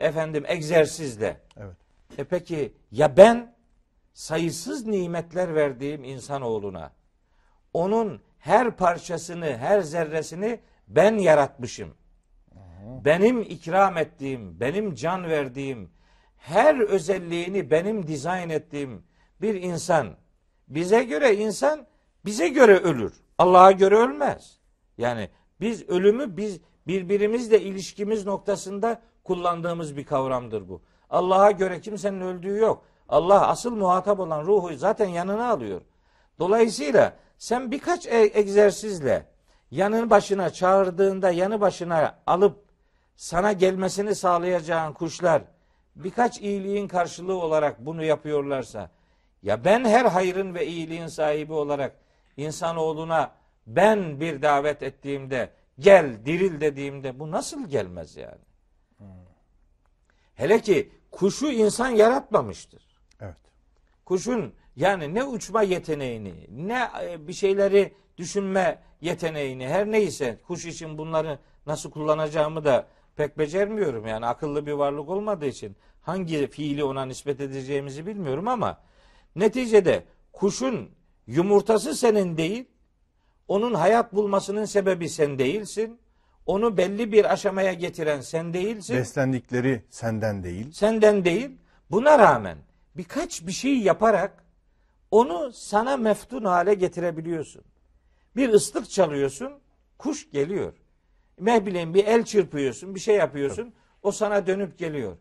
efendim 0.00 0.44
egzersizle. 0.46 1.40
Evet. 1.56 1.76
E 2.18 2.24
peki 2.24 2.72
ya 2.92 3.16
ben 3.16 3.55
sayısız 4.16 4.86
nimetler 4.86 5.54
verdiğim 5.54 6.04
insanoğluna 6.04 6.92
onun 7.72 8.20
her 8.38 8.76
parçasını, 8.76 9.56
her 9.56 9.80
zerresini 9.80 10.60
ben 10.88 11.18
yaratmışım. 11.18 11.94
benim 13.04 13.40
ikram 13.40 13.96
ettiğim, 13.96 14.60
benim 14.60 14.94
can 14.94 15.24
verdiğim, 15.24 15.90
her 16.36 16.80
özelliğini 16.80 17.70
benim 17.70 18.06
dizayn 18.06 18.48
ettiğim 18.50 19.02
bir 19.42 19.54
insan, 19.54 20.16
bize 20.68 21.04
göre 21.04 21.36
insan 21.36 21.86
bize 22.24 22.48
göre 22.48 22.76
ölür. 22.76 23.12
Allah'a 23.38 23.72
göre 23.72 23.94
ölmez. 23.96 24.60
Yani 24.98 25.30
biz 25.60 25.88
ölümü 25.88 26.36
biz 26.36 26.60
birbirimizle 26.86 27.60
ilişkimiz 27.60 28.26
noktasında 28.26 29.02
kullandığımız 29.24 29.96
bir 29.96 30.04
kavramdır 30.04 30.68
bu. 30.68 30.82
Allah'a 31.10 31.50
göre 31.50 31.80
kimsenin 31.80 32.20
öldüğü 32.20 32.56
yok. 32.56 32.84
Allah 33.08 33.48
asıl 33.48 33.76
muhatap 33.76 34.20
olan 34.20 34.46
ruhu 34.46 34.76
zaten 34.76 35.08
yanına 35.08 35.50
alıyor. 35.50 35.80
Dolayısıyla 36.38 37.12
sen 37.38 37.70
birkaç 37.70 38.06
e- 38.06 38.30
egzersizle 38.34 39.26
yanı 39.70 40.10
başına 40.10 40.50
çağırdığında 40.50 41.30
yanı 41.30 41.60
başına 41.60 42.18
alıp 42.26 42.64
sana 43.16 43.52
gelmesini 43.52 44.14
sağlayacağın 44.14 44.92
kuşlar 44.92 45.42
birkaç 45.96 46.40
iyiliğin 46.40 46.88
karşılığı 46.88 47.34
olarak 47.34 47.86
bunu 47.86 48.04
yapıyorlarsa 48.04 48.90
ya 49.42 49.64
ben 49.64 49.84
her 49.84 50.04
hayrın 50.04 50.54
ve 50.54 50.66
iyiliğin 50.66 51.06
sahibi 51.06 51.52
olarak 51.52 51.96
insanoğluna 52.36 53.30
ben 53.66 54.20
bir 54.20 54.42
davet 54.42 54.82
ettiğimde 54.82 55.50
gel 55.78 56.26
diril 56.26 56.60
dediğimde 56.60 57.18
bu 57.18 57.30
nasıl 57.30 57.68
gelmez 57.68 58.16
yani? 58.16 58.46
Hele 60.34 60.60
ki 60.60 60.92
kuşu 61.10 61.46
insan 61.46 61.88
yaratmamıştır. 61.88 62.85
Kuşun 64.06 64.52
yani 64.76 65.14
ne 65.14 65.24
uçma 65.24 65.62
yeteneğini, 65.62 66.34
ne 66.50 66.88
e, 67.02 67.28
bir 67.28 67.32
şeyleri 67.32 67.92
düşünme 68.16 68.78
yeteneğini, 69.00 69.68
her 69.68 69.90
neyse 69.90 70.38
kuş 70.46 70.66
için 70.66 70.98
bunları 70.98 71.38
nasıl 71.66 71.90
kullanacağımı 71.90 72.64
da 72.64 72.86
pek 73.16 73.38
becermiyorum. 73.38 74.06
Yani 74.06 74.26
akıllı 74.26 74.66
bir 74.66 74.72
varlık 74.72 75.08
olmadığı 75.08 75.46
için 75.46 75.76
hangi 76.02 76.46
fiili 76.46 76.84
ona 76.84 77.04
nispet 77.04 77.40
edeceğimizi 77.40 78.06
bilmiyorum 78.06 78.48
ama 78.48 78.80
neticede 79.36 80.04
kuşun 80.32 80.90
yumurtası 81.26 81.94
senin 81.94 82.36
değil, 82.36 82.64
onun 83.48 83.74
hayat 83.74 84.12
bulmasının 84.12 84.64
sebebi 84.64 85.08
sen 85.08 85.38
değilsin. 85.38 85.98
Onu 86.46 86.76
belli 86.76 87.12
bir 87.12 87.32
aşamaya 87.32 87.72
getiren 87.72 88.20
sen 88.20 88.54
değilsin. 88.54 88.96
Beslendikleri 88.96 89.84
senden 89.90 90.44
değil. 90.44 90.72
Senden 90.72 91.24
değil. 91.24 91.50
Buna 91.90 92.18
rağmen 92.18 92.58
birkaç 92.96 93.46
bir 93.46 93.52
şey 93.52 93.78
yaparak 93.78 94.44
onu 95.10 95.52
sana 95.52 95.96
meftun 95.96 96.44
hale 96.44 96.74
getirebiliyorsun. 96.74 97.64
Bir 98.36 98.48
ıslık 98.48 98.90
çalıyorsun, 98.90 99.52
kuş 99.98 100.30
geliyor. 100.30 100.72
Ne 101.40 101.66
bir 101.66 102.04
el 102.04 102.24
çırpıyorsun, 102.24 102.94
bir 102.94 103.00
şey 103.00 103.16
yapıyorsun, 103.16 103.74
o 104.02 104.10
sana 104.10 104.46
dönüp 104.46 104.78
geliyor. 104.78 105.16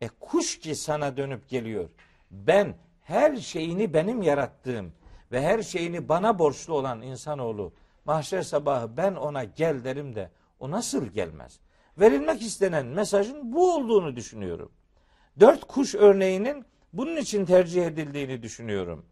E 0.00 0.08
kuş 0.08 0.58
ki 0.58 0.74
sana 0.74 1.16
dönüp 1.16 1.48
geliyor. 1.48 1.90
Ben 2.30 2.74
her 3.00 3.36
şeyini 3.36 3.94
benim 3.94 4.22
yarattığım 4.22 4.92
ve 5.32 5.42
her 5.42 5.62
şeyini 5.62 6.08
bana 6.08 6.38
borçlu 6.38 6.74
olan 6.74 7.02
insanoğlu 7.02 7.72
mahşer 8.04 8.42
sabahı 8.42 8.96
ben 8.96 9.14
ona 9.14 9.44
gel 9.44 9.84
derim 9.84 10.14
de 10.14 10.30
o 10.60 10.70
nasıl 10.70 11.06
gelmez? 11.06 11.60
Verilmek 11.98 12.42
istenen 12.42 12.86
mesajın 12.86 13.52
bu 13.52 13.74
olduğunu 13.74 14.16
düşünüyorum. 14.16 14.72
Dört 15.40 15.64
kuş 15.64 15.94
örneğinin 15.94 16.64
bunun 16.92 17.16
için 17.16 17.44
tercih 17.44 17.86
edildiğini 17.86 18.42
düşünüyorum. 18.42 19.06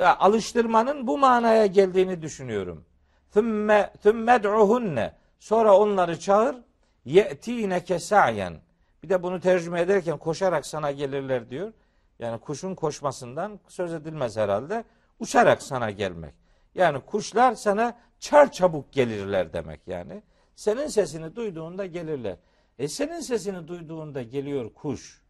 Alıştırmanın 0.00 1.06
bu 1.06 1.18
manaya 1.18 1.66
geldiğini 1.66 2.22
düşünüyorum. 2.22 2.84
Thümme 3.32 3.92
thümmed'uhunne 4.02 5.12
sonra 5.38 5.78
onları 5.78 6.20
çağır 6.20 6.56
ye'tineke 7.04 7.98
sa'yen. 7.98 8.60
Bir 9.02 9.08
de 9.08 9.22
bunu 9.22 9.40
tercüme 9.40 9.80
ederken 9.80 10.18
koşarak 10.18 10.66
sana 10.66 10.90
gelirler 10.90 11.50
diyor. 11.50 11.72
Yani 12.18 12.40
kuşun 12.40 12.74
koşmasından 12.74 13.60
söz 13.68 13.92
edilmez 13.92 14.36
herhalde. 14.36 14.84
Uçarak 15.20 15.62
sana 15.62 15.90
gelmek. 15.90 16.34
Yani 16.74 17.00
kuşlar 17.00 17.54
sana 17.54 17.98
çar 18.20 18.52
çabuk 18.52 18.92
gelirler 18.92 19.52
demek 19.52 19.80
yani. 19.86 20.22
Senin 20.56 20.86
sesini 20.86 21.36
duyduğunda 21.36 21.86
gelirler. 21.86 22.36
E 22.78 22.88
senin 22.88 23.20
sesini 23.20 23.68
duyduğunda 23.68 24.22
geliyor 24.22 24.74
kuş 24.74 25.22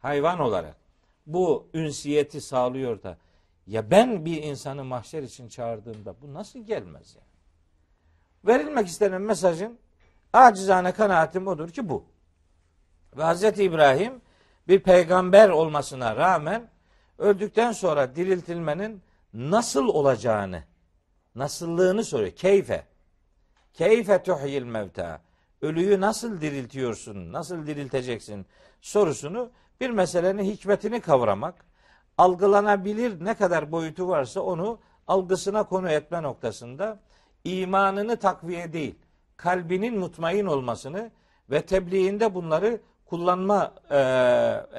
hayvan 0.00 0.40
olarak. 0.40 0.81
Bu 1.26 1.68
ünsiyeti 1.74 2.40
sağlıyor 2.40 3.02
da 3.02 3.18
ya 3.66 3.90
ben 3.90 4.24
bir 4.24 4.42
insanı 4.42 4.84
mahşer 4.84 5.22
için 5.22 5.48
çağırdığımda 5.48 6.14
bu 6.22 6.34
nasıl 6.34 6.58
gelmez 6.58 7.16
yani? 7.16 7.26
Verilmek 8.46 8.86
istenen 8.86 9.22
mesajın 9.22 9.78
acizane 10.32 10.92
kanaatim 10.92 11.46
odur 11.46 11.68
ki 11.68 11.88
bu. 11.88 12.04
Ve 13.16 13.24
Hz. 13.24 13.42
İbrahim 13.42 14.20
bir 14.68 14.80
peygamber 14.82 15.48
olmasına 15.48 16.16
rağmen 16.16 16.70
öldükten 17.18 17.72
sonra 17.72 18.16
diriltilmenin 18.16 19.02
nasıl 19.34 19.88
olacağını, 19.88 20.62
nasıllığını 21.34 22.04
soruyor. 22.04 22.30
Keyfe. 22.30 22.86
Keyfe 23.72 24.22
tuhyil 24.22 24.62
mevta. 24.62 25.20
Ölüyü 25.62 26.00
nasıl 26.00 26.40
diriltiyorsun, 26.40 27.32
nasıl 27.32 27.66
dirilteceksin 27.66 28.46
sorusunu 28.80 29.50
bir 29.82 29.90
meselenin 29.90 30.44
hikmetini 30.44 31.00
kavramak, 31.00 31.54
algılanabilir 32.18 33.24
ne 33.24 33.34
kadar 33.34 33.72
boyutu 33.72 34.08
varsa 34.08 34.40
onu 34.40 34.78
algısına 35.08 35.62
konu 35.62 35.90
etme 35.90 36.22
noktasında 36.22 37.00
imanını 37.44 38.16
takviye 38.16 38.72
değil, 38.72 38.94
kalbinin 39.36 39.98
mutmain 39.98 40.46
olmasını 40.46 41.10
ve 41.50 41.62
tebliğinde 41.62 42.34
bunları 42.34 42.80
kullanma 43.06 43.72
e, 43.90 43.98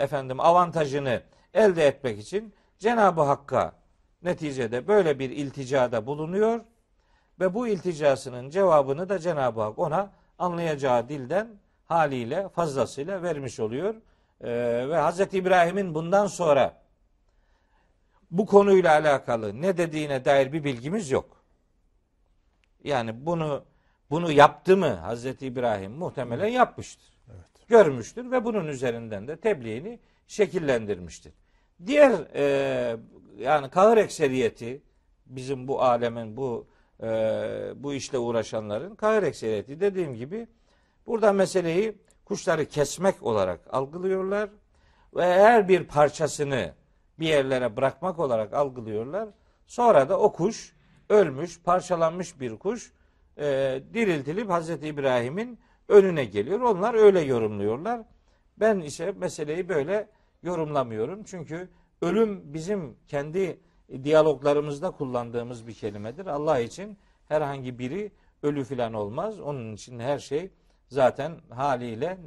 efendim 0.03 0.39
avantajını 0.39 1.21
elde 1.53 1.87
etmek 1.87 2.19
için 2.19 2.53
Cenab-ı 2.79 3.21
Hakk'a 3.21 3.71
neticede 4.21 4.87
böyle 4.87 5.19
bir 5.19 5.29
ilticada 5.29 6.05
bulunuyor 6.05 6.59
ve 7.39 7.53
bu 7.53 7.67
ilticasının 7.67 8.49
cevabını 8.49 9.09
da 9.09 9.19
Cenab-ı 9.19 9.61
Hak 9.61 9.79
ona 9.79 10.11
anlayacağı 10.39 11.09
dilden 11.09 11.47
haliyle 11.85 12.49
fazlasıyla 12.49 13.23
vermiş 13.23 13.59
oluyor. 13.59 13.95
Ee, 14.43 14.49
ve 14.89 14.95
Hazreti 14.95 15.37
İbrahim'in 15.37 15.95
bundan 15.95 16.27
sonra 16.27 16.81
bu 18.31 18.45
konuyla 18.45 18.91
alakalı 18.91 19.61
ne 19.61 19.77
dediğine 19.77 20.25
dair 20.25 20.53
bir 20.53 20.63
bilgimiz 20.63 21.11
yok. 21.11 21.43
Yani 22.83 23.25
bunu 23.25 23.63
bunu 24.09 24.31
yaptı 24.31 24.77
mı 24.77 24.93
Hazreti 24.93 25.45
İbrahim 25.45 25.91
muhtemelen 25.91 26.47
yapmıştır. 26.47 27.07
Evet. 27.27 27.67
Görmüştür 27.67 28.31
ve 28.31 28.45
bunun 28.45 28.67
üzerinden 28.67 29.27
de 29.27 29.37
tebliğini 29.37 29.99
şekillendirmiştir. 30.27 31.33
Diğer 31.85 32.11
e, 32.35 32.97
yani 33.37 33.69
kahır 33.69 33.97
ekseriyeti 33.97 34.81
bizim 35.25 35.67
bu 35.67 35.81
alemin 35.81 36.37
bu 36.37 36.67
e, 37.03 37.07
bu 37.75 37.93
işle 37.93 38.17
uğraşanların 38.17 38.95
kahır 38.95 39.23
ekseriyeti 39.23 39.79
dediğim 39.79 40.15
gibi 40.15 40.47
burada 41.07 41.33
meseleyi 41.33 41.97
kuşları 42.25 42.65
kesmek 42.65 43.23
olarak 43.23 43.73
algılıyorlar 43.73 44.49
ve 45.15 45.23
her 45.23 45.67
bir 45.67 45.87
parçasını 45.87 46.73
bir 47.19 47.27
yerlere 47.27 47.77
bırakmak 47.77 48.19
olarak 48.19 48.53
algılıyorlar. 48.53 49.29
Sonra 49.67 50.09
da 50.09 50.19
o 50.19 50.33
kuş 50.33 50.73
ölmüş, 51.09 51.61
parçalanmış 51.61 52.39
bir 52.39 52.57
kuş 52.57 52.93
e, 53.37 53.43
diriltilip 53.93 54.49
Hazreti 54.49 54.87
İbrahim'in 54.87 55.59
önüne 55.87 56.25
geliyor. 56.25 56.59
Onlar 56.59 56.93
öyle 56.93 57.21
yorumluyorlar. 57.21 58.01
Ben 58.57 58.79
ise 58.79 59.11
meseleyi 59.11 59.69
böyle 59.69 60.09
yorumlamıyorum. 60.43 61.23
Çünkü 61.23 61.69
ölüm 62.01 62.53
bizim 62.53 62.95
kendi 63.07 63.59
diyaloglarımızda 64.03 64.91
kullandığımız 64.91 65.67
bir 65.67 65.73
kelimedir. 65.73 66.25
Allah 66.25 66.59
için 66.59 66.97
herhangi 67.27 67.79
biri 67.79 68.11
ölü 68.43 68.63
filan 68.63 68.93
olmaz. 68.93 69.39
Onun 69.39 69.73
için 69.73 69.99
her 69.99 70.19
şey 70.19 70.51
zaten 70.89 71.31
haliyle 71.49 72.17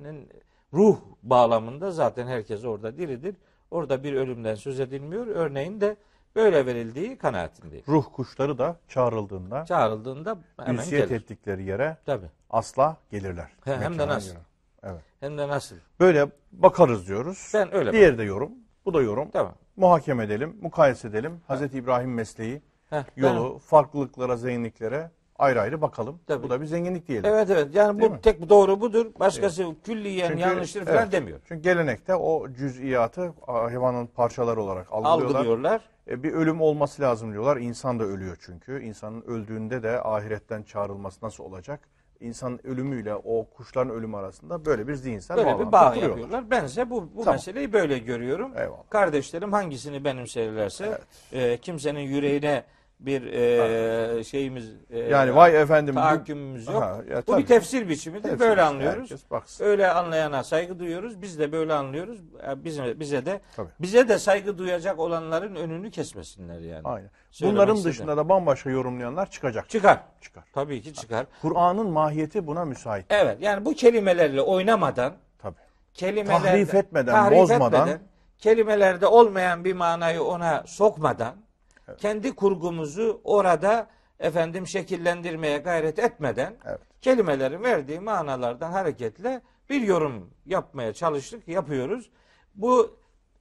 ruh 0.72 0.96
bağlamında 1.22 1.90
zaten 1.90 2.26
herkes 2.26 2.64
orada 2.64 2.96
diridir. 2.98 3.36
Orada 3.70 4.04
bir 4.04 4.12
ölümden 4.12 4.54
söz 4.54 4.80
edilmiyor. 4.80 5.26
Örneğin 5.26 5.80
de 5.80 5.96
böyle 6.36 6.66
verildiği 6.66 7.18
kanaatindeyim. 7.18 7.84
Ruh 7.88 8.04
kuşları 8.12 8.58
da 8.58 8.76
çağrıldığında 8.88 9.64
Çağrıldığında 9.64 10.38
hemen 10.60 10.74
ünsiyet 10.74 11.08
gelir. 11.08 11.20
ettikleri 11.20 11.64
yere 11.64 11.96
Tabii. 12.06 12.26
asla 12.50 12.96
gelirler. 13.10 13.48
He, 13.64 13.76
hem 13.76 13.98
de 13.98 14.08
nasıl? 14.08 14.30
göre. 14.32 14.40
Evet. 14.82 15.02
Hem 15.20 15.38
de 15.38 15.48
nasıl? 15.48 15.76
Böyle 16.00 16.26
bakarız 16.52 17.08
diyoruz. 17.08 17.50
Ben 17.54 17.74
öyle 17.74 17.92
Diğeri 17.92 18.18
de 18.18 18.22
yorum. 18.22 18.50
Bu 18.84 18.94
da 18.94 19.02
yorum. 19.02 19.30
Tamam. 19.30 19.54
Muhakeme 19.76 20.24
edelim, 20.24 20.56
mukayese 20.62 21.08
edelim. 21.08 21.40
Hazreti 21.46 21.78
İbrahim 21.78 22.14
mesleği, 22.14 22.62
Heh, 22.90 23.02
yolu, 23.16 23.58
farklılıklara, 23.58 24.36
zenginliklere 24.36 25.10
ayrı 25.38 25.60
ayrı 25.60 25.82
bakalım. 25.82 26.20
Tabii. 26.26 26.42
Bu 26.42 26.50
da 26.50 26.60
bir 26.60 26.66
zenginlik 26.66 27.08
diyelim. 27.08 27.30
Evet 27.30 27.50
evet. 27.50 27.74
Yani 27.74 28.00
Değil 28.00 28.10
bu 28.10 28.14
mi? 28.14 28.20
tek 28.22 28.48
doğru 28.48 28.80
budur. 28.80 29.06
Başkası 29.20 29.66
külliyen 29.84 30.28
Çünkü- 30.28 30.40
yanlıştır 30.40 30.84
falan 30.84 30.98
evet. 30.98 31.12
demiyor. 31.12 31.38
Çünkü 31.48 31.62
gelenekte 31.62 32.14
o 32.14 32.52
cüz'iyatı 32.52 33.32
hayvanın 33.46 34.06
parçaları 34.06 34.62
olarak 34.62 34.92
algılıyorlar. 34.92 35.38
Algılıyorlar. 35.40 35.80
E, 36.08 36.22
bir 36.22 36.32
ölüm 36.32 36.60
olması 36.60 37.02
lazım 37.02 37.32
diyorlar. 37.32 37.56
İnsan 37.56 38.00
da 38.00 38.04
ölüyor 38.04 38.36
çünkü. 38.40 38.82
İnsanın 38.82 39.22
öldüğünde 39.22 39.82
de 39.82 40.02
ahiretten 40.02 40.62
çağrılması 40.62 41.24
nasıl 41.24 41.44
olacak? 41.44 41.80
insanın 42.20 42.60
ölümüyle 42.64 43.14
o 43.14 43.46
kuşların 43.56 43.94
ölümü 43.94 44.16
arasında 44.16 44.64
böyle 44.64 44.88
bir 44.88 44.94
zihinsel 44.94 45.36
Böyle 45.36 45.58
bir 45.58 45.72
bağ 45.72 45.88
kuruyorlar. 45.88 46.08
yapıyorlar. 46.18 46.50
Bense 46.50 46.90
bu, 46.90 47.08
bu 47.16 47.18
Tamam. 47.20 47.34
meseleyi 47.34 47.72
böyle 47.72 47.98
görüyorum. 47.98 48.52
Eyvallah. 48.58 48.90
Kardeşlerim 48.90 49.52
hangisini 49.52 50.04
benimserlerse 50.04 50.98
e, 51.32 51.56
kimsenin 51.56 52.00
yüreğine 52.00 52.64
bir 53.00 53.32
e, 53.32 54.24
şeyimiz 54.24 54.72
e, 54.90 54.98
Yani 54.98 55.34
vay 55.36 55.60
efendim 55.62 55.94
tahakkümümüz 55.94 56.66
yok. 56.66 56.82
Aha, 56.82 57.02
ya 57.10 57.18
bu 57.18 57.22
tabii. 57.32 57.42
bir 57.42 57.46
tefsir 57.46 57.88
biçimidir. 57.88 58.22
Tefsir 58.22 58.40
böyle 58.40 58.62
anlıyoruz. 58.62 59.10
Öyle 59.60 59.90
anlayana 59.90 60.44
saygı 60.44 60.78
duyuyoruz. 60.78 61.22
Biz 61.22 61.38
de 61.38 61.52
böyle 61.52 61.72
anlıyoruz. 61.72 62.18
E, 62.50 62.64
Bize, 62.64 63.00
bize 63.00 63.26
de 63.26 63.40
Tabii. 63.56 63.68
bize 63.80 64.08
de 64.08 64.18
saygı 64.18 64.58
duyacak 64.58 64.98
olanların 64.98 65.54
önünü 65.56 65.90
kesmesinler 65.90 66.60
yani. 66.60 66.80
Aynen. 66.84 67.10
Söylemek 67.30 67.56
Bunların 67.56 67.76
istedim. 67.76 67.92
dışında 67.92 68.16
da 68.16 68.28
bambaşka 68.28 68.70
yorumlayanlar 68.70 69.30
çıkacak. 69.30 69.68
Çıkar. 69.70 70.00
Çıkar. 70.20 70.44
Tabii 70.52 70.82
ki 70.82 70.94
çıkar. 70.94 71.26
Kur'an'ın 71.42 71.90
mahiyeti 71.90 72.46
buna 72.46 72.64
müsait. 72.64 73.06
Evet 73.10 73.36
yani 73.40 73.64
bu 73.64 73.72
kelimelerle 73.74 74.40
oynamadan 74.40 75.12
Tabii. 75.38 75.56
kelimelerde 75.94 76.46
Tahrif 76.46 76.74
etmeden, 76.74 77.12
tahrif 77.12 77.38
bozmadan. 77.38 77.80
etmeden, 77.88 78.00
kelimelerde 78.38 79.06
olmayan 79.06 79.64
bir 79.64 79.72
manayı 79.72 80.22
ona 80.22 80.62
sokmadan 80.66 81.34
kendi 81.98 82.34
kurgumuzu 82.34 83.20
orada 83.24 83.86
efendim 84.20 84.66
şekillendirmeye 84.66 85.58
gayret 85.58 85.98
etmeden 85.98 86.54
Evet. 86.66 86.80
kelimelerin 87.00 87.62
verdiği 87.62 88.00
manalardan 88.00 88.72
hareketle 88.72 89.40
bir 89.70 89.80
yorum 89.80 90.30
yapmaya 90.46 90.92
çalıştık, 90.92 91.48
yapıyoruz. 91.48 92.10
Bu 92.54 92.96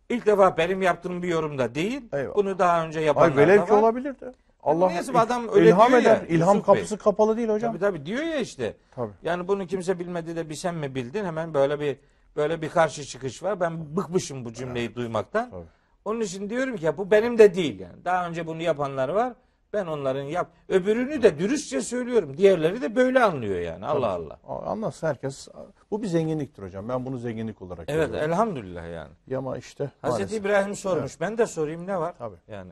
ilk 0.09 0.25
defa 0.25 0.57
benim 0.57 0.81
yaptığım 0.81 1.23
bir 1.23 1.27
yorum 1.27 1.57
da 1.57 1.75
değil. 1.75 2.01
Eyvallah. 2.13 2.35
Bunu 2.35 2.59
daha 2.59 2.85
önce 2.85 2.99
Ay 2.99 3.05
yapanlar 3.05 3.37
velev 3.37 3.59
da 3.61 3.65
ki 3.65 3.71
var. 3.71 3.77
olabilirdi. 3.81 4.31
Allah 4.63 4.87
neyse, 4.89 5.11
adam 5.19 5.47
öyle 5.53 5.67
ilham 5.69 5.89
diyor 5.89 6.01
ya, 6.01 6.15
eder. 6.15 6.25
İlham 6.27 6.55
Yusuf 6.55 6.67
Bey. 6.67 6.75
kapısı 6.75 6.97
kapalı 6.97 7.37
değil 7.37 7.49
hocam. 7.49 7.71
Tabii 7.71 7.79
tabii 7.81 8.05
diyor 8.05 8.23
ya 8.23 8.35
işte. 8.37 8.73
Tabii. 8.91 9.11
Yani 9.23 9.47
bunu 9.47 9.67
kimse 9.67 9.99
bilmedi 9.99 10.35
de 10.35 10.49
bir 10.49 10.55
sen 10.55 10.75
mi 10.75 10.95
bildin? 10.95 11.25
Hemen 11.25 11.53
böyle 11.53 11.79
bir 11.79 11.97
böyle 12.35 12.61
bir 12.61 12.69
karşı 12.69 13.03
çıkış 13.03 13.43
var. 13.43 13.59
Ben 13.59 13.95
bıkmışım 13.95 14.45
bu 14.45 14.53
cümleyi 14.53 14.95
duymaktan. 14.95 15.49
Tabii. 15.51 15.65
Onun 16.05 16.21
için 16.21 16.49
diyorum 16.49 16.75
ki 16.77 16.85
ya 16.85 16.97
bu 16.97 17.11
benim 17.11 17.37
de 17.37 17.55
değil 17.55 17.79
yani. 17.79 18.05
Daha 18.05 18.27
önce 18.27 18.47
bunu 18.47 18.61
yapanlar 18.61 19.09
var. 19.09 19.33
Ben 19.73 19.85
onların 19.85 20.23
yap. 20.23 20.51
Öbürünü 20.69 21.23
de 21.23 21.39
dürüstçe 21.39 21.81
söylüyorum. 21.81 22.37
Diğerleri 22.37 22.81
de 22.81 22.95
böyle 22.95 23.23
anlıyor 23.23 23.59
yani. 23.59 23.85
Allah 23.85 24.07
Allah. 24.07 24.39
Anlatsın 24.65 25.07
herkes. 25.07 25.47
Bu 25.91 26.01
bir 26.01 26.07
zenginliktir 26.07 26.63
hocam. 26.63 26.89
Ben 26.89 27.05
bunu 27.05 27.17
zenginlik 27.17 27.61
olarak 27.61 27.89
Evet 27.89 28.07
görüyorum. 28.07 28.31
elhamdülillah 28.31 28.89
yani. 28.93 29.37
Ama 29.37 29.57
işte 29.57 29.83
Hazreti 30.01 30.21
maalesef. 30.23 30.41
İbrahim 30.41 30.75
sormuş. 30.75 31.21
Ben 31.21 31.37
de 31.37 31.45
sorayım 31.45 31.87
ne 31.87 31.99
var? 31.99 32.15
Tabii. 32.17 32.37
Yani. 32.47 32.71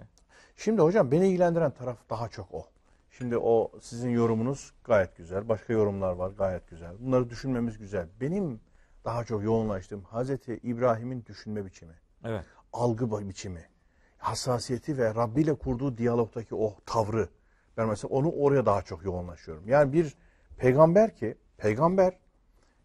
Şimdi 0.57 0.81
hocam 0.81 1.11
beni 1.11 1.27
ilgilendiren 1.27 1.71
taraf 1.71 1.97
daha 2.09 2.29
çok 2.29 2.53
o. 2.53 2.65
Şimdi 3.17 3.38
o 3.38 3.71
sizin 3.81 4.09
yorumunuz 4.09 4.73
gayet 4.84 5.17
güzel. 5.17 5.49
Başka 5.49 5.73
yorumlar 5.73 6.11
var 6.13 6.29
gayet 6.38 6.69
güzel. 6.69 6.91
Bunları 6.99 7.29
düşünmemiz 7.29 7.77
güzel. 7.77 8.07
Benim 8.21 8.59
daha 9.05 9.23
çok 9.23 9.43
yoğunlaştığım 9.43 10.03
Hazreti 10.03 10.59
İbrahim'in 10.63 11.25
düşünme 11.25 11.65
biçimi, 11.65 11.93
Evet. 12.25 12.45
Algı 12.74 13.11
bi- 13.11 13.30
biçimi, 13.30 13.65
hassasiyeti 14.17 14.97
ve 14.97 15.15
Rabbi 15.15 15.41
ile 15.41 15.53
kurduğu 15.53 15.97
diyalogdaki 15.97 16.55
o 16.55 16.76
tavrı. 16.86 17.30
Ben 17.78 17.88
mesela 17.88 18.09
onu 18.09 18.32
oraya 18.32 18.65
daha 18.65 18.82
çok 18.82 19.05
yoğunlaşıyorum. 19.05 19.63
Yani 19.67 19.93
bir 19.93 20.15
peygamber 20.57 21.15
ki, 21.15 21.38
peygamber 21.57 22.17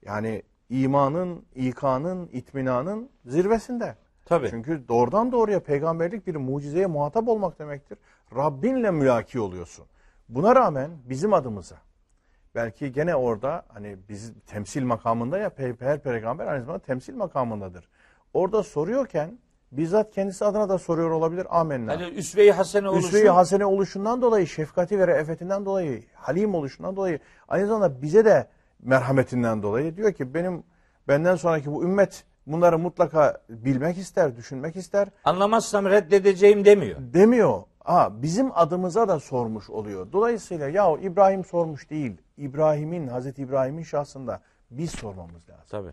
yani 0.03 0.43
imanın, 0.71 1.45
ikanın, 1.55 2.29
itminanın 2.33 3.11
zirvesinde. 3.27 3.97
Tabii. 4.25 4.51
Çünkü 4.51 4.89
doğrudan 4.89 5.33
doğruya 5.33 5.61
peygamberlik 5.61 6.27
bir 6.27 6.37
mucizeye 6.37 6.87
muhatap 6.87 7.29
olmak 7.29 7.59
demektir. 7.59 7.99
Rabbinle 8.37 8.91
mülaki 8.91 9.41
oluyorsun. 9.41 9.87
Buna 10.29 10.57
rağmen 10.57 10.91
bizim 11.05 11.33
adımıza 11.33 11.77
belki 12.55 12.93
gene 12.93 13.15
orada 13.17 13.65
hani 13.69 13.97
biz 14.09 14.33
temsil 14.47 14.85
makamında 14.85 15.39
ya 15.39 15.51
her 15.81 16.03
peygamber 16.03 16.47
aynı 16.47 16.65
zamanda 16.65 16.85
temsil 16.85 17.15
makamındadır. 17.15 17.89
Orada 18.35 18.63
soruyorken 18.63 19.39
bizzat 19.73 20.11
kendisi 20.11 20.45
adına 20.45 20.69
da 20.69 20.79
soruyor 20.79 21.11
olabilir. 21.11 21.47
Amenna. 21.61 21.93
Yani 21.93 22.09
üsve-i 22.09 22.53
hasene 22.53 22.89
oluşu. 22.89 23.07
Üsve-i 23.07 23.29
hasene 23.29 23.67
oluşundan 23.67 24.23
dolayı, 24.23 24.47
şefkati 24.47 24.99
ve 24.99 25.07
re'efetinden 25.07 25.65
dolayı, 25.65 26.03
halim 26.15 26.55
oluşundan 26.55 26.97
dolayı, 26.97 27.19
aynı 27.49 27.67
zamanda 27.67 28.03
bize 28.03 28.25
de 28.25 28.47
merhametinden 28.83 29.63
dolayı 29.63 29.97
diyor 29.97 30.13
ki 30.13 30.35
benim 30.35 30.63
benden 31.09 31.37
sonraki 31.37 31.73
bu 31.73 31.85
ümmet 31.85 32.25
bunları 32.47 32.79
mutlaka 32.79 33.43
bilmek 33.49 33.99
ister, 33.99 34.37
düşünmek 34.37 34.77
ister. 34.77 35.09
Anlamazsam 35.25 35.87
reddedeceğim 35.87 36.65
demiyor. 36.65 36.99
Demiyor. 37.01 37.63
Ha, 37.85 38.23
bizim 38.23 38.51
adımıza 38.55 39.09
da 39.09 39.21
sormuş 39.21 39.71
oluyor. 39.71 40.13
Dolayısıyla 40.13 40.69
ya 40.69 40.97
İbrahim 41.03 41.45
sormuş 41.45 41.91
değil. 41.91 42.17
İbrahim'in, 42.37 43.07
Hazreti 43.07 43.43
İbrahim'in 43.43 43.83
şahsında 43.83 44.41
biz 44.71 44.91
sormamız 44.91 45.49
lazım. 45.49 45.67
Tabii. 45.71 45.93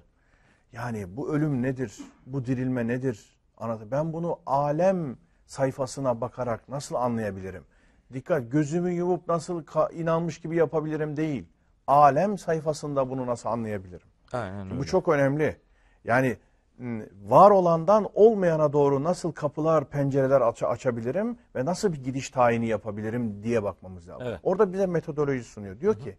Yani 0.72 1.18
bu 1.18 1.34
ölüm 1.34 1.62
nedir? 1.62 1.98
Bu 2.26 2.46
dirilme 2.46 2.88
nedir? 2.88 3.35
Anlatın. 3.58 3.92
Ben 3.92 4.14
bunu 4.14 4.40
alem 4.46 5.18
sayfasına 5.46 6.22
bakarak 6.22 6.70
nasıl 6.70 6.96
anlayabilirim? 6.96 7.64
Dikkat 8.14 8.52
gözümü 8.52 8.92
yumup 8.92 9.28
nasıl 9.28 9.64
inanmış 9.94 10.40
gibi 10.42 10.56
yapabilirim 10.56 11.18
değil. 11.18 11.46
Alem 11.88 12.38
sayfasında 12.38 13.10
bunu 13.10 13.28
nasıl 13.28 13.50
anlayabilirim? 13.50 14.08
Aynen 14.34 14.66
öyle. 14.66 14.78
Bu 14.80 14.86
çok 14.86 15.08
önemli. 15.08 15.58
Yani 16.04 16.38
var 17.28 17.52
olandan 17.52 18.10
olmayana 18.14 18.74
doğru 18.74 19.04
nasıl 19.04 19.32
kapılar, 19.32 19.90
pencereler 19.90 20.42
aç- 20.42 20.64
açabilirim 20.64 21.38
ve 21.56 21.66
nasıl 21.66 21.94
bir 21.94 22.04
gidiş 22.04 22.30
tayini 22.30 22.68
yapabilirim 22.68 23.44
diye 23.44 23.64
bakmamız 23.64 24.10
lazım. 24.10 24.28
Evet. 24.28 24.40
Orada 24.44 24.74
bize 24.74 24.86
metodoloji 24.86 25.44
sunuyor. 25.44 25.80
Diyor 25.80 26.00
ki 26.00 26.18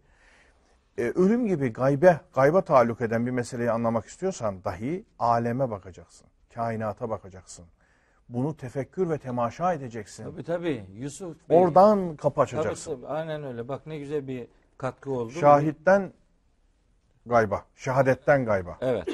e, 0.97 1.03
ölüm 1.03 1.47
gibi 1.47 1.73
gaybe, 1.73 2.19
gayba 2.33 2.61
taalluk 2.61 3.01
eden 3.01 3.25
bir 3.25 3.31
meseleyi 3.31 3.71
anlamak 3.71 4.05
istiyorsan 4.05 4.63
dahi 4.63 5.05
aleme 5.19 5.69
bakacaksın. 5.69 6.27
Kainata 6.53 7.09
bakacaksın. 7.09 7.65
Bunu 8.29 8.57
tefekkür 8.57 9.09
ve 9.09 9.17
temaşa 9.17 9.73
edeceksin. 9.73 10.23
Tabii 10.23 10.43
tabii. 10.43 10.85
Yusuf 10.93 11.49
Bey. 11.49 11.57
Oradan 11.57 12.15
kapı 12.15 12.35
Tabii, 12.35 12.43
açacaksın. 12.43 12.95
tabii. 12.95 13.07
Aynen 13.07 13.43
öyle. 13.43 13.67
Bak 13.67 13.87
ne 13.87 13.97
güzel 13.97 14.27
bir 14.27 14.47
katkı 14.77 15.11
oldu. 15.11 15.31
Şahitten 15.31 16.13
gayba, 17.25 17.65
şehadetten 17.75 18.45
gayba. 18.45 18.77
Evet. 18.81 19.07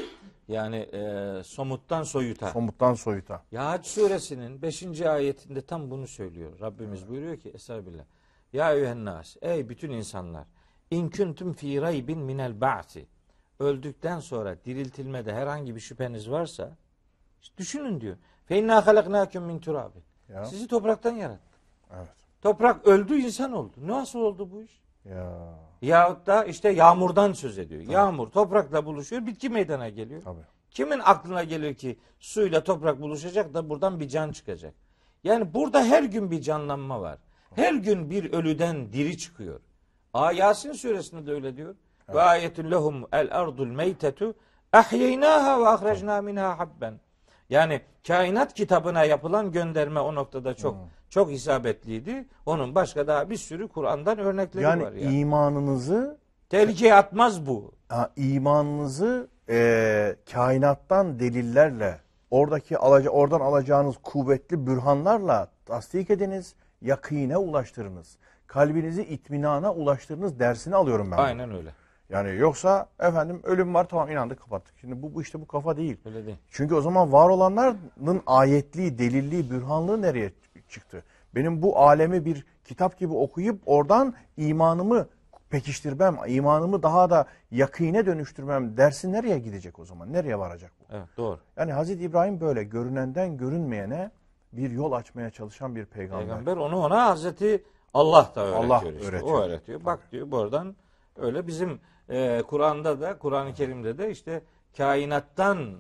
Yani 0.48 0.76
e, 0.76 1.42
somuttan 1.44 2.04
soyuta. 2.04 2.50
Somuttan 2.52 2.94
soyuta. 2.94 3.44
Ya 3.52 3.70
Hac 3.70 3.86
suresinin 3.86 4.62
5. 4.62 5.02
ayetinde 5.02 5.62
tam 5.62 5.92
bunu 5.92 6.08
söylüyor. 6.08 6.60
Rabbimiz 6.62 7.10
buyuruyor 7.10 7.38
ki 7.38 7.50
Estağfirullah. 7.50 8.04
Ya 8.54 8.74
eyyühennas. 8.74 9.36
Ey 9.42 9.70
bütün 9.70 9.92
insanlar. 9.92 10.46
İn 10.92 11.10
kuntum 11.10 11.54
fi 11.54 11.82
raybin 11.82 12.20
minel 12.20 12.62
ba'si. 12.62 13.06
Öldükten 13.60 14.20
sonra 14.20 14.56
diriltilmede 14.66 15.34
herhangi 15.34 15.76
bir 15.76 15.80
şüpheniz 15.80 16.32
varsa 16.32 16.78
işte 17.44 17.58
düşünün 17.58 18.02
diyor. 18.02 18.18
Fe 18.46 18.58
inna 18.60 18.88
halaknakum 18.88 19.44
min 19.44 19.60
turabin. 19.60 20.04
Sizi 20.46 20.68
topraktan 20.68 21.12
yarattık. 21.12 21.60
Evet. 21.96 22.08
Toprak 22.42 22.88
öldü 22.88 23.16
insan 23.18 23.52
oldu. 23.54 23.74
Nasıl 23.78 24.20
oldu 24.20 24.52
bu 24.52 24.62
iş? 24.62 24.82
Ya 25.06 25.54
Yahut 25.82 26.28
da 26.28 26.44
işte 26.46 26.70
yağmurdan 26.70 27.34
söz 27.34 27.58
ediyor. 27.58 27.82
Yağmur 27.82 28.28
toprakla 28.28 28.86
buluşuyor, 28.86 29.26
bitki 29.26 29.50
meydana 29.50 29.90
geliyor. 29.90 30.22
tabii. 30.24 30.40
Kimin 30.72 31.00
aklına 31.00 31.44
gelir 31.44 31.76
ki 31.76 32.00
suyla 32.20 32.64
toprak 32.64 33.02
buluşacak 33.02 33.54
da 33.54 33.70
buradan 33.70 34.00
bir 34.00 34.08
can 34.08 34.32
çıkacak? 34.32 34.74
Yani 35.24 35.54
burada 35.54 35.84
her 35.84 36.04
gün 36.04 36.32
bir 36.32 36.42
canlanma 36.42 37.02
var. 37.02 37.20
Her 37.56 37.74
gün 37.74 38.10
bir 38.10 38.34
ölüden 38.34 38.94
diri 38.94 39.18
çıkıyor. 39.18 39.60
Aa 40.14 40.32
Yasin 40.32 40.72
suresinde 40.74 41.26
de 41.28 41.32
öyle 41.32 41.58
diyor. 41.58 41.76
Ve 42.10 42.22
ayetun 42.22 42.72
lehum 42.72 43.06
el 43.12 43.38
ardul 43.40 43.68
meytetu 43.68 44.36
ahyeynaha 44.72 45.60
ve 45.62 45.68
ahrecna 45.68 46.22
minha 46.22 46.60
habben. 46.60 47.00
Yani 47.50 47.82
kainat 48.08 48.54
kitabına 48.54 49.04
yapılan 49.04 49.52
gönderme 49.52 50.00
o 50.00 50.16
noktada 50.16 50.54
çok 50.54 50.76
çok 51.10 51.32
isabetliydi. 51.34 52.26
Onun 52.46 52.76
başka 52.76 53.08
daha 53.08 53.30
bir 53.30 53.38
sürü 53.38 53.68
Kur'an'dan 53.68 54.18
örnekleri 54.18 54.64
Yani 54.64 54.84
var 54.84 54.92
yani. 54.92 55.20
imanınızı 55.20 56.18
Tehlikeye 56.50 56.94
atmaz 56.96 57.46
bu. 57.46 57.72
ha, 57.90 58.10
imanınızı 58.16 59.28
e, 59.50 60.16
kainattan 60.34 61.20
delillerle 61.20 62.00
oradaki 62.32 62.78
alaca, 62.78 63.10
oradan 63.10 63.40
alacağınız 63.40 63.96
kuvvetli 64.04 64.68
bürhanlarla 64.68 65.48
tasdik 65.66 66.10
ediniz, 66.10 66.56
yakine 66.82 67.38
ulaştırınız. 67.38 68.18
Kalbinizi 68.48 69.04
itminana 69.04 69.74
ulaştırınız 69.74 70.40
dersini 70.40 70.76
alıyorum 70.76 71.12
ben. 71.12 71.18
Aynen 71.18 71.56
öyle. 71.56 71.70
Yani 72.10 72.36
yoksa 72.36 72.90
efendim 73.00 73.42
ölüm 73.44 73.74
var 73.74 73.88
tamam 73.90 74.12
inandık 74.12 74.40
kapattık. 74.40 74.76
Şimdi 74.82 75.02
bu, 75.02 75.16
bu 75.16 75.22
işte 75.22 75.42
bu 75.42 75.48
kafa 75.48 75.78
değil. 75.78 75.98
Öyle 76.06 76.26
değil. 76.26 76.38
Çünkü 76.50 76.76
o 76.76 76.82
zaman 76.82 77.12
var 77.12 77.30
olanların 77.30 78.22
ayetliği, 78.26 78.98
delilliği, 78.98 79.52
bürhanlığı 79.52 80.02
nereye 80.02 80.34
çıktı? 80.70 81.04
Benim 81.36 81.62
bu 81.62 81.80
alemi 81.80 82.26
bir 82.26 82.46
kitap 82.66 82.98
gibi 82.98 83.14
okuyup 83.14 83.62
oradan 83.66 84.14
imanımı 84.38 85.08
pekiştirmem, 85.50 86.18
imanımı 86.28 86.84
daha 86.84 87.10
da 87.10 87.26
yakine 87.52 88.06
dönüştürmem 88.06 88.78
dersi 88.78 89.12
nereye 89.12 89.40
gidecek 89.40 89.80
o 89.80 89.86
zaman? 89.86 90.14
Nereye 90.14 90.40
varacak 90.40 90.72
bu? 90.80 90.96
Evet 90.96 91.08
doğru. 91.18 91.40
Yani 91.58 91.74
Hazreti 91.74 92.04
İbrahim 92.04 92.42
böyle 92.42 92.64
görünenden 92.64 93.38
görünmeyene 93.38 94.12
bir 94.54 94.72
yol 94.72 94.92
açmaya 94.92 95.30
çalışan 95.30 95.76
bir 95.76 95.86
peygamber. 95.86 96.26
Peygamber 96.26 96.58
onu 96.58 96.78
ona 96.78 97.06
Hazreti 97.06 97.64
Allah 97.94 98.32
da 98.36 98.42
öğretiyor 98.46 98.66
Allah 98.66 98.78
işte. 98.78 99.08
öğretiyor. 99.08 99.22
O 99.22 99.42
öğretiyor. 99.42 99.86
Bak 99.86 100.00
diyor 100.12 100.32
buradan 100.32 100.76
Öyle 101.18 101.48
bizim 101.48 101.80
e, 102.10 102.44
Kur'an'da 102.48 103.02
da 103.02 103.18
Kur'an-ı 103.18 103.54
Kerim'de 103.54 103.98
de 103.98 104.12
işte 104.12 104.42
kainattan 104.78 105.76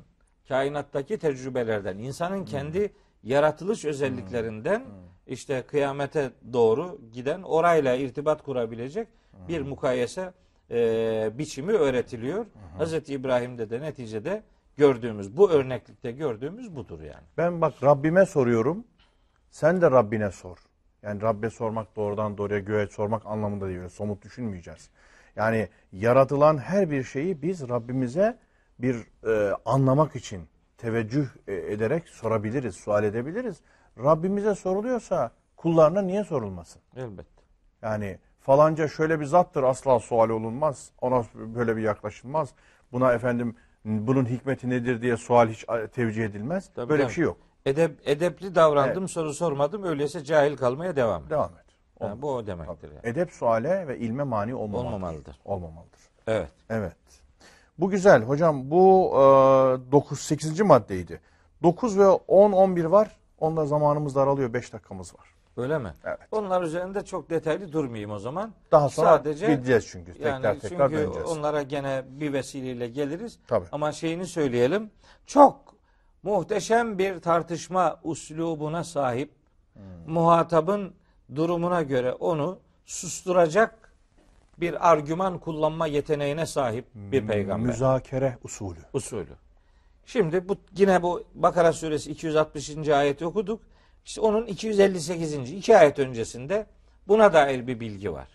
kainattaki 0.47 1.17
tecrübelerden 1.17 1.97
insanın 1.97 2.45
kendi 2.45 2.93
yaratılış 3.23 3.85
özelliklerinden 3.85 4.83
işte 5.27 5.63
kıyamete 5.67 6.31
doğru 6.53 6.99
giden 7.13 7.43
orayla 7.43 7.95
irtibat 7.95 8.43
kurabilecek 8.43 9.07
bir 9.47 9.61
mukayese 9.61 10.33
e, 10.71 11.31
biçimi 11.37 11.71
öğretiliyor. 11.71 12.45
Hazreti 12.77 13.13
İbrahim'de 13.13 13.69
de 13.69 13.81
neticede 13.81 14.43
gördüğümüz 14.77 15.37
bu 15.37 15.51
örneklikte 15.51 16.11
gördüğümüz 16.11 16.75
budur 16.75 17.01
yani. 17.01 17.23
Ben 17.37 17.61
bak 17.61 17.73
Rabbime 17.83 18.25
soruyorum. 18.25 18.83
Sen 19.51 19.81
de 19.81 19.91
Rabbine 19.91 20.31
sor. 20.31 20.57
Yani 21.01 21.21
Rabbe 21.21 21.49
sormak 21.49 21.95
doğrudan 21.95 22.37
doğruya 22.37 22.59
göğe 22.59 22.87
sormak 22.87 23.25
anlamında 23.25 23.67
değil. 23.67 23.89
Somut 23.89 24.23
düşünmeyeceğiz. 24.23 24.89
Yani 25.35 25.69
yaratılan 25.91 26.57
her 26.57 26.91
bir 26.91 27.03
şeyi 27.03 27.41
biz 27.41 27.69
Rabbimize 27.69 28.37
bir 28.79 28.95
e, 29.27 29.53
anlamak 29.65 30.15
için 30.15 30.47
teveccüh 30.77 31.27
e, 31.47 31.53
ederek 31.53 32.09
sorabiliriz, 32.09 32.75
sual 32.75 33.03
edebiliriz. 33.03 33.61
Rabbimize 33.97 34.55
soruluyorsa 34.55 35.31
kullarına 35.57 36.01
niye 36.01 36.23
sorulmasın? 36.23 36.81
Elbette. 36.95 37.43
Yani 37.81 38.19
falanca 38.39 38.87
şöyle 38.87 39.19
bir 39.19 39.25
zattır 39.25 39.63
asla 39.63 39.99
sual 39.99 40.29
olunmaz. 40.29 40.91
Ona 41.01 41.23
böyle 41.33 41.77
bir 41.77 41.81
yaklaşılmaz. 41.81 42.49
Buna 42.91 43.13
efendim 43.13 43.55
bunun 43.85 44.25
hikmeti 44.25 44.69
nedir 44.69 45.01
diye 45.01 45.17
sual 45.17 45.47
hiç 45.47 45.65
tevcih 45.91 46.25
edilmez. 46.25 46.69
Tabii, 46.75 46.89
böyle 46.89 47.03
tabii. 47.03 47.09
bir 47.09 47.15
şey 47.15 47.23
yok. 47.23 47.37
Edep, 47.65 47.99
edepli 48.05 48.55
davrandım, 48.55 49.07
soru 49.07 49.33
sormadım. 49.33 49.83
Öyleyse 49.83 50.23
cahil 50.23 50.57
kalmaya 50.57 50.95
devam 50.95 51.23
et. 51.23 51.29
Devam 51.29 51.51
et. 51.51 51.62
Yani 52.01 52.21
bu 52.21 52.33
o 52.33 52.47
demektir 52.47 52.89
yani. 52.91 52.99
Edep 53.03 53.31
suale 53.31 53.87
ve 53.87 53.97
ilme 53.99 54.23
mani 54.23 54.55
olmamalıdır. 54.55 54.95
Olmamalıdır. 54.95 55.39
Olmamalıdır. 55.45 55.99
Evet. 56.27 56.51
Evet. 56.69 56.95
Bu 57.77 57.89
güzel 57.89 58.23
hocam. 58.23 58.71
Bu 58.71 59.11
e, 59.15 59.91
9 59.91 60.19
8. 60.19 60.61
maddeydi. 60.61 61.21
9 61.63 61.99
ve 61.99 62.07
10 62.07 62.51
11 62.51 62.85
var. 62.85 63.17
Onda 63.39 63.65
zamanımız 63.65 64.15
daralıyor. 64.15 64.53
5 64.53 64.73
dakikamız 64.73 65.15
var. 65.15 65.33
Öyle 65.57 65.77
mi? 65.77 65.93
Evet. 66.03 66.19
Onlar 66.31 66.61
üzerinde 66.61 67.05
çok 67.05 67.29
detaylı 67.29 67.73
durmayayım 67.73 68.11
o 68.11 68.19
zaman. 68.19 68.53
Daha 68.71 68.89
sonra 68.89 69.07
Sadece 69.07 69.55
gideceğiz 69.55 69.87
çünkü. 69.91 70.13
Tekrar 70.13 70.43
yani 70.43 70.59
tekrar 70.59 70.89
çünkü 70.89 71.03
döneceğiz. 71.03 71.29
onlara 71.29 71.61
gene 71.61 72.03
bir 72.07 72.33
vesileyle 72.33 72.87
geliriz. 72.87 73.39
Tabii. 73.47 73.65
Ama 73.71 73.91
şeyini 73.91 74.27
söyleyelim. 74.27 74.91
Çok 75.25 75.75
muhteşem 76.23 76.97
bir 76.97 77.21
tartışma 77.21 77.99
uslubuna 78.03 78.83
sahip. 78.83 79.31
Hmm. 79.73 80.13
Muhatabın 80.13 80.93
durumuna 81.35 81.81
göre 81.81 82.13
onu 82.13 82.59
susturacak 82.85 83.93
bir 84.57 84.91
argüman 84.91 85.39
kullanma 85.39 85.87
yeteneğine 85.87 86.45
sahip 86.45 86.85
bir 86.95 87.27
peygamber. 87.27 87.67
Müzakere 87.67 88.37
usulü. 88.43 88.79
usulü. 88.93 89.35
Şimdi 90.05 90.49
bu 90.49 90.55
yine 90.77 91.01
bu 91.03 91.23
Bakara 91.35 91.73
suresi 91.73 92.11
260. 92.11 92.89
ayeti 92.89 93.25
okuduk. 93.25 93.61
İşte 94.05 94.21
onun 94.21 94.45
258. 94.45 95.51
iki 95.51 95.77
ayet 95.77 95.99
öncesinde 95.99 96.65
buna 97.07 97.33
dair 97.33 97.67
bir 97.67 97.79
bilgi 97.79 98.13
var. 98.13 98.27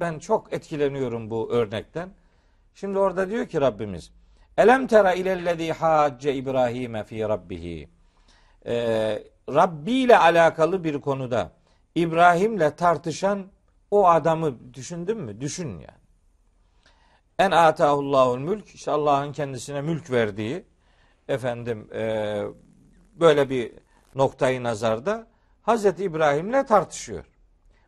Ben 0.00 0.18
çok 0.18 0.52
etkileniyorum 0.52 1.30
bu 1.30 1.50
örnekten. 1.52 2.08
Şimdi 2.74 2.98
orada 2.98 3.30
diyor 3.30 3.46
ki 3.46 3.60
Rabbimiz 3.60 4.10
Elem 4.56 4.86
tera 4.86 5.14
ilellezî 5.14 5.72
hacce 5.72 6.34
İbrahim'e 6.34 7.04
fi 7.04 7.20
rabbihi. 7.20 7.88
Ee, 8.66 9.22
Rabbi 9.48 9.92
ile 9.92 10.18
alakalı 10.18 10.84
bir 10.84 11.00
konuda 11.00 11.52
İbrahim'le 11.94 12.70
tartışan 12.76 13.46
o 13.90 14.08
adamı 14.08 14.74
düşündün 14.74 15.18
mü? 15.18 15.40
Düşün 15.40 15.68
yani. 15.68 16.02
En 17.38 17.50
atahullahul 17.50 18.38
mülk 18.38 18.68
işte 18.68 18.90
Allah'ın 18.90 19.32
kendisine 19.32 19.80
mülk 19.80 20.10
verdiği 20.10 20.64
efendim 21.28 21.88
e, 21.94 22.42
böyle 23.14 23.50
bir 23.50 23.72
noktayı 24.14 24.62
nazarda 24.62 25.26
Hazreti 25.62 26.04
İbrahim'le 26.04 26.66
tartışıyor. 26.66 27.24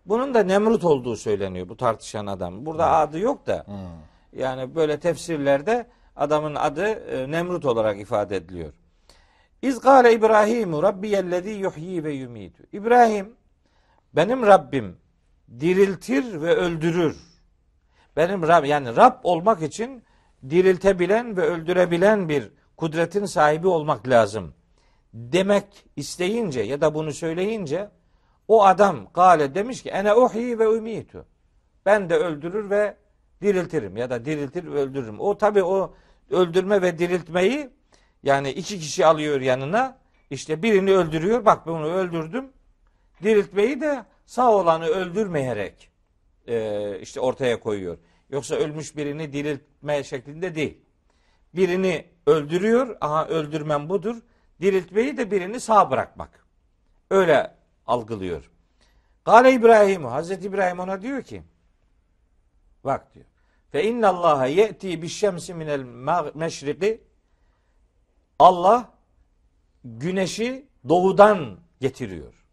Bunun 0.07 0.35
da 0.35 0.43
Nemrut 0.43 0.85
olduğu 0.85 1.17
söyleniyor 1.17 1.69
bu 1.69 1.77
tartışan 1.77 2.27
adam. 2.27 2.67
Burada 2.67 2.91
adı 2.91 3.19
yok 3.19 3.47
da 3.47 3.67
yani 4.33 4.75
böyle 4.75 5.01
tefsirlerde 5.01 5.87
adamın 6.17 6.55
adı 6.55 6.87
e, 6.87 7.31
Nemrut 7.31 7.65
olarak 7.65 8.01
ifade 8.01 8.37
ediliyor. 8.37 8.73
İz 9.63 9.81
gâle 9.81 10.13
İbrahimu 10.13 10.83
rabbiyellezî 10.83 11.51
yuhyi 11.51 12.05
ve 12.05 12.13
yumitu. 12.13 12.63
İbrahim 12.73 13.37
benim 14.17 14.47
Rabbim 14.47 14.97
diriltir 15.61 16.43
ve 16.43 16.55
öldürür. 16.55 17.17
Benim 18.17 18.43
Rab 18.43 18.65
yani 18.65 18.97
Rab 18.97 19.13
olmak 19.23 19.63
için 19.63 20.03
diriltebilen 20.51 21.37
ve 21.37 21.43
öldürebilen 21.43 22.29
bir 22.29 22.51
kudretin 22.77 23.25
sahibi 23.25 23.69
olmak 23.69 24.09
lazım. 24.09 24.55
Demek 25.15 25.65
isteyince 25.97 26.61
ya 26.61 26.81
da 26.81 26.95
bunu 26.95 27.13
söyleyince 27.13 27.91
o 28.49 28.65
adam 28.65 29.09
gale 29.15 29.55
demiş 29.55 29.83
ki 29.83 29.91
ene 29.91 30.15
uhyi 30.15 30.59
ve 30.59 30.69
umitu. 30.69 31.27
Ben 31.87 32.11
de 32.11 32.17
öldürür 32.17 32.71
ve 32.71 32.97
diriltirim 33.43 33.97
ya 33.97 34.11
da 34.11 34.25
diriltir 34.25 34.73
ve 34.73 34.79
öldürürüm. 34.79 35.21
O 35.21 35.39
tabi 35.39 35.63
o 35.63 35.95
öldürme 36.31 36.83
ve 36.83 36.99
diriltmeyi 36.99 37.71
yani 38.23 38.51
iki 38.51 38.79
kişi 38.79 39.07
alıyor 39.07 39.41
yanına 39.41 39.99
işte 40.31 40.63
birini 40.63 40.93
öldürüyor 40.93 41.45
bak 41.45 41.67
bunu 41.67 41.87
öldürdüm. 41.87 42.53
Diriltmeyi 43.25 43.81
de 43.81 44.05
sağ 44.27 44.53
olanı 44.53 44.87
öldürmeyerek 44.87 45.91
e, 46.47 46.99
işte 47.01 47.21
ortaya 47.21 47.61
koyuyor. 47.61 47.99
Yoksa 48.31 48.55
ölmüş 48.55 48.97
birini 48.97 49.33
diriltme 49.33 50.05
şeklinde 50.05 50.55
değil. 50.55 50.79
Birini 51.55 52.07
öldürüyor, 52.27 52.97
aha 53.01 53.27
öldürmem 53.27 53.89
budur. 53.89 54.17
Diriltmeyi 54.61 55.17
de 55.17 55.31
birini 55.31 55.61
sağ 55.61 55.91
bırakmak. 55.91 56.47
Öyle 57.11 57.55
algılıyor. 57.87 58.51
Gale 59.25 59.53
İbrahim, 59.53 60.05
Hazreti 60.05 60.47
İbrahim 60.47 60.79
ona 60.79 61.03
diyor 61.03 61.23
ki, 61.23 61.43
bak 62.85 63.15
diyor. 63.15 63.27
Fe 63.73 63.85
inna 63.85 64.09
Allaha 64.09 64.47
ye'ti 64.47 65.03
bi 65.03 65.09
şemsi 65.09 65.55
minel 65.55 65.81
meşriki 66.35 67.01
Allah 68.39 68.91
güneşi 69.85 70.69
doğudan 70.89 71.59
getiriyor. 71.81 72.44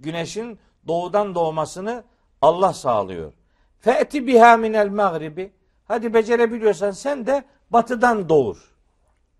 Güneşin 0.00 0.58
doğudan 0.86 1.34
doğmasını 1.34 2.04
Allah 2.42 2.72
sağlıyor. 2.72 3.32
Fe'ti 3.80 4.26
biha 4.26 4.56
minel 4.56 4.88
mağribi. 4.88 5.52
Hadi 5.84 6.14
becerebiliyorsan 6.14 6.90
sen 6.90 7.26
de 7.26 7.44
batıdan 7.70 8.28
doğur. 8.28 8.74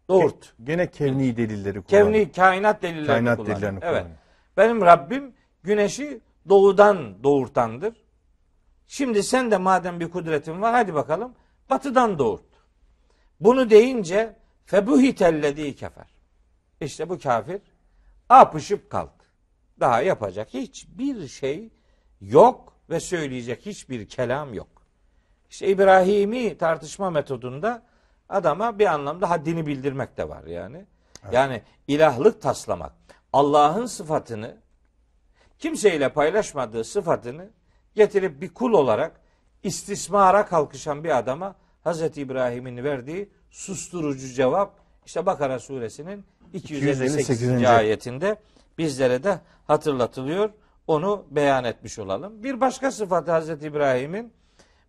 Doğurt. 0.09 0.55
Gene 0.64 0.90
kevni 0.90 1.36
delilleri 1.36 1.82
kullanıyor. 1.82 2.12
Kevni 2.12 2.32
kainat 2.32 2.82
delillerini 2.82 3.07
Kainat 3.07 3.38
delillerini 3.38 3.78
Evet. 3.82 4.02
kullanıyor. 4.02 4.18
Benim 4.57 4.80
Rabbim 4.82 5.34
güneşi 5.62 6.20
doğudan 6.48 7.22
doğurtandır. 7.24 8.05
Şimdi 8.86 9.22
sen 9.22 9.50
de 9.50 9.57
madem 9.57 10.00
bir 10.00 10.11
kudretin 10.11 10.62
var 10.62 10.72
hadi 10.74 10.94
bakalım 10.94 11.34
batıdan 11.70 12.18
doğurt. 12.18 12.42
Bunu 13.40 13.70
deyince 13.70 14.36
febuhitellezî 14.66 15.76
kefer. 15.76 16.07
İşte 16.80 17.09
bu 17.09 17.18
kafir 17.18 17.61
apışıp 18.28 18.90
kaldı. 18.90 19.14
Daha 19.81 20.03
yapacak 20.03 20.55
hiçbir 20.55 21.29
şey 21.29 21.70
yok 22.20 22.72
ve 22.91 23.01
söyleyecek 23.01 23.66
hiçbir 23.66 24.09
kelam 24.09 24.55
yok. 24.55 24.68
İşte 25.51 25.68
İbrahimi 25.68 26.59
tartışma 26.59 27.11
metodunda 27.11 27.83
adama 28.29 28.79
bir 28.79 28.87
anlamda 28.87 29.31
haddini 29.31 29.66
bildirmek 29.66 30.16
de 30.16 30.29
var 30.29 30.45
yani. 30.45 30.85
Yani 31.33 31.62
ilahlık 31.89 32.43
taslamak. 32.43 32.93
Allah'ın 33.33 33.87
sıfatını 33.87 34.57
kimseyle 35.59 36.09
paylaşmadığı 36.09 36.85
sıfatını 36.85 37.51
getirip 37.95 38.41
bir 38.41 38.55
kul 38.55 38.72
olarak 38.72 39.20
istismara 39.62 40.47
kalkışan 40.47 41.05
bir 41.05 41.18
adama 41.18 41.57
Hazreti 41.85 42.20
İbrahim'in 42.20 42.85
verdiği 42.85 43.31
susturucu 43.51 44.29
cevap 44.29 44.72
işte 45.07 45.27
Bakara 45.27 45.59
suresinin 45.59 46.25
258. 46.53 47.43
258. 47.43 47.64
ayetinde 47.64 48.37
bizlere 48.79 49.25
de 49.25 49.41
hatırlatılıyor. 49.66 50.51
Onu 50.87 51.25
beyan 51.31 51.64
etmiş 51.64 51.99
olalım. 51.99 52.43
Bir 52.43 52.61
başka 52.61 52.91
sıfatı 52.91 53.31
Hazreti 53.31 53.66
İbrahim'in 53.66 54.33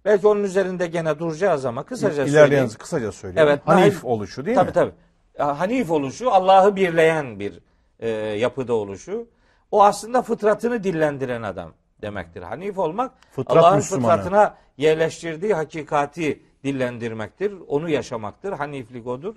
belki 0.05 0.27
onun 0.27 0.43
üzerinde 0.43 0.87
gene 0.87 1.19
duracağız 1.19 1.65
ama 1.65 1.83
kısaca 1.83 2.23
İlerleyen 2.25 2.69
kısaca 2.69 3.11
söyleyeyim. 3.11 3.49
Evet, 3.49 3.61
Hanif 3.65 4.05
oluşu 4.05 4.45
değil 4.45 4.57
tabii, 4.57 4.67
mi? 4.67 4.73
Tabii 4.73 4.91
Hanif 5.37 5.91
oluşu 5.91 6.31
Allah'ı 6.31 6.75
birleyen 6.75 7.39
bir 7.39 7.59
e, 7.99 8.09
yapıda 8.09 8.73
oluşu. 8.73 9.27
O 9.71 9.83
aslında 9.83 10.21
fıtratını 10.21 10.83
dillendiren 10.83 11.41
adam 11.41 11.73
demektir. 12.01 12.41
Hanif 12.41 12.79
olmak 12.79 13.11
Fıtrat 13.31 13.57
Allah'ın 13.57 13.75
Müslümanı. 13.75 14.17
fıtratına 14.17 14.57
yerleştirdiği 14.77 15.53
hakikati 15.53 16.43
dillendirmektir. 16.63 17.53
Onu 17.67 17.89
yaşamaktır. 17.89 18.51
Haniflik 18.51 19.07
odur. 19.07 19.35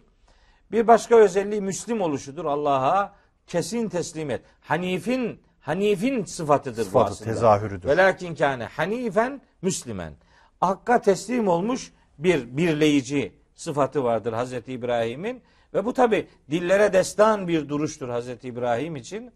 Bir 0.73 0.87
başka 0.87 1.17
özelliği 1.17 1.61
Müslim 1.61 2.01
oluşudur. 2.01 2.45
Allah'a 2.45 3.13
kesin 3.49 3.89
teslim 3.89 4.31
et. 4.31 4.41
Hanifin 4.61 5.41
Hanifin 5.61 6.25
sıfatıdır 6.25 6.81
bu 6.81 6.85
Sıfatı, 6.85 7.11
aslında. 7.13 7.31
tezahürüdür. 7.31 7.89
Velakin 7.89 8.35
kâne 8.35 8.65
hanifen 8.65 9.41
müslimen. 9.63 10.13
Hakka 10.61 11.01
teslim 11.01 11.49
olmuş 11.49 11.93
bir 12.19 12.57
birleyici 12.57 13.33
sıfatı 13.55 14.05
vardır 14.05 14.33
Hazreti 14.33 14.73
İbrahim'in 14.73 15.43
ve 15.75 15.85
bu 15.85 15.93
tabi 15.93 16.27
dillere 16.51 16.93
destan 16.93 17.49
bir 17.49 17.69
duruştur 17.69 18.09
Hazreti 18.09 18.49
İbrahim 18.49 18.97
için. 18.97 19.33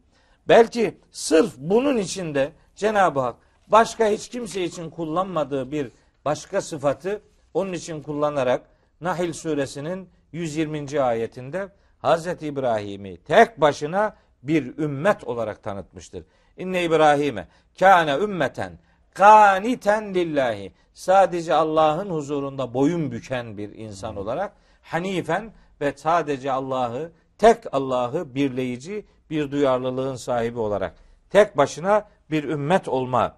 Belki 0.49 0.99
sırf 1.11 1.53
bunun 1.57 1.97
içinde 1.97 2.53
Cenab-ı 2.77 3.21
Hak 3.21 3.37
başka 3.69 4.09
hiç 4.09 4.29
kimse 4.29 4.65
için 4.65 4.91
kullanmadığı 4.91 5.71
bir 5.73 5.91
başka 6.25 6.61
sıfatı 6.61 7.23
onun 7.55 7.73
için 7.73 8.03
kullanarak 8.03 8.63
Nahil 9.01 9.33
suresinin 9.33 10.09
120. 10.33 11.01
ayetinde 11.01 11.69
Hazreti 12.03 12.47
İbrahim'i 12.47 13.17
tek 13.17 13.61
başına 13.61 14.17
bir 14.43 14.79
ümmet 14.79 15.25
olarak 15.25 15.63
tanıtmıştır. 15.63 16.25
İnne 16.57 16.85
İbrahim'e 16.85 17.47
kâne 17.79 18.15
ümmeten 18.15 18.79
kaniten 19.15 20.15
lillahi. 20.15 20.73
Sadece 20.95 21.55
Allah'ın 21.55 22.11
huzurunda 22.11 22.75
boyun 22.75 23.13
büken 23.13 23.59
bir 23.59 23.75
insan 23.75 24.17
olarak 24.17 24.53
hanifen 24.83 25.53
ve 25.81 25.93
sadece 25.97 26.53
Allah'ı 26.53 27.13
tek 27.39 27.75
Allah'ı 27.75 28.35
birleyici 28.35 29.07
bir 29.31 29.51
duyarlılığın 29.51 30.17
sahibi 30.17 30.59
olarak 30.59 30.95
tek 31.31 31.57
başına 31.57 32.09
bir 32.31 32.45
ümmet 32.45 32.89
olma 32.89 33.37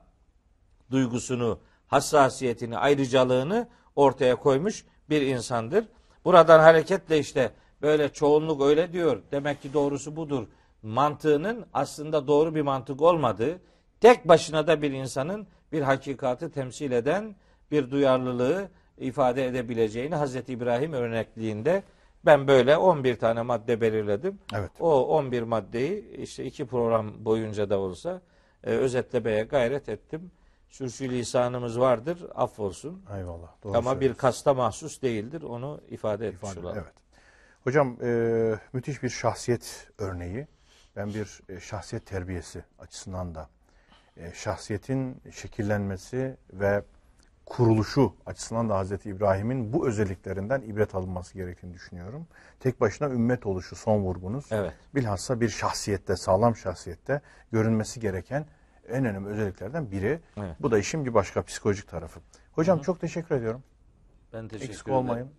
duygusunu, 0.90 1.58
hassasiyetini, 1.86 2.78
ayrıcalığını 2.78 3.68
ortaya 3.96 4.36
koymuş 4.36 4.84
bir 5.10 5.22
insandır. 5.22 5.84
Buradan 6.24 6.60
hareketle 6.60 7.18
işte 7.18 7.52
böyle 7.84 8.12
çoğunluk 8.12 8.62
öyle 8.62 8.92
diyor. 8.92 9.22
Demek 9.32 9.62
ki 9.62 9.72
doğrusu 9.72 10.16
budur. 10.16 10.46
Mantığının 10.82 11.66
aslında 11.72 12.26
doğru 12.26 12.54
bir 12.54 12.62
mantık 12.62 13.02
olmadığı, 13.02 13.60
tek 14.00 14.28
başına 14.28 14.66
da 14.66 14.82
bir 14.82 14.90
insanın 14.90 15.46
bir 15.72 15.82
hakikatı 15.82 16.50
temsil 16.50 16.92
eden 16.92 17.36
bir 17.70 17.90
duyarlılığı 17.90 18.68
ifade 18.98 19.46
edebileceğini 19.46 20.14
Hazreti 20.14 20.52
İbrahim 20.52 20.92
örnekliğinde 20.92 21.82
ben 22.26 22.48
böyle 22.48 22.76
11 22.76 23.16
tane 23.16 23.42
madde 23.42 23.80
belirledim. 23.80 24.38
Evet. 24.54 24.70
O 24.80 25.06
11 25.06 25.42
maddeyi 25.42 26.16
işte 26.16 26.44
iki 26.44 26.66
program 26.66 27.24
boyunca 27.24 27.70
da 27.70 27.78
olsa 27.78 28.20
e, 28.64 28.70
özetlemeye 28.70 29.42
gayret 29.42 29.88
ettim. 29.88 30.30
Sürçülisanımız 30.68 31.80
vardır, 31.80 32.18
affolsun. 32.34 33.02
Eyvallah. 33.16 33.48
Doğru 33.64 33.78
Ama 33.78 34.00
bir 34.00 34.14
kasta 34.14 34.54
mahsus 34.54 35.02
değildir. 35.02 35.42
Onu 35.42 35.80
ifade 35.90 36.28
etmiş 36.28 36.50
İfade- 36.50 36.60
olalım. 36.60 36.78
Evet. 36.84 37.03
Hocam 37.64 37.96
e, 38.02 38.58
müthiş 38.72 39.02
bir 39.02 39.08
şahsiyet 39.08 39.88
örneği. 39.98 40.46
Ben 40.96 41.08
bir 41.08 41.40
e, 41.48 41.60
şahsiyet 41.60 42.06
terbiyesi 42.06 42.64
açısından 42.78 43.34
da 43.34 43.48
e, 44.16 44.32
şahsiyetin 44.32 45.22
şekillenmesi 45.32 46.36
ve 46.52 46.82
kuruluşu 47.46 48.16
açısından 48.26 48.68
da 48.68 48.76
Hazreti 48.76 49.10
İbrahim'in 49.10 49.72
bu 49.72 49.88
özelliklerinden 49.88 50.60
ibret 50.60 50.94
alınması 50.94 51.34
gerektiğini 51.34 51.74
düşünüyorum. 51.74 52.26
Tek 52.60 52.80
başına 52.80 53.08
ümmet 53.08 53.46
oluşu 53.46 53.76
son 53.76 53.98
vurgunuz. 53.98 54.46
Evet. 54.50 54.72
Bilhassa 54.94 55.40
bir 55.40 55.48
şahsiyette, 55.48 56.16
sağlam 56.16 56.56
şahsiyette 56.56 57.20
görünmesi 57.52 58.00
gereken 58.00 58.46
en 58.88 59.04
önemli 59.04 59.28
özelliklerden 59.28 59.90
biri. 59.90 60.20
Evet. 60.36 60.56
Bu 60.60 60.70
da 60.70 60.78
işin 60.78 61.04
bir 61.04 61.14
başka 61.14 61.42
psikolojik 61.42 61.88
tarafı. 61.88 62.20
Hocam 62.52 62.80
çok 62.80 63.00
teşekkür 63.00 63.34
ediyorum. 63.34 63.62
Ben 64.32 64.48
teşekkür 64.48 64.70
Eksik 64.70 64.86
ederim. 64.86 64.98
olmayın. 64.98 65.30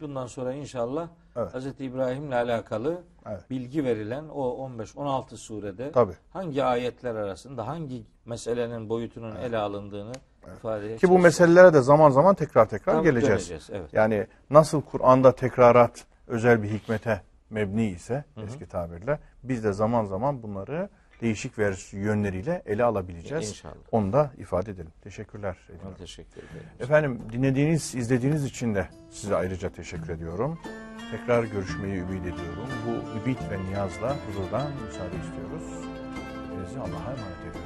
Bundan 0.00 0.26
sonra 0.26 0.52
inşallah 0.52 1.08
Evet. 1.36 1.54
Hz. 1.54 1.66
İbrahim'le 1.80 2.32
alakalı 2.32 3.02
Evet. 3.26 3.50
bilgi 3.50 3.84
verilen 3.84 4.24
o 4.34 4.68
15-16 4.78 5.36
surede 5.36 5.92
Tabii. 5.92 6.12
hangi 6.32 6.64
ayetler 6.64 7.14
arasında 7.14 7.66
hangi 7.66 8.02
meselenin 8.26 8.88
boyutunun 8.88 9.36
ele 9.36 9.58
alındığını 9.58 10.12
ifade 10.58 10.78
edeceğiz. 10.78 11.00
Ki 11.00 11.08
bu 11.08 11.18
meselelere 11.18 11.74
de 11.74 11.80
zaman 11.80 12.10
zaman 12.10 12.34
tekrar 12.34 12.68
tekrar 12.68 12.94
Tabii 12.94 13.04
geleceğiz. 13.04 13.38
döneceğiz, 13.38 13.70
evet. 13.72 13.92
Yani 13.92 14.26
nasıl 14.50 14.82
Kur'an'da 14.82 15.32
tekrarat 15.34 16.04
özel 16.26 16.62
bir 16.62 16.70
hikmete 16.70 17.22
mebni 17.50 17.86
ise 17.86 18.24
eski 18.44 18.66
tabirle 18.66 19.18
biz 19.42 19.64
de 19.64 19.72
zaman 19.72 20.04
zaman 20.04 20.42
bunları 20.42 20.88
değişik 21.22 21.58
vers 21.58 21.92
yönleriyle 21.92 22.62
ele 22.66 22.84
alabileceğiz. 22.84 23.48
İnşallah. 23.48 23.74
Onu 23.92 24.12
da 24.12 24.30
ifade 24.38 24.70
edelim. 24.70 24.92
Teşekkürler. 25.02 25.56
Ben 25.68 25.74
ediyorum. 25.74 25.96
teşekkür 25.98 26.40
ederim. 26.42 26.66
Efendim 26.80 27.20
dinlediğiniz, 27.32 27.94
izlediğiniz 27.94 28.44
için 28.44 28.74
de 28.74 28.88
size 29.10 29.36
ayrıca 29.36 29.70
teşekkür 29.70 30.08
ediyorum. 30.08 30.58
Tekrar 31.10 31.44
görüşmeyi 31.44 31.94
ümit 31.94 32.20
ediyorum. 32.22 32.68
Bu 32.86 33.18
ümit 33.18 33.38
ve 33.50 33.64
niyazla 33.64 34.16
huzurdan 34.26 34.70
müsaade 34.86 35.16
istiyoruz. 35.16 35.86
Hepinizi 36.50 36.78
Allah'a 36.78 37.12
emanet 37.12 37.40
ediyoruz. 37.40 37.61